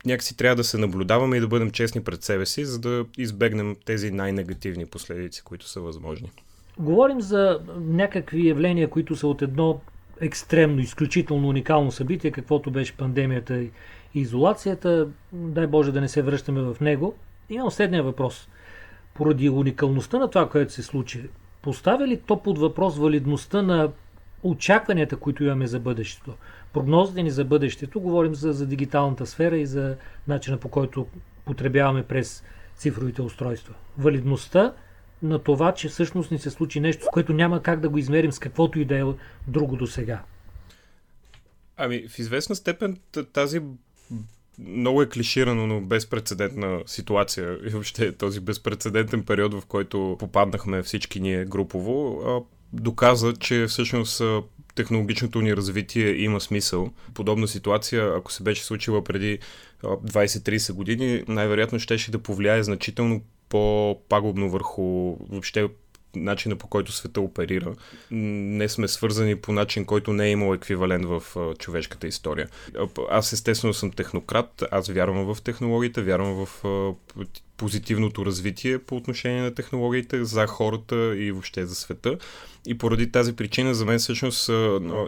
някакси 0.05 0.37
трябва 0.37 0.55
да 0.55 0.63
се 0.63 0.77
наблюдаваме 0.77 1.37
и 1.37 1.39
да 1.39 1.47
бъдем 1.47 1.71
честни 1.71 2.03
пред 2.03 2.23
себе 2.23 2.45
си, 2.45 2.65
за 2.65 2.79
да 2.79 3.05
избегнем 3.17 3.75
тези 3.85 4.11
най-негативни 4.11 4.85
последици, 4.85 5.43
които 5.43 5.67
са 5.67 5.81
възможни. 5.81 6.31
Говорим 6.79 7.21
за 7.21 7.59
някакви 7.79 8.47
явления, 8.47 8.89
които 8.89 9.15
са 9.15 9.27
от 9.27 9.41
едно 9.41 9.81
екстремно, 10.21 10.81
изключително 10.81 11.47
уникално 11.47 11.91
събитие, 11.91 12.31
каквото 12.31 12.71
беше 12.71 12.97
пандемията 12.97 13.61
и 13.61 13.69
изолацията, 14.19 15.07
дай 15.33 15.67
Боже 15.67 15.91
да 15.91 16.01
не 16.01 16.07
се 16.07 16.21
връщаме 16.21 16.61
в 16.61 16.77
него. 16.81 17.15
Имам 17.49 17.71
следния 17.71 18.03
въпрос. 18.03 18.49
Поради 19.13 19.49
уникалността 19.49 20.19
на 20.19 20.29
това, 20.29 20.49
което 20.49 20.73
се 20.73 20.83
случи, 20.83 21.29
поставя 21.61 22.07
ли 22.07 22.17
то 22.17 22.43
под 22.43 22.59
въпрос 22.59 22.97
валидността 22.97 23.61
на 23.61 23.91
очакванията, 24.43 25.17
които 25.17 25.43
имаме 25.43 25.67
за 25.67 25.79
бъдещето? 25.79 26.33
Прогнозите 26.73 27.23
ни 27.23 27.31
за 27.31 27.45
бъдещето, 27.45 27.99
говорим 27.99 28.35
за, 28.35 28.53
за 28.53 28.67
дигиталната 28.67 29.25
сфера 29.25 29.57
и 29.57 29.65
за 29.65 29.95
начина 30.27 30.57
по 30.57 30.69
който 30.69 31.07
потребяваме 31.45 32.03
през 32.03 32.43
цифровите 32.75 33.21
устройства. 33.21 33.73
Валидността 33.97 34.73
на 35.21 35.39
това, 35.39 35.73
че 35.73 35.89
всъщност 35.89 36.31
ни 36.31 36.39
се 36.39 36.49
случи 36.49 36.79
нещо, 36.79 37.05
с 37.05 37.07
което 37.07 37.33
няма 37.33 37.61
как 37.61 37.79
да 37.79 37.89
го 37.89 37.97
измерим 37.97 38.31
с 38.31 38.39
каквото 38.39 38.79
и 38.79 38.85
да 38.85 38.99
е 38.99 39.03
друго 39.47 39.75
до 39.75 39.87
сега. 39.87 40.23
Ами, 41.77 42.07
в 42.07 42.19
известна 42.19 42.55
степен 42.55 42.97
тази 43.33 43.61
много 44.59 45.01
е 45.01 45.09
клиширано, 45.09 45.67
но 45.67 45.81
безпредседентна 45.81 46.79
ситуация 46.85 47.57
и 47.65 47.69
въобще 47.69 48.11
този 48.11 48.39
безпредседентен 48.39 49.23
период, 49.23 49.53
в 49.53 49.65
който 49.65 50.15
попаднахме 50.19 50.83
всички 50.83 51.19
ние 51.19 51.45
групово, 51.45 52.21
доказа, 52.73 53.33
че 53.33 53.65
всъщност 53.67 54.21
технологичното 54.75 55.41
ни 55.41 55.55
развитие 55.55 56.09
има 56.09 56.41
смисъл. 56.41 56.89
Подобна 57.13 57.47
ситуация, 57.47 58.13
ако 58.17 58.31
се 58.31 58.43
беше 58.43 58.63
случила 58.63 59.03
преди 59.03 59.39
20-30 59.83 60.73
години, 60.73 61.23
най-вероятно 61.27 61.79
щеше 61.79 62.11
да 62.11 62.19
повлияе 62.19 62.63
значително 62.63 63.21
по-пагубно 63.49 64.49
върху 64.49 65.17
въобще 65.29 65.67
начина 66.23 66.55
по 66.55 66.67
който 66.67 66.91
света 66.91 67.21
оперира. 67.21 67.75
Не 68.11 68.69
сме 68.69 68.87
свързани 68.87 69.35
по 69.35 69.51
начин, 69.51 69.85
който 69.85 70.13
не 70.13 70.25
е 70.25 70.31
имал 70.31 70.53
еквивалент 70.53 71.05
в 71.05 71.23
човешката 71.59 72.07
история. 72.07 72.49
Аз 73.09 73.33
естествено 73.33 73.73
съм 73.73 73.91
технократ, 73.91 74.63
аз 74.71 74.89
вярвам 74.89 75.33
в 75.33 75.41
технологиите, 75.41 76.01
вярвам 76.01 76.45
в 76.45 76.65
позитивното 77.57 78.25
развитие 78.25 78.79
по 78.79 78.95
отношение 78.95 79.41
на 79.41 79.53
технологиите 79.53 80.25
за 80.25 80.47
хората 80.47 81.17
и 81.17 81.31
въобще 81.31 81.65
за 81.65 81.75
света. 81.75 82.17
И 82.67 82.77
поради 82.77 83.11
тази 83.11 83.35
причина 83.35 83.73
за 83.73 83.85
мен 83.85 83.99
всъщност 83.99 84.49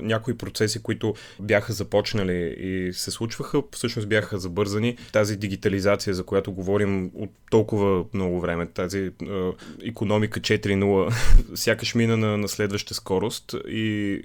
някои 0.02 0.38
процеси, 0.38 0.84
които 0.84 1.14
бяха 1.40 1.74
започнали 1.74 2.56
и 2.60 2.94
се 2.94 3.12
случваха, 3.12 3.64
всъщност 3.72 4.10
бяха 4.10 4.40
забързани. 4.40 4.98
Тази 5.14 5.38
дигитализация, 5.38 6.14
за 6.14 6.24
която 6.24 6.52
говорим 6.52 7.12
от 7.14 7.30
толкова 7.52 8.06
много 8.14 8.42
време, 8.42 8.66
тази 8.66 9.12
економика 9.84 10.40
4.0, 10.40 11.56
сякаш 11.56 11.96
мина 11.96 12.18
на, 12.18 12.38
на 12.38 12.48
следваща 12.48 12.94
скорост 12.94 13.56
и 13.68 14.22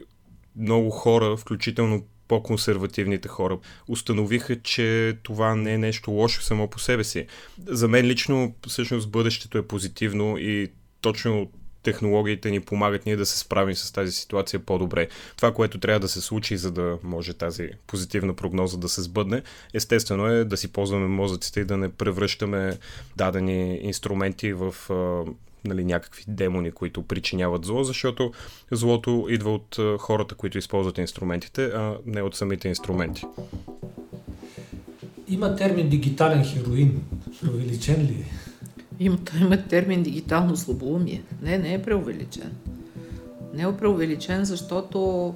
много 0.57 0.91
хора, 0.91 1.37
включително 1.37 2.05
по-консервативните 2.29 3.29
хора, 3.29 3.59
установиха, 3.89 4.63
че 4.63 5.17
това 5.23 5.55
не 5.55 5.75
е 5.75 5.79
нещо 5.79 6.11
лошо 6.11 6.43
само 6.43 6.69
по 6.69 6.79
себе 6.79 7.05
си. 7.05 7.27
За 7.67 7.89
мен 7.89 8.07
лично 8.07 8.55
всъщност 8.69 9.11
бъдещето 9.11 9.59
е 9.59 9.67
позитивно 9.67 10.39
и 10.39 10.73
точно 11.01 11.51
технологиите 11.85 12.51
ни 12.51 12.61
помагат 12.61 13.07
ние 13.07 13.17
да 13.17 13.27
се 13.27 13.39
справим 13.39 13.75
с 13.75 13.93
тази 13.93 14.13
ситуация 14.13 14.61
по-добре. 14.61 15.09
Това, 15.37 15.55
което 15.55 15.79
трябва 15.79 16.01
да 16.01 16.09
се 16.09 16.21
случи, 16.21 16.57
за 16.57 16.71
да 16.71 16.99
може 17.03 17.35
тази 17.35 17.69
позитивна 17.87 18.35
прогноза 18.35 18.79
да 18.79 18.89
се 18.89 19.03
сбъдне, 19.03 19.43
естествено 19.75 20.27
е 20.27 20.45
да 20.45 20.57
си 20.57 20.73
ползваме 20.73 21.07
мозъците 21.07 21.61
и 21.61 21.65
да 21.65 21.77
не 21.77 21.89
превръщаме 21.89 22.79
дадени 23.17 23.79
инструменти 23.83 24.53
в 24.53 24.75
нали, 25.65 25.85
някакви 25.85 26.25
демони, 26.29 26.71
които 26.71 27.03
причиняват 27.03 27.65
зло, 27.65 27.85
защото 27.85 28.33
злото 28.71 29.27
идва 29.31 29.55
от 29.55 29.79
хората, 29.99 30.35
които 30.35 30.59
използват 30.59 30.99
инструментите, 30.99 31.65
а 31.65 31.97
не 32.07 32.23
от 32.23 32.35
самите 32.35 32.69
инструменти. 32.69 33.25
Има 35.29 35.57
термин 35.57 35.89
дигитален 35.89 36.45
хероин. 36.45 37.03
Преувеличен 37.41 38.03
ли 38.03 38.13
е? 38.13 38.44
Има, 39.05 39.19
има 39.41 39.63
термин 39.63 40.03
дигитално 40.03 40.57
слабоумие. 40.57 41.23
Не, 41.43 41.59
не 41.59 41.75
е 41.75 41.83
преувеличен. 41.83 42.53
Не 43.55 43.63
е 43.63 43.77
преувеличен, 43.77 44.45
защото 44.45 45.35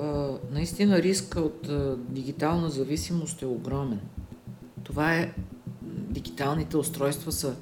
а, 0.00 0.30
наистина 0.52 1.02
риска 1.02 1.40
от 1.40 1.68
а, 1.68 1.96
дигитална 2.08 2.70
зависимост 2.70 3.42
е 3.42 3.46
огромен. 3.46 4.00
Това 4.84 5.14
е, 5.14 5.32
дигиталните 5.84 6.76
устройства 6.76 7.32
са 7.32 7.54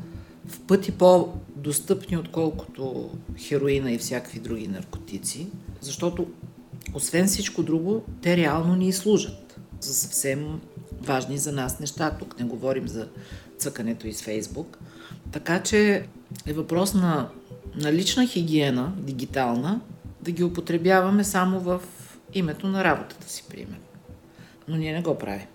в 0.46 0.60
пъти 0.60 0.92
по-достъпни, 0.92 2.16
отколкото 2.16 3.10
хероина 3.38 3.92
и 3.92 3.98
всякакви 3.98 4.40
други 4.40 4.68
наркотици, 4.68 5.46
защото 5.80 6.26
освен 6.94 7.26
всичко 7.26 7.62
друго, 7.62 8.02
те 8.22 8.36
реално 8.36 8.76
ни 8.76 8.92
служат 8.92 9.60
за 9.80 9.94
съвсем 9.94 10.60
важни 11.02 11.38
за 11.38 11.52
нас 11.52 11.80
неща. 11.80 12.16
Тук 12.18 12.38
не 12.40 12.46
говорим 12.46 12.88
за 12.88 13.08
цъкането 13.58 14.06
из 14.06 14.22
Фейсбук. 14.22 14.78
Така 15.32 15.62
че 15.62 16.06
е 16.46 16.52
въпрос 16.52 16.94
на, 16.94 17.28
на 17.74 17.92
лична 17.92 18.26
хигиена, 18.26 18.92
дигитална, 18.96 19.80
да 20.22 20.30
ги 20.30 20.44
употребяваме 20.44 21.24
само 21.24 21.60
в 21.60 21.80
името 22.34 22.68
на 22.68 22.84
работата 22.84 23.30
си, 23.30 23.44
примерно. 23.48 23.84
Но 24.68 24.76
ние 24.76 24.92
не 24.92 25.02
го 25.02 25.18
правим. 25.18 25.46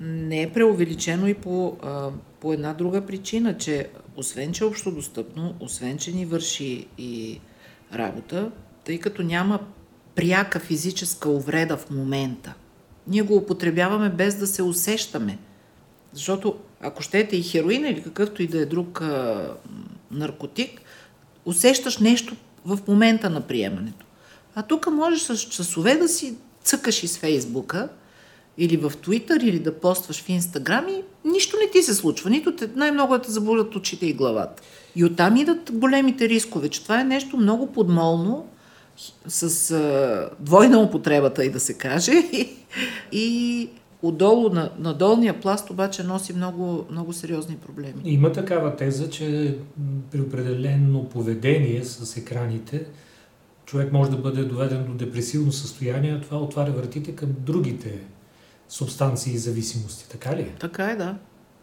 Не 0.00 0.42
е 0.42 0.52
преувеличено 0.52 1.28
и 1.28 1.34
по, 1.34 1.76
а, 1.82 2.10
по 2.40 2.52
една 2.52 2.74
друга 2.74 3.06
причина, 3.06 3.58
че 3.58 3.88
освен, 4.16 4.52
че 4.52 4.64
е 4.64 4.66
общо 4.66 4.90
достъпно, 4.90 5.54
освен, 5.60 5.98
че 5.98 6.12
ни 6.12 6.26
върши 6.26 6.86
и 6.98 7.40
работа, 7.94 8.50
тъй 8.84 8.98
като 8.98 9.22
няма 9.22 9.60
пряка 10.14 10.60
физическа 10.60 11.30
увреда 11.30 11.76
в 11.76 11.90
момента, 11.90 12.54
ние 13.06 13.22
го 13.22 13.36
употребяваме 13.36 14.10
без 14.10 14.34
да 14.34 14.46
се 14.46 14.62
усещаме. 14.62 15.38
Защото 16.12 16.58
ако 16.80 17.02
щете 17.02 17.36
и 17.36 17.42
хероина 17.42 17.88
или 17.88 18.02
какъвто 18.02 18.42
и 18.42 18.46
да 18.46 18.58
е 18.58 18.66
друг 18.66 19.02
а, 19.02 19.46
наркотик, 20.10 20.80
усещаш 21.44 21.98
нещо 21.98 22.36
в 22.64 22.78
момента 22.88 23.30
на 23.30 23.40
приемането. 23.40 24.06
А 24.54 24.62
тук 24.62 24.86
можеш 24.90 25.20
с 25.20 25.38
часове 25.38 25.94
да 25.94 26.08
си 26.08 26.34
цъкаш 26.62 27.02
из 27.02 27.18
Фейсбука 27.18 27.88
или 28.58 28.76
в 28.76 28.92
Твитър, 29.02 29.40
или 29.40 29.58
да 29.58 29.80
постваш 29.80 30.22
в 30.22 30.28
Инстаграм 30.28 30.88
и 30.88 31.02
нищо 31.24 31.56
не 31.56 31.70
ти 31.70 31.82
се 31.82 31.94
случва. 31.94 32.30
Нито 32.30 32.56
те, 32.56 32.68
най-много 32.74 33.12
да 33.12 33.22
те 33.22 33.30
заболят 33.30 33.76
очите 33.76 34.06
и 34.06 34.12
главата. 34.12 34.62
И 34.96 35.04
оттам 35.04 35.36
идат 35.36 35.70
големите 35.72 36.28
рискове, 36.28 36.68
че 36.68 36.82
това 36.82 37.00
е 37.00 37.04
нещо 37.04 37.36
много 37.36 37.72
подмолно, 37.72 38.46
с 39.26 39.70
а, 39.70 40.30
двойна 40.40 40.78
употребата 40.78 41.44
и 41.44 41.50
да 41.50 41.60
се 41.60 41.74
каже. 41.74 42.12
и 43.12 43.68
отдолу 44.02 44.50
на, 44.50 44.70
на 44.78 44.94
долния 44.94 45.40
пласт 45.40 45.70
обаче 45.70 46.04
носи 46.04 46.32
много, 46.32 46.86
много 46.90 47.12
сериозни 47.12 47.56
проблеми. 47.56 48.02
Има 48.04 48.32
такава 48.32 48.76
теза, 48.76 49.10
че 49.10 49.58
при 50.10 50.20
определено 50.20 51.08
поведение 51.08 51.84
с 51.84 52.16
екраните 52.16 52.86
човек 53.66 53.92
може 53.92 54.10
да 54.10 54.16
бъде 54.16 54.44
доведен 54.44 54.86
до 54.86 54.94
депресивно 54.94 55.52
състояние, 55.52 56.12
а 56.12 56.20
това 56.20 56.38
отваря 56.38 56.70
вратите 56.70 57.16
към 57.16 57.28
другите 57.38 57.98
субстанции 58.68 59.34
и 59.34 59.38
зависимости. 59.38 60.08
Така 60.08 60.36
ли 60.36 60.40
е? 60.40 60.54
Така 60.60 60.90
е, 60.90 60.96
да. 60.96 61.16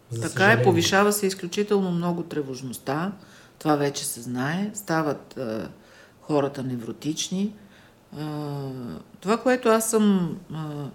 За 0.09 0.21
така 0.21 0.25
е, 0.25 0.29
съжаление. 0.29 0.61
е, 0.61 0.63
повишава 0.63 1.13
се 1.13 1.27
изключително 1.27 1.91
много 1.91 2.23
тревожността. 2.23 3.11
Това 3.59 3.75
вече 3.75 4.05
се 4.05 4.21
знае. 4.21 4.71
Стават 4.73 5.37
а, 5.37 5.69
хората 6.21 6.63
невротични. 6.63 7.53
А, 8.17 8.69
това, 9.19 9.37
което 9.37 9.69
аз 9.69 9.89
съм 9.89 10.37
а, 10.53 10.89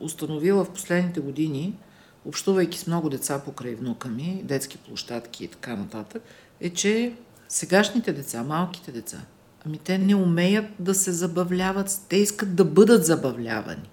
установила 0.00 0.64
в 0.64 0.72
последните 0.72 1.20
години, 1.20 1.78
общувайки 2.24 2.78
с 2.78 2.86
много 2.86 3.10
деца 3.10 3.42
покрай 3.44 3.74
внука 3.74 4.08
ми, 4.08 4.42
детски 4.44 4.78
площадки 4.78 5.44
и 5.44 5.48
така 5.48 5.76
нататък, 5.76 6.22
е, 6.60 6.70
че 6.70 7.14
сегашните 7.48 8.12
деца, 8.12 8.42
малките 8.42 8.92
деца, 8.92 9.18
ами 9.66 9.78
те 9.78 9.98
не 9.98 10.14
умеят 10.14 10.66
да 10.78 10.94
се 10.94 11.12
забавляват, 11.12 12.00
те 12.08 12.16
искат 12.16 12.54
да 12.54 12.64
бъдат 12.64 13.06
забавлявани. 13.06 13.90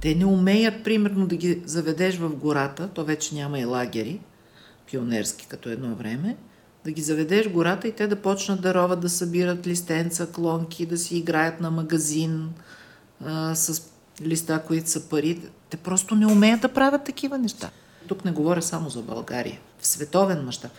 Те 0.00 0.14
не 0.14 0.24
умеят, 0.24 0.84
примерно, 0.84 1.26
да 1.26 1.36
ги 1.36 1.62
заведеш 1.66 2.16
в 2.16 2.36
гората, 2.36 2.88
то 2.88 3.04
вече 3.04 3.34
няма 3.34 3.58
и 3.58 3.64
лагери, 3.64 4.20
пионерски 4.90 5.46
като 5.46 5.68
едно 5.68 5.94
време, 5.94 6.36
да 6.84 6.92
ги 6.92 7.02
заведеш 7.02 7.46
в 7.46 7.52
гората 7.52 7.88
и 7.88 7.92
те 7.92 8.06
да 8.06 8.16
почнат 8.16 8.62
да 8.62 8.74
роват, 8.74 9.00
да 9.00 9.08
събират 9.08 9.66
листенца, 9.66 10.26
клонки, 10.32 10.86
да 10.86 10.98
си 10.98 11.16
играят 11.16 11.60
на 11.60 11.70
магазин 11.70 12.52
а, 13.24 13.54
с 13.54 13.93
листа, 14.22 14.62
които 14.66 14.90
са 14.90 15.08
пари. 15.08 15.40
Те 15.70 15.76
просто 15.76 16.14
не 16.14 16.26
умеят 16.26 16.60
да 16.60 16.68
правят 16.68 17.04
такива 17.04 17.38
неща. 17.38 17.70
Тук 18.08 18.24
не 18.24 18.30
говоря 18.30 18.62
само 18.62 18.90
за 18.90 19.02
България. 19.02 19.58
В 19.78 19.86
световен 19.86 20.44
мащаб. 20.44 20.70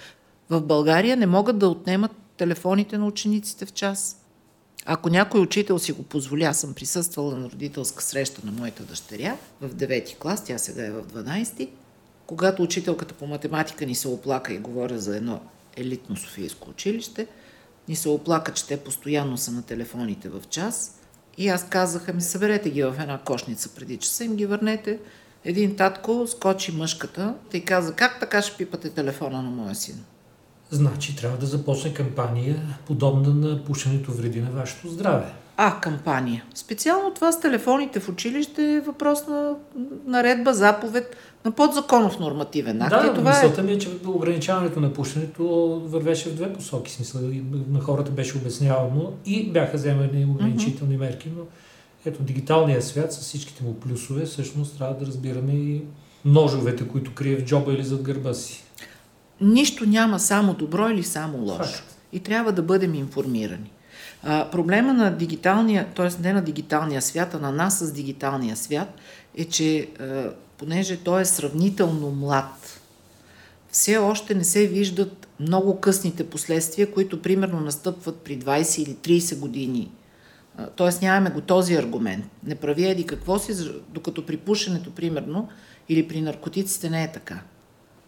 В 0.50 0.62
България 0.62 1.18
не 1.18 1.26
могат 1.26 1.60
да 1.60 1.70
отнемат 1.70 2.12
телефоните 2.38 2.98
на 2.98 3.06
учениците 3.06 3.66
в 3.66 3.74
час. 3.74 4.22
Ако 4.86 5.10
някой 5.10 5.42
учител 5.42 5.80
си 5.80 5.92
го 5.92 6.04
позволя, 6.04 6.54
съм 6.54 6.74
присъствала 6.74 7.36
на 7.36 7.50
родителска 7.50 8.04
среща 8.04 8.42
на 8.44 8.52
моята 8.52 8.84
дъщеря 8.84 9.38
в 9.62 9.70
9 9.70 10.18
клас, 10.18 10.44
тя 10.44 10.58
сега 10.58 10.86
е 10.86 10.92
в 10.92 11.04
12, 11.04 11.70
когато 12.28 12.64
учителката 12.64 13.14
по 13.14 13.28
математика 13.28 13.86
ни 13.86 13.96
се 13.96 14.08
оплака 14.08 14.54
и 14.54 14.58
говоря 14.58 15.00
за 15.00 15.18
едно 15.18 15.42
елитно 15.78 16.18
Софийско 16.18 16.70
училище, 16.70 17.28
ни 17.88 17.96
се 17.96 18.10
оплака, 18.10 18.54
че 18.54 18.68
те 18.68 18.78
постоянно 18.78 19.38
са 19.38 19.52
на 19.52 19.62
телефоните 19.62 20.30
в 20.30 20.42
час. 20.50 21.00
И 21.38 21.50
аз 21.50 21.70
казаха 21.70 22.14
ми, 22.14 22.22
съберете 22.22 22.70
ги 22.70 22.84
в 22.84 22.96
една 23.00 23.18
кошница 23.18 23.70
преди 23.76 23.98
часа, 23.98 24.24
им 24.24 24.36
ги 24.36 24.46
върнете. 24.46 25.00
Един 25.46 25.76
татко 25.76 26.28
скочи 26.28 26.72
мъжката 26.72 27.36
и 27.54 27.66
каза, 27.66 27.94
как 27.94 28.20
така 28.20 28.42
ще 28.42 28.58
пипате 28.58 28.90
телефона 28.90 29.42
на 29.42 29.50
моя 29.50 29.76
син? 29.76 30.04
Значи 30.72 31.16
трябва 31.16 31.38
да 31.38 31.46
започне 31.46 31.94
кампания, 31.94 32.78
подобна 32.88 33.34
на 33.34 33.64
пушенето 33.64 34.12
вреди 34.12 34.42
на 34.42 34.52
вашето 34.52 34.90
здраве. 34.90 35.34
А, 35.58 35.80
кампания. 35.80 36.44
Специално 36.54 37.14
това 37.14 37.32
с 37.32 37.40
телефоните 37.40 38.00
в 38.00 38.10
училище 38.10 38.74
е 38.74 38.82
въпрос 38.82 39.28
на 39.28 39.56
наредба, 40.06 40.54
заповед, 40.54 41.16
на 41.46 41.52
подзаконов 41.52 42.20
нормативен 42.20 42.82
акт. 42.82 42.90
Да, 42.90 43.14
това 43.14 43.30
мисълта 43.30 43.62
е... 43.62 43.64
ми 43.64 43.72
е, 43.72 43.78
че 43.78 43.90
ограничаването 44.08 44.80
на 44.80 44.94
пушенето 44.94 45.46
вървеше 45.86 46.30
в 46.30 46.36
две 46.36 46.54
посоки. 46.54 46.92
Смисъл, 46.92 47.22
на 47.70 47.80
хората 47.80 48.12
беше 48.12 48.38
обяснявано 48.38 49.12
и 49.26 49.52
бяха 49.52 49.78
вземани 49.78 50.26
ограничителни 50.26 50.98
мерки, 50.98 51.32
но 51.38 51.44
ето 52.06 52.24
дигиталният 52.24 52.84
свят 52.84 53.14
с 53.14 53.20
всичките 53.20 53.64
му 53.64 53.74
плюсове, 53.74 54.26
всъщност 54.26 54.78
трябва 54.78 54.96
да 54.96 55.06
разбираме 55.06 55.54
и 55.54 55.82
ножовете, 56.26 56.88
които 56.88 57.14
крие 57.14 57.36
в 57.36 57.46
джоба 57.46 57.74
или 57.74 57.84
зад 57.84 58.02
гърба 58.02 58.34
си. 58.34 58.64
Нищо 59.42 59.86
няма 59.86 60.20
само 60.20 60.54
добро 60.54 60.90
или 60.90 61.04
само 61.04 61.38
лошо. 61.38 61.64
Факт. 61.64 61.98
И 62.14 62.20
трябва 62.20 62.52
да 62.52 62.62
бъдем 62.62 62.96
информирани. 62.96 63.72
А, 64.28 64.50
проблема 64.52 64.94
на 64.94 65.18
дигиталния, 65.18 65.88
т.е. 65.96 66.22
не 66.22 66.34
на 66.34 66.42
дигиталния 66.42 67.02
свят, 67.02 67.34
а 67.34 67.40
на 67.40 67.52
нас 67.52 67.80
с 67.80 67.94
дигиталния 67.94 68.56
свят 68.56 68.94
е, 69.38 69.46
че 69.46 69.90
а, 70.00 70.30
понеже 70.58 70.98
той 70.98 71.22
е 71.22 71.26
сравнително 71.26 72.12
млад, 72.12 72.82
все 73.72 73.98
още 73.98 74.36
не 74.36 74.44
се 74.44 74.68
виждат 74.68 75.28
много 75.40 75.80
късните 75.80 76.30
последствия, 76.30 76.92
които 76.92 77.22
примерно 77.22 77.60
настъпват 77.60 78.18
при 78.18 78.40
20 78.40 78.82
или 78.82 79.20
30 79.20 79.40
години. 79.40 79.92
Тоест 80.76 81.02
нямаме 81.02 81.30
го 81.30 81.42
този 81.42 81.76
аргумент. 81.76 82.26
Не 82.44 82.56
прави 82.56 82.86
еди 82.86 83.06
какво 83.06 83.40
си, 83.40 83.54
докато 83.90 84.26
при 84.26 84.38
пушенето, 84.38 84.92
примерно, 84.92 85.50
или 85.90 86.08
при 86.08 86.22
наркотиците 86.22 86.90
не 86.90 87.04
е 87.04 87.12
така. 87.12 87.40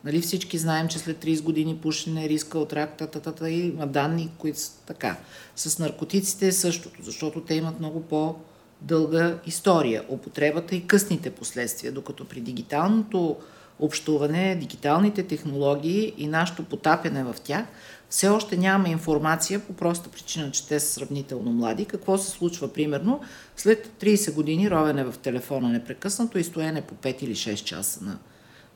Нали, 0.08 0.22
всички 0.22 0.58
знаем, 0.58 0.88
че 0.88 1.00
след 1.00 1.26
30 1.26 1.44
години 1.44 1.78
пушене, 1.78 2.30
риска 2.30 2.60
от 2.60 2.74
рак, 2.74 2.98
та-та-та, 2.98 3.50
и 3.50 3.68
има 3.68 3.88
данни, 3.88 4.30
които 4.38 4.60
са 4.60 4.72
така. 4.86 5.18
С 5.56 5.80
наркотиците 5.80 6.48
е 6.48 6.52
същото, 6.52 7.04
защото 7.04 7.42
те 7.42 7.56
имат 7.56 7.80
много 7.80 8.02
по- 8.02 8.36
дълга 8.82 9.38
история. 9.46 10.04
Употребата 10.10 10.76
и 10.76 10.88
късните 10.88 11.30
последствия, 11.30 11.92
докато 11.92 12.26
при 12.26 12.42
дигиталното 12.42 13.38
общуване, 13.80 14.56
дигиталните 14.56 15.24
технологии 15.24 16.14
и 16.18 16.28
нашето 16.28 16.64
потапяне 16.64 17.24
в 17.24 17.36
тях, 17.44 17.66
все 18.10 18.28
още 18.28 18.58
нямаме 18.58 18.90
информация 18.90 19.60
по 19.60 19.74
проста 19.74 20.10
причина, 20.10 20.52
че 20.52 20.68
те 20.68 20.80
са 20.80 20.94
сравнително 20.94 21.52
млади. 21.52 21.86
Какво 21.86 22.18
се 22.18 22.30
случва, 22.30 22.74
примерно, 22.74 23.22
след 23.58 23.88
30 24.02 24.34
години 24.34 24.72
ровене 24.72 25.04
в 25.04 25.18
телефона 25.18 25.70
непрекъснато 25.70 26.38
и 26.38 26.44
стоене 26.44 26.82
по 26.82 26.96
5 26.96 27.24
или 27.24 27.36
6 27.36 27.64
часа 27.64 28.04
на, 28.04 28.18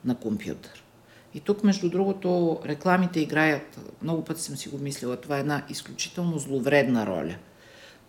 на 0.06 0.16
компютър. 0.16 0.81
И 1.34 1.40
тук, 1.40 1.64
между 1.64 1.90
другото, 1.90 2.60
рекламите 2.66 3.20
играят, 3.20 3.80
много 4.02 4.24
пъти 4.24 4.42
съм 4.42 4.58
си 4.58 4.70
го 4.70 4.78
мислила, 4.78 5.18
това 5.18 5.38
е 5.38 5.40
една 5.40 5.62
изключително 5.70 6.40
зловредна 6.40 7.06
роля. 7.06 7.36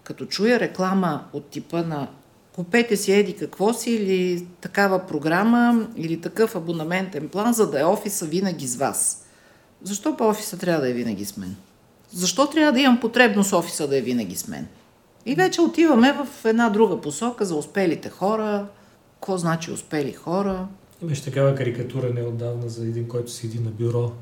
Като 0.03 0.27
чуя 0.27 0.61
реклама 0.61 1.25
от 1.33 1.47
типа 1.47 1.83
на 1.83 2.09
купете 2.55 2.97
си 2.97 3.13
еди 3.13 3.37
какво 3.37 3.73
си 3.73 3.91
или 3.91 4.47
такава 4.61 5.07
програма 5.07 5.89
или 5.97 6.21
такъв 6.21 6.57
абонаментен 6.57 7.29
план, 7.29 7.53
за 7.53 7.71
да 7.71 7.81
е 7.81 7.85
офиса 7.85 8.27
винаги 8.27 8.67
с 8.67 8.77
вас. 8.77 9.27
Защо 9.83 10.17
по 10.17 10.29
офиса 10.29 10.59
трябва 10.59 10.81
да 10.81 10.89
е 10.89 10.93
винаги 10.93 11.25
с 11.25 11.37
мен? 11.37 11.57
Защо 12.13 12.51
трябва 12.51 12.73
да 12.73 12.81
имам 12.81 13.01
потребност 13.01 13.53
офиса 13.53 13.89
да 13.89 13.97
е 13.97 14.01
винаги 14.01 14.37
с 14.37 14.49
мен? 14.49 14.67
И 15.27 15.35
вече 15.35 15.61
отиваме 15.61 16.13
в 16.13 16.45
една 16.45 16.71
друга 16.71 17.01
посока 17.01 17.45
за 17.45 17.57
успелите 17.57 18.09
хора. 18.09 18.67
Какво 19.15 19.39
значи 19.39 19.71
успели 19.71 20.13
хора? 20.13 20.67
Имаше 21.03 21.25
такава 21.25 21.55
карикатура 21.55 22.13
неотдавна 22.15 22.69
за 22.69 22.87
един, 22.87 23.09
който 23.09 23.31
седи 23.31 23.59
на 23.59 23.71
бюро, 23.71 24.13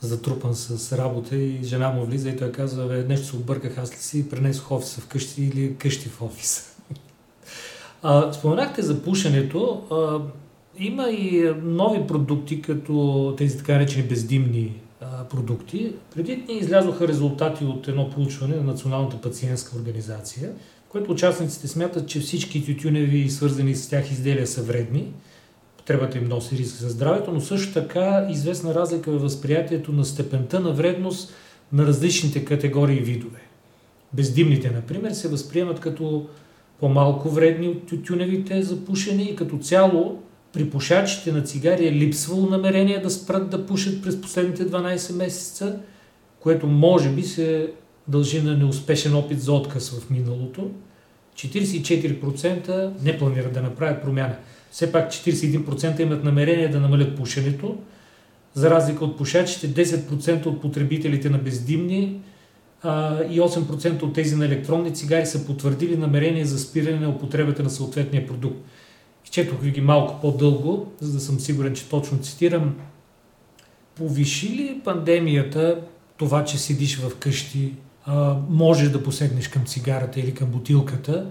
затрупан 0.00 0.54
с 0.54 0.98
работа 0.98 1.36
и 1.36 1.58
жена 1.62 1.90
му 1.90 2.04
влиза 2.04 2.28
и 2.28 2.36
той 2.36 2.52
казва, 2.52 2.86
бе, 2.86 3.04
нещо 3.04 3.26
се 3.26 3.36
обърках, 3.36 3.78
аз 3.78 3.92
ли 3.92 3.96
си 3.96 4.28
пренесох 4.28 4.70
офиса 4.70 5.00
вкъщи 5.00 5.42
или 5.44 5.76
къщи 5.76 6.08
в 6.08 6.22
офиса. 6.22 6.62
А, 8.02 8.32
споменахте 8.32 8.82
за 8.82 9.02
пушенето. 9.02 9.82
А, 9.90 10.18
има 10.78 11.10
и 11.10 11.52
нови 11.62 12.06
продукти, 12.06 12.62
като 12.62 13.34
тези 13.38 13.58
така 13.58 13.72
наречени 13.72 14.08
бездимни 14.08 14.80
продукти. 15.30 15.92
Преди 16.14 16.36
дни 16.36 16.54
излязоха 16.54 17.08
резултати 17.08 17.64
от 17.64 17.88
едно 17.88 18.10
проучване 18.10 18.56
на 18.56 18.62
Националната 18.62 19.20
пациентска 19.20 19.76
организация, 19.76 20.52
което 20.88 21.12
участниците 21.12 21.68
смятат, 21.68 22.08
че 22.08 22.20
всички 22.20 22.66
тютюневи 22.66 23.18
и 23.18 23.30
свързани 23.30 23.74
с 23.74 23.88
тях 23.88 24.10
изделия 24.10 24.46
са 24.46 24.62
вредни. 24.62 25.12
Потребата 25.80 26.18
им 26.18 26.28
носи 26.28 26.56
риск 26.56 26.76
за 26.76 26.88
здравето, 26.88 27.32
но 27.32 27.40
също 27.40 27.72
така 27.72 28.26
известна 28.30 28.74
разлика 28.74 29.10
в 29.10 29.22
възприятието 29.22 29.92
на 29.92 30.04
степента 30.04 30.60
на 30.60 30.72
вредност 30.72 31.34
на 31.72 31.86
различните 31.86 32.44
категории 32.44 32.96
и 32.96 33.00
видове. 33.00 33.40
Бездимните, 34.12 34.70
например, 34.70 35.10
се 35.10 35.28
възприемат 35.28 35.80
като 35.80 36.26
по-малко 36.80 37.30
вредни 37.30 37.68
от 37.68 37.86
тютюневите 37.86 38.62
за 38.62 38.84
пушене 38.84 39.22
и 39.22 39.36
като 39.36 39.58
цяло 39.58 40.22
при 40.52 40.70
пушачите 40.70 41.32
на 41.32 41.42
цигари 41.42 41.86
е 41.86 41.92
липсвало 41.92 42.46
намерение 42.46 43.00
да 43.00 43.10
спрат 43.10 43.50
да 43.50 43.66
пушат 43.66 44.02
през 44.02 44.20
последните 44.20 44.66
12 44.66 45.16
месеца, 45.16 45.78
което 46.40 46.66
може 46.66 47.08
би 47.08 47.22
се 47.22 47.72
дължи 48.08 48.42
на 48.42 48.56
неуспешен 48.56 49.14
опит 49.14 49.40
за 49.40 49.52
отказ 49.52 49.90
в 49.90 50.10
миналото. 50.10 50.70
44% 51.34 52.90
не 53.02 53.18
планират 53.18 53.52
да 53.52 53.62
направят 53.62 54.02
промяна. 54.02 54.36
Все 54.70 54.92
пак 54.92 55.10
41% 55.10 56.00
имат 56.00 56.24
намерение 56.24 56.68
да 56.68 56.80
намалят 56.80 57.16
пушенето, 57.16 57.78
за 58.54 58.70
разлика 58.70 59.04
от 59.04 59.18
пушачите, 59.18 59.86
10% 59.86 60.46
от 60.46 60.60
потребителите 60.60 61.30
на 61.30 61.38
бездимни 61.38 62.20
а, 62.82 63.24
и 63.24 63.40
8% 63.40 64.02
от 64.02 64.14
тези 64.14 64.36
на 64.36 64.44
електронни 64.44 64.94
цигари 64.94 65.26
са 65.26 65.46
потвърдили 65.46 65.96
намерение 65.96 66.44
за 66.44 66.58
спиране 66.58 67.00
на 67.00 67.08
употребата 67.08 67.62
на 67.62 67.70
съответния 67.70 68.26
продукт. 68.26 68.58
Четох 69.30 69.60
ви 69.60 69.70
ги 69.70 69.80
малко 69.80 70.20
по-дълго, 70.20 70.92
за 71.00 71.12
да 71.12 71.20
съм 71.20 71.40
сигурен, 71.40 71.74
че 71.74 71.88
точно 71.88 72.18
цитирам. 72.18 72.74
Повиши 73.94 74.48
ли 74.48 74.80
пандемията 74.84 75.80
това, 76.16 76.44
че 76.44 76.58
седиш 76.58 76.98
в 76.98 77.16
къщи, 77.18 77.72
можеш 78.48 78.88
да 78.88 79.02
посегнеш 79.02 79.48
към 79.48 79.64
цигарата 79.64 80.20
или 80.20 80.34
към 80.34 80.48
бутилката, 80.48 81.26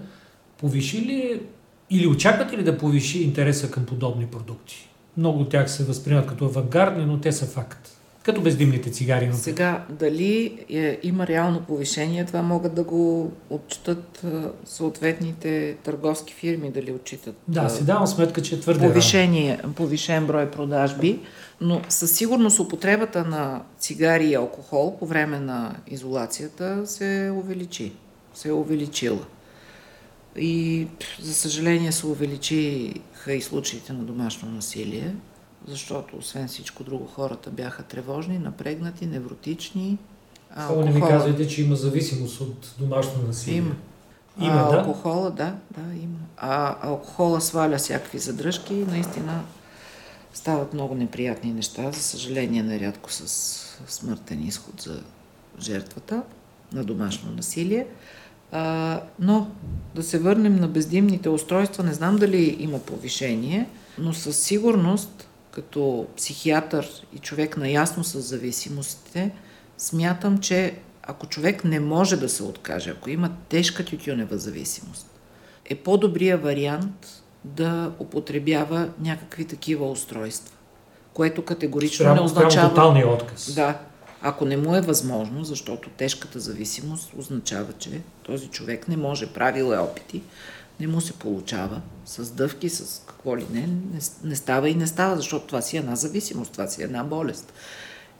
повиши 0.57 1.01
ли 1.01 1.41
или 1.89 2.07
очаквате 2.07 2.57
ли 2.57 2.63
да 2.63 2.77
повиши 2.77 3.23
интереса 3.23 3.71
към 3.71 3.85
подобни 3.85 4.25
продукти? 4.25 4.89
Много 5.17 5.39
от 5.39 5.49
тях 5.49 5.71
се 5.71 5.83
възприемат 5.83 6.27
като 6.27 6.45
авангардни, 6.45 7.05
но 7.05 7.19
те 7.19 7.31
са 7.31 7.45
факт. 7.45 7.89
Като 8.23 8.41
бездимните 8.41 8.91
цигари. 8.91 9.25
Например. 9.25 9.43
Сега, 9.43 9.85
дали 9.89 10.59
е, 10.69 10.99
има 11.03 11.27
реално 11.27 11.61
повишение, 11.61 12.25
това 12.25 12.41
могат 12.41 12.75
да 12.75 12.83
го 12.83 13.31
отчитат 13.49 14.23
е, 14.23 14.27
съответните 14.65 15.75
търговски 15.83 16.33
фирми, 16.33 16.71
дали 16.71 16.91
отчитат. 16.91 17.35
Да, 17.47 17.65
е, 17.65 17.69
си 17.69 17.85
давам 17.85 18.07
сметка, 18.07 18.41
че 18.41 18.55
е 18.55 18.59
твърде 18.59 18.87
повишение, 18.87 19.59
повишен 19.75 20.27
брой 20.27 20.51
продажби, 20.51 21.19
но 21.61 21.81
със 21.89 22.11
сигурност 22.11 22.59
употребата 22.59 23.25
на 23.25 23.61
цигари 23.79 24.25
и 24.25 24.35
алкохол 24.35 24.97
по 24.99 25.05
време 25.05 25.39
на 25.39 25.75
изолацията 25.87 26.81
се 26.85 27.31
увеличи. 27.35 27.91
Се 28.33 28.49
е 28.49 28.53
увеличила. 28.53 29.19
И, 30.35 30.87
за 31.21 31.33
съжаление, 31.33 31.91
се 31.91 32.07
увеличиха 32.07 33.33
и 33.33 33.41
случаите 33.41 33.93
на 33.93 34.03
домашно 34.03 34.51
насилие 34.51 35.15
защото 35.67 36.17
освен 36.17 36.47
всичко 36.47 36.83
друго 36.83 37.07
хората 37.07 37.49
бяха 37.49 37.83
тревожни, 37.83 38.37
напрегнати, 38.37 39.05
невротични. 39.05 39.97
Само 40.57 40.81
не 40.81 40.91
ми 40.91 41.01
казвайте, 41.01 41.47
че 41.47 41.61
има 41.61 41.75
зависимост 41.75 42.41
от 42.41 42.75
домашно 42.79 43.23
насилие. 43.27 43.57
Има. 43.57 43.75
Има, 44.41 44.53
а, 44.53 44.71
да? 44.71 44.77
Алкохола, 44.77 45.31
да, 45.31 45.55
да, 45.77 45.95
има. 45.95 46.19
А 46.37 46.75
алкохола 46.89 47.41
сваля 47.41 47.77
всякакви 47.77 48.19
задръжки 48.19 48.73
и 48.73 48.85
наистина 48.85 49.43
стават 50.33 50.73
много 50.73 50.95
неприятни 50.95 51.53
неща, 51.53 51.91
за 51.91 52.01
съжаление 52.01 52.63
нарядко 52.63 53.11
с 53.11 53.27
смъртен 53.87 54.47
изход 54.47 54.81
за 54.81 55.01
жертвата 55.59 56.23
на 56.73 56.83
домашно 56.83 57.31
насилие. 57.31 57.87
А, 58.51 59.01
но 59.19 59.47
да 59.95 60.03
се 60.03 60.19
върнем 60.19 60.55
на 60.55 60.67
бездимните 60.67 61.29
устройства, 61.29 61.83
не 61.83 61.93
знам 61.93 62.15
дали 62.15 62.57
има 62.59 62.79
повишение, 62.79 63.69
но 63.97 64.13
със 64.13 64.39
сигурност 64.39 65.29
като 65.51 66.07
психиатър 66.17 66.89
и 67.15 67.19
човек 67.19 67.57
наясно 67.57 68.03
с 68.03 68.21
зависимостите, 68.21 69.31
смятам, 69.77 70.37
че 70.37 70.75
ако 71.03 71.27
човек 71.27 71.63
не 71.63 71.79
може 71.79 72.17
да 72.17 72.29
се 72.29 72.43
откаже, 72.43 72.89
ако 72.89 73.09
има 73.09 73.31
тежка 73.49 73.85
тютюнева 73.85 74.37
зависимост, 74.37 75.07
е 75.65 75.75
по-добрия 75.75 76.37
вариант 76.37 77.23
да 77.43 77.91
употребява 77.99 78.89
някакви 79.01 79.45
такива 79.45 79.91
устройства, 79.91 80.55
което 81.13 81.45
категорично 81.45 82.03
Прямо, 82.03 82.15
не 82.15 82.21
означава... 82.21 82.69
тоталния 82.69 83.09
отказ. 83.09 83.53
Да, 83.55 83.79
ако 84.21 84.45
не 84.45 84.57
му 84.57 84.75
е 84.75 84.81
възможно, 84.81 85.43
защото 85.43 85.89
тежката 85.89 86.39
зависимост 86.39 87.13
означава, 87.17 87.73
че 87.73 88.01
този 88.23 88.47
човек 88.47 88.87
не 88.87 88.97
може, 88.97 89.33
правил 89.33 89.73
е 89.73 89.77
опити, 89.77 90.21
не 90.79 90.87
му 90.87 91.01
се 91.01 91.13
получава, 91.13 91.81
с 92.05 92.31
дъвки, 92.31 92.69
с 92.69 93.03
какво 93.07 93.37
ли 93.37 93.45
не, 93.51 93.61
не, 93.61 93.99
не 94.23 94.35
става 94.35 94.69
и 94.69 94.75
не 94.75 94.87
става, 94.87 95.15
защото 95.15 95.47
това 95.47 95.61
си 95.61 95.75
е 95.75 95.79
една 95.79 95.95
зависимост, 95.95 96.51
това 96.51 96.67
си 96.67 96.81
е 96.81 96.85
една 96.85 97.03
болест. 97.03 97.53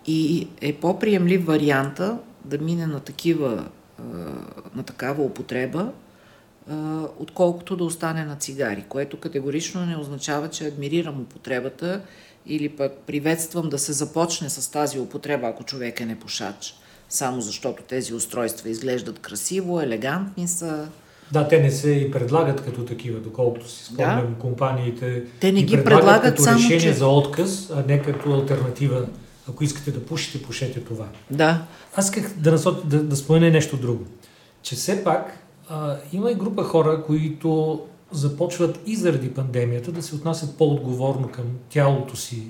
И 0.06 0.48
е 0.62 0.74
по-приемлив 0.74 1.46
варианта 1.46 2.18
да 2.46 2.58
мине 2.58 2.88
на, 2.88 3.00
такива, 3.00 3.66
на 4.76 4.84
такава 4.84 5.24
употреба, 5.24 5.92
отколкото 7.20 7.76
да 7.76 7.84
остане 7.84 8.26
на 8.26 8.36
цигари, 8.36 8.86
което 8.90 9.20
категорично 9.20 9.86
не 9.86 9.98
означава, 9.98 10.50
че 10.50 10.68
адмирирам 10.68 11.22
употребата 11.22 12.02
или 12.50 12.70
пък 12.70 12.92
приветствам 13.08 13.70
да 13.70 13.80
се 13.80 13.94
започне 13.94 14.50
с 14.50 14.72
тази 14.72 15.00
употреба, 15.00 15.48
ако 15.48 15.64
човек 15.64 16.00
е 16.00 16.06
непушач, 16.06 16.76
само 17.10 17.42
защото 17.42 17.84
тези 17.84 18.14
устройства 18.14 18.70
изглеждат 18.70 19.20
красиво, 19.20 19.82
елегантни 19.82 20.48
са, 20.48 20.88
да, 21.32 21.48
те 21.48 21.60
не 21.60 21.72
се 21.72 21.92
и 21.92 22.12
предлагат 22.12 22.62
като 22.62 22.86
такива, 22.86 23.20
доколкото 23.20 23.70
си 23.70 23.84
спомням 23.84 24.34
да. 24.34 24.40
компаниите. 24.40 25.24
Те 25.40 25.52
не 25.52 25.64
ги 25.64 25.76
предлагат, 25.76 26.00
предлагат 26.00 26.24
като 26.24 26.44
само, 26.44 26.58
решение 26.58 26.80
че... 26.80 26.94
за 26.94 27.08
отказ, 27.08 27.72
а 27.76 27.84
не 27.88 28.02
като 28.02 28.34
альтернатива. 28.34 29.06
Ако 29.50 29.64
искате 29.64 29.92
да 29.92 30.06
пушите, 30.06 30.44
пушете 30.44 30.84
това. 30.84 31.06
Да. 31.32 31.66
Аз 31.96 32.06
исках 32.06 32.34
да, 32.38 32.52
насот, 32.52 32.90
да, 32.90 33.04
да 33.04 33.16
спомена 33.16 33.50
нещо 33.50 33.78
друго. 33.78 34.06
Че 34.62 34.76
все 34.76 35.04
пак 35.04 35.38
а, 35.70 35.98
има 36.14 36.32
и 36.32 36.36
група 36.36 36.64
хора, 36.64 37.04
които 37.06 37.82
започват 38.12 38.80
и 38.86 38.96
заради 38.96 39.30
пандемията 39.30 39.92
да 39.92 40.02
се 40.04 40.16
отнасят 40.16 40.58
по-отговорно 40.58 41.28
към 41.28 41.46
тялото 41.70 42.16
си, 42.16 42.44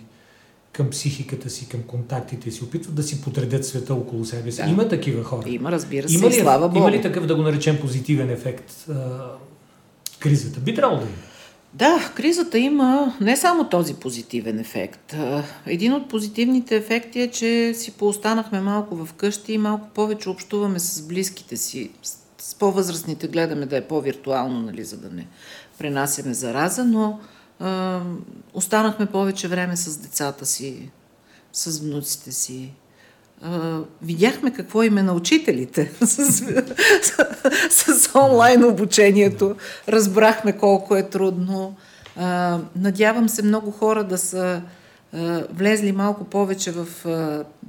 към 0.72 0.90
психиката 0.90 1.50
си, 1.50 1.70
към 1.70 1.82
контактите 1.84 2.52
си, 2.52 2.64
опитват 2.64 2.96
да 2.96 3.04
си 3.04 3.22
подредят 3.22 3.66
света 3.66 3.94
около 3.94 4.26
себе 4.26 4.52
си. 4.52 4.64
Да. 4.64 4.70
Има 4.70 4.88
такива 4.88 5.24
хора. 5.24 5.50
Има, 5.50 5.72
разбира 5.72 6.10
се, 6.10 6.16
има 6.16 6.30
ли, 6.30 6.34
слава 6.34 6.68
Богу. 6.68 6.80
Има 6.80 6.92
ли 6.92 7.02
такъв, 7.02 7.26
да 7.26 7.36
го 7.36 7.42
наречем, 7.42 7.78
позитивен 7.82 8.30
ефект 8.30 8.86
а, 8.90 9.28
кризата? 10.20 10.60
Би 10.60 10.76
трябвало 10.76 11.02
да 11.02 11.08
има. 11.08 11.16
Да, 11.74 12.12
кризата 12.16 12.60
има 12.60 13.16
не 13.22 13.38
само 13.38 13.70
този 13.70 13.94
позитивен 13.94 14.60
ефект. 14.60 15.16
Един 15.66 15.94
от 15.94 16.10
позитивните 16.10 16.76
ефекти 16.76 17.22
е, 17.22 17.32
че 17.32 17.74
си 17.74 17.92
поостанахме 17.92 18.62
малко 18.62 18.96
в 18.96 19.14
къщи 19.14 19.54
и 19.54 19.58
малко 19.58 19.88
повече 19.96 20.30
общуваме 20.30 20.80
с 20.80 21.08
близките 21.08 21.58
си. 21.58 21.90
С 22.04 22.19
по-възрастните 22.60 23.28
гледаме 23.28 23.66
да 23.66 23.78
е 23.78 23.88
по-виртуално, 23.88 24.62
нали, 24.62 24.84
за 24.84 24.98
да 24.98 25.10
не 25.10 25.28
пренасяме 25.78 26.34
зараза, 26.34 26.86
но 26.86 27.20
останахме 28.54 29.06
повече 29.06 29.48
време 29.48 29.78
с 29.78 29.98
децата 29.98 30.46
си, 30.46 30.90
с 31.54 31.80
внуците 31.80 32.32
си. 32.32 32.74
А, 33.42 33.80
видяхме 34.02 34.54
какво 34.54 34.84
им 34.84 34.98
е 34.98 35.04
на 35.04 35.14
учителите 35.14 35.92
с, 36.02 36.26
с, 37.72 38.00
с 38.00 38.16
онлайн 38.16 38.64
обучението. 38.64 39.56
Разбрахме 39.88 40.58
колко 40.58 40.96
е 40.96 41.10
трудно. 41.10 41.76
А, 42.16 42.60
надявам 42.76 43.30
се 43.30 43.44
много 43.44 43.72
хора 43.72 44.04
да 44.04 44.18
са 44.18 44.62
влезли 45.54 45.92
малко 45.92 46.24
повече 46.24 46.72
в 46.72 46.88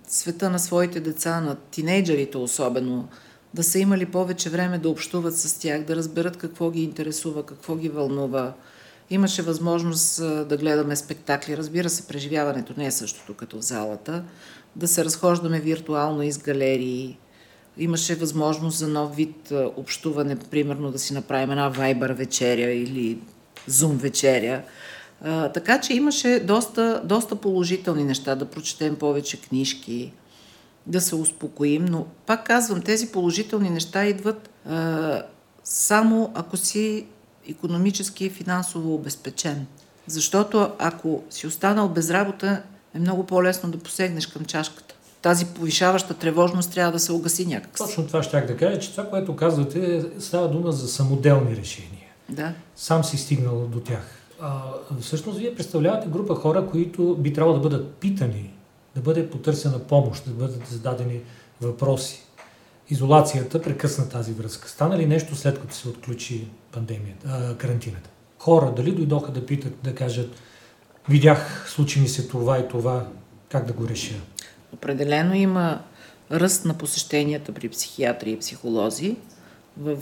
света 0.09 0.51
на 0.51 0.59
своите 0.59 1.01
деца, 1.01 1.41
на 1.41 1.57
тинейджерите 1.71 2.39
особено, 2.39 3.09
да 3.55 3.63
са 3.63 3.79
имали 3.79 4.07
повече 4.07 4.51
време 4.51 4.79
да 4.79 4.89
общуват 4.89 5.37
с 5.37 5.59
тях, 5.59 5.85
да 5.85 5.97
разберат 5.97 6.37
какво 6.37 6.71
ги 6.71 6.83
интересува, 6.83 7.47
какво 7.47 7.77
ги 7.77 7.89
вълнува. 7.89 8.53
Имаше 9.11 9.43
възможност 9.43 10.17
да 10.49 10.57
гледаме 10.57 10.97
спектакли. 10.97 11.57
Разбира 11.57 11.91
се, 11.91 12.07
преживяването 12.07 12.75
не 12.77 12.87
е 12.87 12.91
същото 12.91 13.35
като 13.35 13.59
в 13.59 13.63
залата. 13.63 14.23
Да 14.77 14.89
се 14.89 15.05
разхождаме 15.05 15.61
виртуално 15.61 16.23
из 16.23 16.39
галерии. 16.39 17.19
Имаше 17.79 18.15
възможност 18.15 18.79
за 18.79 18.89
нов 18.89 19.17
вид 19.17 19.53
общуване, 19.77 20.37
примерно 20.37 20.91
да 20.91 20.99
си 20.99 21.15
направим 21.15 21.51
една 21.51 21.69
вайбър 21.69 22.13
вечеря 22.13 22.73
или 22.73 23.19
зум 23.67 23.97
вечеря. 23.97 24.63
Така 25.55 25.81
че 25.81 25.95
имаше 25.95 26.41
доста, 26.41 27.03
доста 27.05 27.37
положителни 27.37 28.05
неща, 28.05 28.35
да 28.35 28.45
прочетем 28.45 28.97
повече 28.97 29.41
книжки, 29.41 30.13
да 30.87 31.01
се 31.01 31.15
успокоим, 31.15 31.85
но 31.85 32.07
пак 32.27 32.47
казвам, 32.47 32.83
тези 32.83 33.13
положителни 33.13 33.71
неща 33.71 34.07
идват 34.07 34.51
а, 34.69 35.23
само 35.65 36.33
ако 36.35 36.57
си 36.57 37.07
економически 37.49 38.25
и 38.25 38.31
финансово 38.31 38.95
обезпечен. 38.95 39.67
Защото 40.07 40.71
ако 40.79 41.23
си 41.31 41.47
останал 41.47 41.89
без 41.89 42.11
работа, 42.11 42.63
е 42.95 42.99
много 42.99 43.27
по-лесно 43.27 43.71
да 43.71 43.79
посегнеш 43.79 44.27
към 44.27 44.45
чашката. 44.45 44.95
Тази 45.23 45.47
повишаваща 45.47 46.15
тревожност 46.15 46.73
трябва 46.73 46.93
да 46.93 46.99
се 46.99 47.13
огаси 47.13 47.47
някак. 47.47 47.77
Точно 47.79 48.07
това 48.07 48.23
ще 48.23 48.41
да 48.41 48.57
кажа, 48.57 48.79
че 48.79 48.91
това, 48.91 49.11
което 49.11 49.37
казвате, 49.37 50.05
става 50.19 50.49
дума 50.49 50.73
за 50.73 50.89
самоделни 50.89 51.57
решения. 51.57 52.09
Да. 52.29 52.53
Сам 52.77 53.05
си 53.05 53.17
стигнал 53.17 53.67
до 53.67 53.81
тях. 53.81 54.21
А, 54.41 54.63
всъщност, 55.01 55.39
вие 55.39 55.55
представлявате 55.55 56.09
група 56.09 56.35
хора, 56.35 56.67
които 56.67 57.17
би 57.17 57.33
трябвало 57.33 57.59
да 57.59 57.63
бъдат 57.63 57.95
питани, 57.95 58.55
да 58.95 59.01
бъде 59.01 59.31
потърсена 59.31 59.79
помощ, 59.79 60.25
да 60.25 60.31
бъдат 60.31 60.67
зададени 60.67 61.21
въпроси. 61.61 62.23
Изолацията 62.91 63.63
прекъсна 63.63 64.09
тази 64.09 64.33
връзка. 64.33 64.69
Стана 64.69 64.99
ли 64.99 65.07
нещо 65.07 65.37
след 65.37 65.61
като 65.61 65.75
се 65.75 65.89
отключи 65.89 66.49
пандемията, 66.73 67.29
а, 67.31 67.57
карантината? 67.57 68.11
Хора 68.39 68.73
дали 68.77 68.93
дойдоха 68.93 69.33
да 69.33 69.47
питат, 69.47 69.73
да 69.83 69.95
кажат, 69.95 70.31
видях, 71.09 71.71
случи 71.71 72.01
ми 72.01 72.09
се 72.09 72.29
това 72.29 72.59
и 72.59 72.69
това, 72.69 73.09
как 73.49 73.67
да 73.67 73.73
го 73.73 73.89
реша? 73.89 74.15
Определено 74.73 75.35
има 75.35 75.83
ръст 76.33 76.65
на 76.65 76.75
посещенията 76.75 77.53
при 77.53 77.69
психиатри 77.69 78.31
и 78.31 78.39
психолози 78.39 79.17
в 79.77 79.99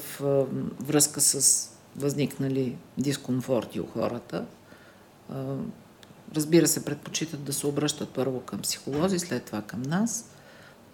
връзка 0.80 1.20
с 1.20 1.64
възникнали 1.96 2.76
дискомфорти 2.98 3.80
у 3.80 3.86
хората. 3.86 4.44
Разбира 6.36 6.68
се, 6.68 6.84
предпочитат 6.84 7.44
да 7.44 7.52
се 7.52 7.66
обръщат 7.66 8.08
първо 8.08 8.40
към 8.40 8.60
психолози, 8.60 9.18
след 9.18 9.44
това 9.44 9.62
към 9.62 9.82
нас, 9.82 10.30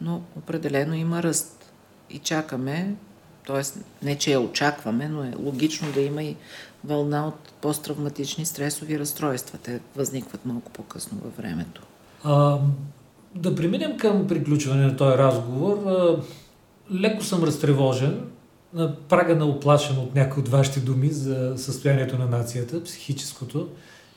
но 0.00 0.22
определено 0.36 0.94
има 0.94 1.22
ръст. 1.22 1.72
И 2.10 2.18
чакаме, 2.18 2.94
т.е. 3.46 3.62
не 4.04 4.18
че 4.18 4.32
я 4.32 4.40
очакваме, 4.40 5.08
но 5.08 5.24
е 5.24 5.32
логично 5.38 5.92
да 5.92 6.00
има 6.00 6.22
и 6.22 6.36
вълна 6.84 7.28
от 7.28 7.52
посттравматични 7.60 8.46
стресови 8.46 8.98
разстройства. 8.98 9.58
Те 9.62 9.80
възникват 9.96 10.46
малко 10.46 10.70
по-късно 10.70 11.18
във 11.24 11.36
времето. 11.36 11.82
А, 12.24 12.58
да 13.34 13.54
преминем 13.54 13.96
към 13.96 14.26
приключване 14.26 14.86
на 14.86 14.96
този 14.96 15.18
разговор. 15.18 15.86
А, 15.86 16.16
леко 16.94 17.24
съм 17.24 17.44
разтревожен 17.44 18.24
на 18.74 18.96
прага 18.96 19.36
на 19.36 19.46
оплашен 19.46 19.98
от 19.98 20.14
някои 20.14 20.42
от 20.42 20.48
вашите 20.48 20.80
думи 20.80 21.10
за 21.10 21.54
състоянието 21.56 22.18
на 22.18 22.26
нацията, 22.26 22.84
психическото, 22.84 23.68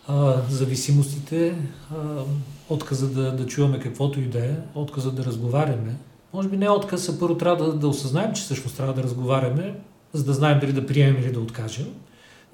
а, 0.07 0.41
зависимостите, 0.49 1.55
а, 1.91 2.23
отказа 2.69 3.07
да, 3.07 3.35
да 3.35 3.45
чуваме 3.45 3.79
каквото 3.79 4.19
и 4.19 4.25
да 4.25 4.45
е, 4.45 4.55
отказа 4.75 5.11
да 5.11 5.25
разговаряме. 5.25 5.95
Може 6.33 6.49
би 6.49 6.57
не 6.57 6.69
отказ, 6.69 7.09
а 7.09 7.19
първо 7.19 7.37
трябва 7.37 7.65
да, 7.65 7.73
да 7.73 7.87
осъзнаем, 7.87 8.33
че 8.33 8.41
всъщност 8.41 8.77
трябва 8.77 8.93
да 8.93 9.03
разговаряме, 9.03 9.75
за 10.13 10.23
да 10.23 10.33
знаем 10.33 10.59
дали 10.59 10.73
да 10.73 10.85
приемем 10.85 11.23
или 11.23 11.31
да 11.31 11.39
откажем. 11.39 11.93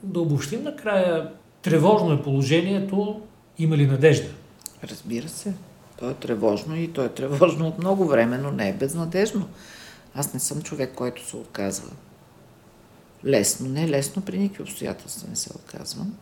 Да 0.03 0.19
обобщим 0.19 0.63
накрая, 0.63 1.31
тревожно 1.61 2.13
е 2.13 2.21
положението, 2.21 3.21
има 3.59 3.77
ли 3.77 3.87
надежда? 3.87 4.29
Разбира 4.83 5.29
се. 5.29 5.53
То 5.99 6.09
е 6.09 6.13
тревожно 6.13 6.75
и 6.75 6.93
то 6.93 7.03
е 7.03 7.09
тревожно 7.09 7.67
от 7.67 7.79
много 7.79 8.05
време, 8.05 8.37
но 8.37 8.51
не 8.51 8.69
е 8.69 8.73
безнадежно. 8.73 9.47
Аз 10.15 10.33
не 10.33 10.39
съм 10.39 10.61
човек, 10.61 10.91
който 10.95 11.27
се 11.27 11.37
отказва. 11.37 11.91
Лесно, 13.25 13.69
не 13.69 13.89
лесно, 13.89 14.21
при 14.21 14.37
никакви 14.37 14.63
обстоятелства 14.63 15.29
не 15.29 15.35
се 15.35 15.49
отказвам. 15.55 16.13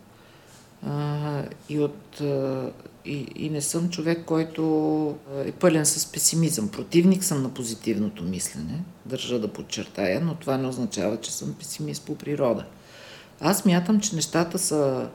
А, 0.88 1.44
и, 1.70 1.80
от, 1.80 2.22
а, 2.22 2.72
и, 3.06 3.28
и 3.36 3.50
не 3.50 3.62
съм 3.62 3.90
човек, 3.90 4.26
който 4.26 5.18
е 5.46 5.52
пълен 5.52 5.86
с 5.86 6.12
песимизъм. 6.12 6.70
Противник 6.70 7.24
съм 7.24 7.44
на 7.44 7.50
позитивното 7.50 8.24
мислене, 8.24 8.84
държа 9.06 9.40
да 9.40 9.48
подчертая, 9.48 10.22
но 10.22 10.36
това 10.36 10.58
не 10.58 10.68
означава, 10.68 11.18
че 11.18 11.34
съм 11.34 11.56
песимист 11.60 12.06
по 12.06 12.16
природа. 12.16 12.66
Аз 13.40 13.66
мятам, 13.66 14.00
че 14.00 14.16
нещата 14.16 14.60
са 14.60 15.10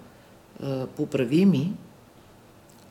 а, 0.62 0.86
поправими, 0.86 1.72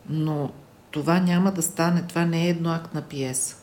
но 0.10 0.52
това 0.92 1.20
няма 1.20 1.52
да 1.52 1.62
стане. 1.62 2.04
Това 2.08 2.26
не 2.26 2.46
е 2.46 2.50
едноактна 2.50 3.02
пиеса 3.02 3.56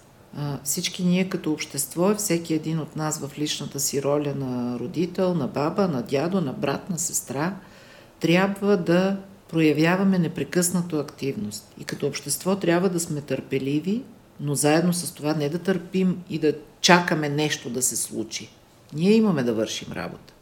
всички 0.65 1.05
ние 1.05 1.29
като 1.29 1.53
общество, 1.53 2.15
всеки 2.15 2.55
един 2.55 2.81
от 2.81 2.97
нас 2.97 3.19
в 3.19 3.39
личната 3.39 3.81
си 3.81 4.03
роля 4.03 4.35
на 4.37 4.79
родител, 4.79 5.35
на 5.35 5.49
баба, 5.49 5.89
на 5.89 6.03
дядо, 6.03 6.41
на 6.41 6.53
брат, 6.53 6.91
на 6.91 6.99
сестра, 6.99 7.57
трябва 8.23 8.77
да 8.77 9.17
проявяваме 9.49 10.19
непрекъснато 10.19 10.99
активност. 10.99 11.73
И 11.81 11.85
като 11.85 12.07
общество 12.07 12.57
трябва 12.57 12.89
да 12.89 13.01
сме 13.01 13.21
търпеливи, 13.21 14.03
но 14.41 14.55
заедно 14.55 14.93
с 14.93 15.15
това 15.15 15.35
не 15.35 15.49
да 15.49 15.59
търпим 15.59 16.23
и 16.31 16.39
да 16.39 16.55
чакаме 16.81 17.29
нещо 17.29 17.71
да 17.71 17.83
се 17.83 17.97
случи. 17.97 18.51
Ние 18.93 19.13
имаме 19.13 19.43
да 19.43 19.55
вършим 19.55 19.93
работа. 19.93 20.35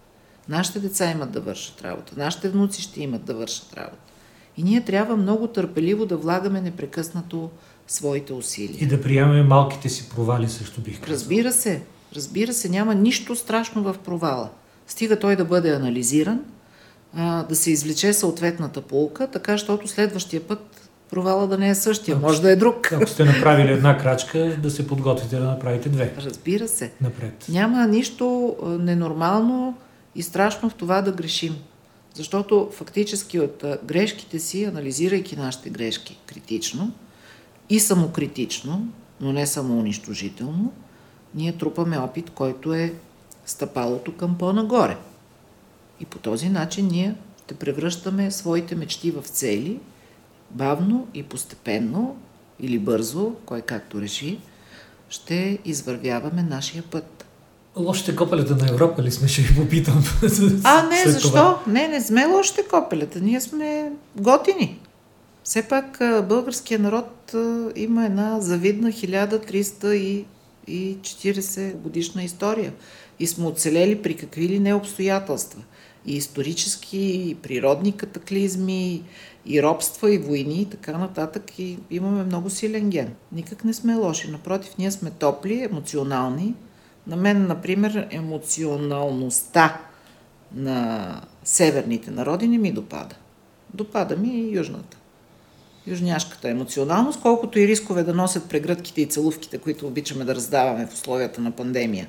Нашите 0.49 0.81
деца 0.81 1.11
имат 1.11 1.31
да 1.31 1.41
вършат 1.41 1.83
работа. 1.83 2.13
Нашите 2.17 2.49
внуци 2.49 2.83
ще 2.83 3.03
имат 3.03 3.25
да 3.25 3.35
вършат 3.35 3.75
работа. 3.75 4.13
И 4.57 4.63
ние 4.63 4.85
трябва 4.85 5.17
много 5.17 5.47
търпеливо 5.47 6.07
да 6.07 6.17
влагаме 6.17 6.61
непрекъснато 6.61 7.51
своите 7.89 8.33
усилия. 8.33 8.79
И 8.81 8.87
да 8.87 9.03
приемаме 9.03 9.43
малките 9.43 9.89
си 9.89 10.09
провали 10.09 10.49
също 10.49 10.81
бих 10.81 11.01
казал. 11.01 11.15
Разбира 11.15 11.53
се, 11.53 11.83
разбира 12.15 12.53
се, 12.53 12.69
няма 12.69 12.95
нищо 12.95 13.37
страшно 13.37 13.83
в 13.83 13.97
провала. 14.05 14.51
Стига 14.87 15.19
той 15.19 15.37
да 15.37 15.45
бъде 15.45 15.75
анализиран, 15.75 16.41
а, 17.15 17.43
да 17.43 17.57
се 17.57 17.71
извлече 17.71 18.13
съответната 18.13 18.83
полка, 18.83 19.27
така, 19.27 19.53
защото 19.53 19.89
следващия 19.89 20.41
път 20.41 20.91
провала 21.11 21.47
да 21.47 21.59
не 21.59 21.69
е 21.69 21.75
същия, 21.75 22.17
ако, 22.17 22.27
може 22.27 22.43
да 22.43 22.51
е 22.51 22.57
друг. 22.57 22.93
Ако 22.93 23.07
сте 23.07 23.25
направили 23.25 23.73
една 23.73 23.99
крачка, 23.99 24.57
да 24.63 24.71
се 24.71 24.87
подготвите 24.87 25.37
да 25.37 25.45
направите 25.45 25.89
две. 25.89 26.15
Разбира 26.19 26.69
се. 26.69 26.93
Напред. 27.01 27.47
Няма 27.49 27.87
нищо 27.87 28.57
ненормално 28.63 29.77
и 30.15 30.23
страшно 30.23 30.71
в 30.71 30.75
това 30.75 31.03
да 31.03 31.13
грешим. 31.13 31.57
Защото 32.15 32.71
фактически 32.73 33.41
от 33.41 33.65
грешките 33.85 34.39
си, 34.39 34.65
анализирайки 34.65 35.37
нашите 35.37 35.71
грешки 35.71 36.19
критично, 36.27 36.93
и 37.71 37.81
самокритично, 37.81 38.89
но 39.21 39.33
не 39.33 39.47
само 39.47 39.79
унищожително, 39.79 40.73
ние 41.35 41.53
трупаме 41.53 41.99
опит, 41.99 42.31
който 42.31 42.75
е 42.75 42.93
стъпалото 43.47 44.17
към 44.17 44.39
по-нагоре. 44.39 44.97
И 46.01 46.05
по 46.05 46.19
този 46.19 46.49
начин 46.49 46.87
ние 46.87 47.15
ще 47.51 47.59
превръщаме 47.59 48.31
своите 48.31 48.75
мечти 48.75 49.11
в 49.11 49.23
цели, 49.23 49.79
бавно 50.51 51.07
и 51.15 51.23
постепенно, 51.23 52.17
или 52.61 52.79
бързо, 52.79 53.35
кой 53.47 53.61
както 53.61 54.01
реши, 54.01 54.39
ще 55.09 55.59
извървяваме 55.65 56.43
нашия 56.43 56.83
път. 56.83 57.25
Лошите 57.77 58.17
копелета 58.17 58.57
на 58.57 58.69
Европа 58.69 59.03
ли 59.03 59.11
сме, 59.11 59.29
ще 59.29 59.43
ви 59.43 59.63
попитам. 59.63 60.05
А, 60.65 60.83
не, 60.89 61.05
защо? 61.07 61.29
Това. 61.29 61.63
Не, 61.67 61.89
не 61.89 62.01
сме 62.01 62.27
лошите 62.27 62.63
копелета. 62.71 63.21
Ние 63.21 63.41
сме 63.41 63.93
готини. 64.17 64.81
Все 65.45 65.69
пак 65.69 65.99
българския 66.29 66.79
народ 66.79 67.35
има 67.77 68.07
една 68.07 68.41
завидна 68.41 68.93
1340 68.93 71.75
годишна 71.75 72.23
история 72.23 72.73
и 73.19 73.27
сме 73.27 73.47
оцелели 73.47 74.03
при 74.03 74.17
какви 74.17 74.49
ли 74.49 74.59
не 74.59 74.75
обстоятелства. 74.75 75.63
И 76.07 76.17
исторически, 76.17 77.31
и 77.31 77.35
природни 77.35 77.93
катаклизми, 77.93 79.03
и 79.47 79.63
робства, 79.63 80.15
и 80.15 80.19
войни, 80.19 80.63
и 80.63 80.65
така 80.65 80.99
нататък. 80.99 81.59
И 81.59 81.79
имаме 81.91 82.25
много 82.25 82.51
силен 82.51 82.91
ген. 82.91 83.15
Никак 83.33 83.65
не 83.65 83.75
сме 83.75 83.95
лоши. 83.95 84.31
Напротив, 84.31 84.73
ние 84.79 84.91
сме 84.91 85.11
топли, 85.11 85.63
емоционални. 85.63 86.55
На 87.07 87.17
мен, 87.17 87.47
например, 87.47 88.09
емоционалността 88.11 89.81
на 90.55 91.21
северните 91.45 92.11
народи 92.11 92.49
не 92.49 92.59
ми 92.59 92.73
допада. 92.73 93.17
Допада 93.75 94.17
ми 94.17 94.29
и 94.29 94.57
южната 94.57 94.97
южняшката 95.87 96.49
емоционалност, 96.49 97.21
колкото 97.21 97.59
и 97.59 97.69
рискове 97.69 98.03
да 98.03 98.15
носят 98.15 98.49
прегръдките 98.49 99.03
и 99.03 99.07
целувките, 99.07 99.59
които 99.59 99.87
обичаме 99.87 100.25
да 100.25 100.35
раздаваме 100.35 100.87
в 100.87 100.95
условията 100.95 101.41
на 101.41 101.51
пандемия. 101.51 102.09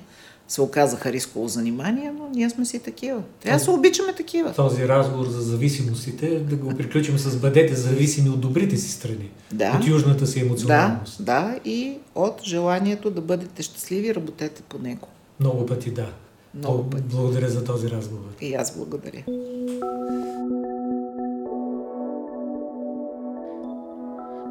Се 0.52 0.62
оказаха 0.62 1.12
рисково 1.12 1.48
занимание, 1.48 2.12
но 2.18 2.30
ние 2.30 2.50
сме 2.50 2.66
си 2.66 2.80
такива. 2.80 3.22
Трябва 3.44 3.60
да 3.60 3.64
се 3.64 3.72
обичаме 3.72 4.14
такива. 4.14 4.54
Този 4.54 4.88
разговор 4.88 5.26
за 5.28 5.42
зависимостите, 5.42 6.40
да 6.40 6.56
го 6.56 6.76
приключим 6.76 7.18
с 7.18 7.36
бъдете 7.36 7.76
зависими 7.76 8.30
от 8.30 8.42
добрите 8.42 8.78
си 8.78 8.92
страни. 8.92 9.30
Да. 9.52 9.78
От 9.82 9.88
южната 9.88 10.28
си 10.28 10.40
емоционалност. 10.40 11.26
Да, 11.26 11.42
да, 11.42 11.70
и 11.70 11.98
от 12.16 12.42
желанието 12.44 13.12
да 13.12 13.22
бъдете 13.22 13.64
щастливи, 13.64 14.16
работете 14.16 14.62
по 14.70 14.80
него. 14.80 15.08
Много 15.40 15.66
пъти 15.66 15.92
да. 15.92 16.08
Много 16.56 16.90
пъти. 16.90 17.04
Благодаря 17.04 17.50
за 17.50 17.64
този 17.64 17.90
разговор. 17.90 18.30
И 18.42 18.54
аз 18.54 18.78
благодаря. 18.78 19.24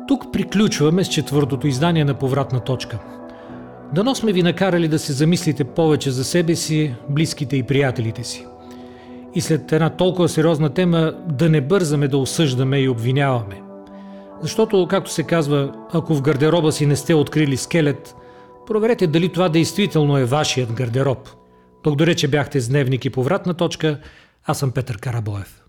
Тук 0.09 0.33
приключваме 0.33 1.05
с 1.05 1.09
четвъртото 1.09 1.67
издание 1.67 2.05
на 2.05 2.15
Повратна 2.15 2.61
точка. 2.61 3.20
Дано 3.95 4.14
сме 4.14 4.32
ви 4.32 4.43
накарали 4.43 4.88
да 4.88 4.99
се 4.99 5.12
замислите 5.12 5.64
повече 5.64 6.11
за 6.11 6.24
себе 6.24 6.57
си, 6.57 6.95
близките 7.09 7.57
и 7.57 7.62
приятелите 7.62 8.24
си. 8.24 8.47
И 9.34 9.41
след 9.41 9.72
една 9.72 9.91
толкова 9.91 10.28
сериозна 10.28 10.74
тема 10.74 11.14
да 11.28 11.49
не 11.49 11.61
бързаме 11.61 12.09
да 12.09 12.18
осъждаме 12.18 12.78
и 12.78 12.88
обвиняваме. 12.88 13.62
Защото, 14.43 14.86
както 14.91 15.11
се 15.11 15.22
казва, 15.22 15.72
ако 15.93 16.14
в 16.14 16.22
гардероба 16.22 16.72
си 16.72 16.86
не 16.86 16.97
сте 16.97 17.14
открили 17.14 17.57
скелет, 17.57 18.14
проверете 18.66 19.07
дали 19.07 19.28
това 19.28 19.49
действително 19.49 20.18
е 20.18 20.24
вашият 20.24 20.72
гардероб. 20.72 21.28
Благодаря, 21.84 22.14
че 22.14 22.28
бяхте 22.28 22.61
с 22.61 22.68
Дневник 22.68 23.05
и 23.05 23.11
Повратна 23.11 23.55
точка. 23.55 23.99
Аз 24.45 24.59
съм 24.59 24.70
Петър 24.70 24.99
Карабоев. 24.99 25.60